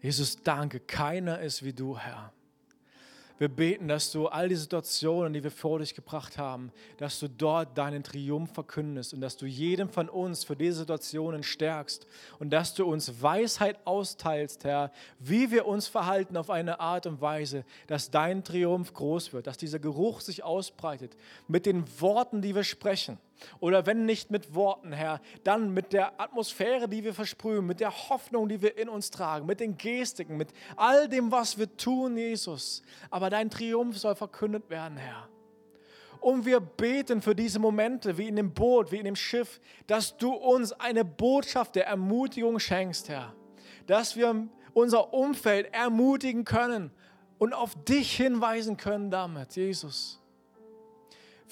Jesus, 0.02 0.42
danke. 0.42 0.80
Keiner 0.80 1.40
ist 1.42 1.64
wie 1.64 1.74
du, 1.74 1.98
Herr. 1.98 2.34
Wir 3.42 3.50
beten, 3.50 3.88
dass 3.88 4.12
du 4.12 4.28
all 4.28 4.50
die 4.50 4.56
Situationen, 4.56 5.34
die 5.34 5.44
wir 5.44 5.50
vor 5.50 5.80
dich 5.80 5.96
gebracht 5.96 6.38
haben, 6.38 6.72
dass 6.98 7.20
du 7.20 7.28
dort 7.28 7.76
deinen 7.76 8.04
Triumph 8.04 8.54
verkündest 8.54 9.16
und 9.16 9.22
dass 9.22 9.36
du 9.36 9.48
jedem 9.48 9.90
von 9.90 10.10
uns 10.10 10.44
für 10.44 10.56
diese 10.56 10.78
Situationen 10.78 11.42
stärkst 11.42 12.06
und 12.38 12.52
dass 12.52 12.76
du 12.76 12.86
uns 12.86 13.20
Weisheit 13.20 13.80
austeilst, 13.84 14.64
Herr, 14.64 14.92
wie 15.18 15.50
wir 15.50 15.66
uns 15.66 15.88
verhalten 15.88 16.38
auf 16.38 16.52
eine 16.52 16.80
Art 16.80 17.08
und 17.08 17.20
Weise, 17.20 17.66
dass 17.88 18.12
dein 18.12 18.44
Triumph 18.44 18.94
groß 18.94 19.34
wird, 19.34 19.48
dass 19.48 19.58
dieser 19.58 19.80
Geruch 19.80 20.22
sich 20.22 20.44
ausbreitet 20.44 21.18
mit 21.48 21.66
den 21.66 21.84
Worten, 22.00 22.44
die 22.44 22.54
wir 22.54 22.64
sprechen 22.64 23.18
Oder 23.60 23.86
wenn 23.86 24.06
nicht 24.06 24.32
mit 24.32 24.56
Worten, 24.56 24.92
Herr, 24.92 25.22
dann 25.44 25.74
mit 25.74 25.94
der 25.94 26.20
Atmosphäre, 26.20 26.88
die 26.88 27.04
wir 27.04 27.14
versprühen, 27.14 27.66
mit 27.66 27.80
der 27.80 28.10
Hoffnung, 28.10 28.50
die 28.50 28.62
wir 28.62 28.78
in 28.78 28.90
uns 28.90 29.12
tragen, 29.12 29.46
mit 29.46 29.60
den 29.60 29.78
Gestiken, 29.78 30.38
mit 30.38 30.54
all 30.76 31.08
dem, 31.08 31.32
was 31.32 31.58
wir 31.58 31.76
tun, 31.78 32.18
Jesus. 32.18 32.82
Aber 33.10 33.30
dein 33.30 33.50
Triumph 33.50 33.98
soll 33.98 34.16
verkündet 34.16 34.70
werden, 34.70 34.98
Herr. 34.98 35.28
Und 36.20 36.46
wir 36.46 36.60
beten 36.60 37.22
für 37.22 37.34
diese 37.34 37.58
Momente, 37.58 38.18
wie 38.18 38.28
in 38.28 38.36
dem 38.36 38.54
Boot, 38.54 38.92
wie 38.92 38.98
in 38.98 39.06
dem 39.06 39.16
Schiff, 39.16 39.60
dass 39.88 40.16
du 40.18 40.32
uns 40.32 40.72
eine 40.72 41.04
Botschaft 41.04 41.76
der 41.76 41.88
Ermutigung 41.88 42.60
schenkst, 42.60 43.10
Herr. 43.10 43.34
Dass 43.88 44.16
wir 44.16 44.48
unser 44.74 45.14
Umfeld 45.14 45.74
ermutigen 45.74 46.46
können 46.46 46.92
und 47.40 47.54
auf 47.54 47.74
dich 47.86 48.16
hinweisen 48.16 48.78
können 48.78 49.10
damit, 49.10 49.56
Jesus. 49.56 50.21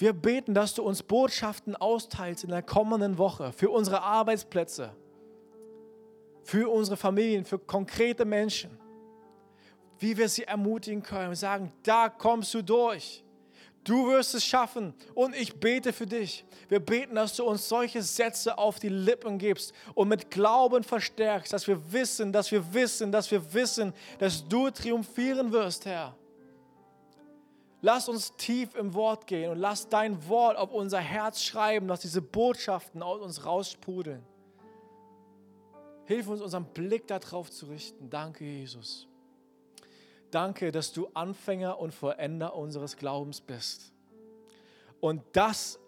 Wir 0.00 0.14
beten, 0.14 0.54
dass 0.54 0.72
du 0.72 0.82
uns 0.82 1.02
Botschaften 1.02 1.76
austeilst 1.76 2.44
in 2.44 2.48
der 2.48 2.62
kommenden 2.62 3.18
Woche 3.18 3.52
für 3.52 3.68
unsere 3.68 4.00
Arbeitsplätze, 4.00 4.96
für 6.42 6.70
unsere 6.70 6.96
Familien, 6.96 7.44
für 7.44 7.58
konkrete 7.58 8.24
Menschen, 8.24 8.80
wie 9.98 10.16
wir 10.16 10.30
sie 10.30 10.44
ermutigen 10.44 11.02
können. 11.02 11.28
Wir 11.28 11.36
sagen, 11.36 11.70
da 11.82 12.08
kommst 12.08 12.54
du 12.54 12.62
durch. 12.62 13.22
Du 13.84 14.06
wirst 14.08 14.34
es 14.34 14.42
schaffen 14.42 14.94
und 15.14 15.36
ich 15.36 15.60
bete 15.60 15.92
für 15.92 16.06
dich. 16.06 16.46
Wir 16.70 16.80
beten, 16.80 17.16
dass 17.16 17.36
du 17.36 17.44
uns 17.44 17.68
solche 17.68 18.00
Sätze 18.00 18.56
auf 18.56 18.78
die 18.78 18.88
Lippen 18.88 19.36
gibst 19.36 19.74
und 19.94 20.08
mit 20.08 20.30
Glauben 20.30 20.82
verstärkst, 20.82 21.52
dass 21.52 21.68
wir 21.68 21.92
wissen, 21.92 22.32
dass 22.32 22.50
wir 22.50 22.72
wissen, 22.72 23.12
dass 23.12 23.30
wir 23.30 23.52
wissen, 23.52 23.92
dass 24.18 24.48
du 24.48 24.70
triumphieren 24.70 25.52
wirst, 25.52 25.84
Herr. 25.84 26.16
Lass 27.82 28.08
uns 28.08 28.36
tief 28.36 28.74
im 28.74 28.92
Wort 28.94 29.26
gehen 29.26 29.50
und 29.50 29.58
lass 29.58 29.88
dein 29.88 30.28
Wort 30.28 30.56
auf 30.56 30.70
unser 30.70 31.00
Herz 31.00 31.42
schreiben, 31.42 31.88
dass 31.88 32.00
diese 32.00 32.20
Botschaften 32.20 33.02
aus 33.02 33.20
uns 33.20 33.46
raussprudeln. 33.46 34.22
Hilf 36.04 36.28
uns, 36.28 36.42
unseren 36.42 36.66
Blick 36.66 37.06
darauf 37.06 37.50
zu 37.50 37.66
richten. 37.66 38.10
Danke, 38.10 38.44
Jesus. 38.44 39.06
Danke, 40.30 40.72
dass 40.72 40.92
du 40.92 41.08
Anfänger 41.14 41.78
und 41.78 41.94
Vollender 41.94 42.54
unseres 42.54 42.96
Glaubens 42.96 43.40
bist. 43.40 43.92
Und 45.00 45.22
das, 45.32 45.78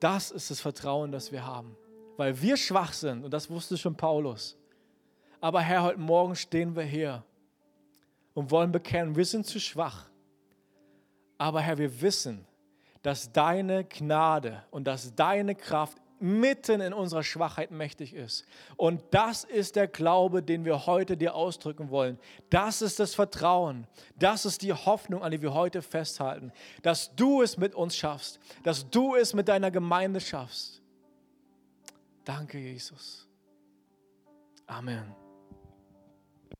das 0.00 0.30
ist 0.30 0.50
das 0.50 0.60
Vertrauen, 0.60 1.12
das 1.12 1.30
wir 1.30 1.46
haben. 1.46 1.76
Weil 2.16 2.40
wir 2.42 2.56
schwach 2.56 2.92
sind, 2.92 3.24
und 3.24 3.30
das 3.30 3.48
wusste 3.48 3.78
schon 3.78 3.96
Paulus. 3.96 4.56
Aber 5.40 5.60
Herr, 5.60 5.84
heute 5.84 6.00
Morgen 6.00 6.34
stehen 6.34 6.74
wir 6.74 6.82
hier 6.82 7.24
und 8.34 8.50
wollen 8.50 8.72
bekennen, 8.72 9.16
wir 9.16 9.24
sind 9.24 9.46
zu 9.46 9.60
schwach. 9.60 10.11
Aber 11.42 11.60
Herr, 11.60 11.76
wir 11.76 12.00
wissen, 12.00 12.46
dass 13.02 13.32
deine 13.32 13.82
Gnade 13.82 14.62
und 14.70 14.84
dass 14.84 15.12
deine 15.16 15.56
Kraft 15.56 15.98
mitten 16.20 16.80
in 16.80 16.92
unserer 16.92 17.24
Schwachheit 17.24 17.72
mächtig 17.72 18.14
ist. 18.14 18.46
Und 18.76 19.02
das 19.10 19.42
ist 19.42 19.74
der 19.74 19.88
Glaube, 19.88 20.40
den 20.40 20.64
wir 20.64 20.86
heute 20.86 21.16
dir 21.16 21.34
ausdrücken 21.34 21.90
wollen. 21.90 22.16
Das 22.48 22.80
ist 22.80 23.00
das 23.00 23.16
Vertrauen. 23.16 23.88
Das 24.20 24.46
ist 24.46 24.62
die 24.62 24.72
Hoffnung, 24.72 25.24
an 25.24 25.32
die 25.32 25.42
wir 25.42 25.52
heute 25.52 25.82
festhalten. 25.82 26.52
Dass 26.82 27.12
du 27.16 27.42
es 27.42 27.56
mit 27.56 27.74
uns 27.74 27.96
schaffst. 27.96 28.38
Dass 28.62 28.88
du 28.88 29.16
es 29.16 29.34
mit 29.34 29.48
deiner 29.48 29.72
Gemeinde 29.72 30.20
schaffst. 30.20 30.80
Danke, 32.24 32.56
Jesus. 32.56 33.28
Amen. 34.68 35.21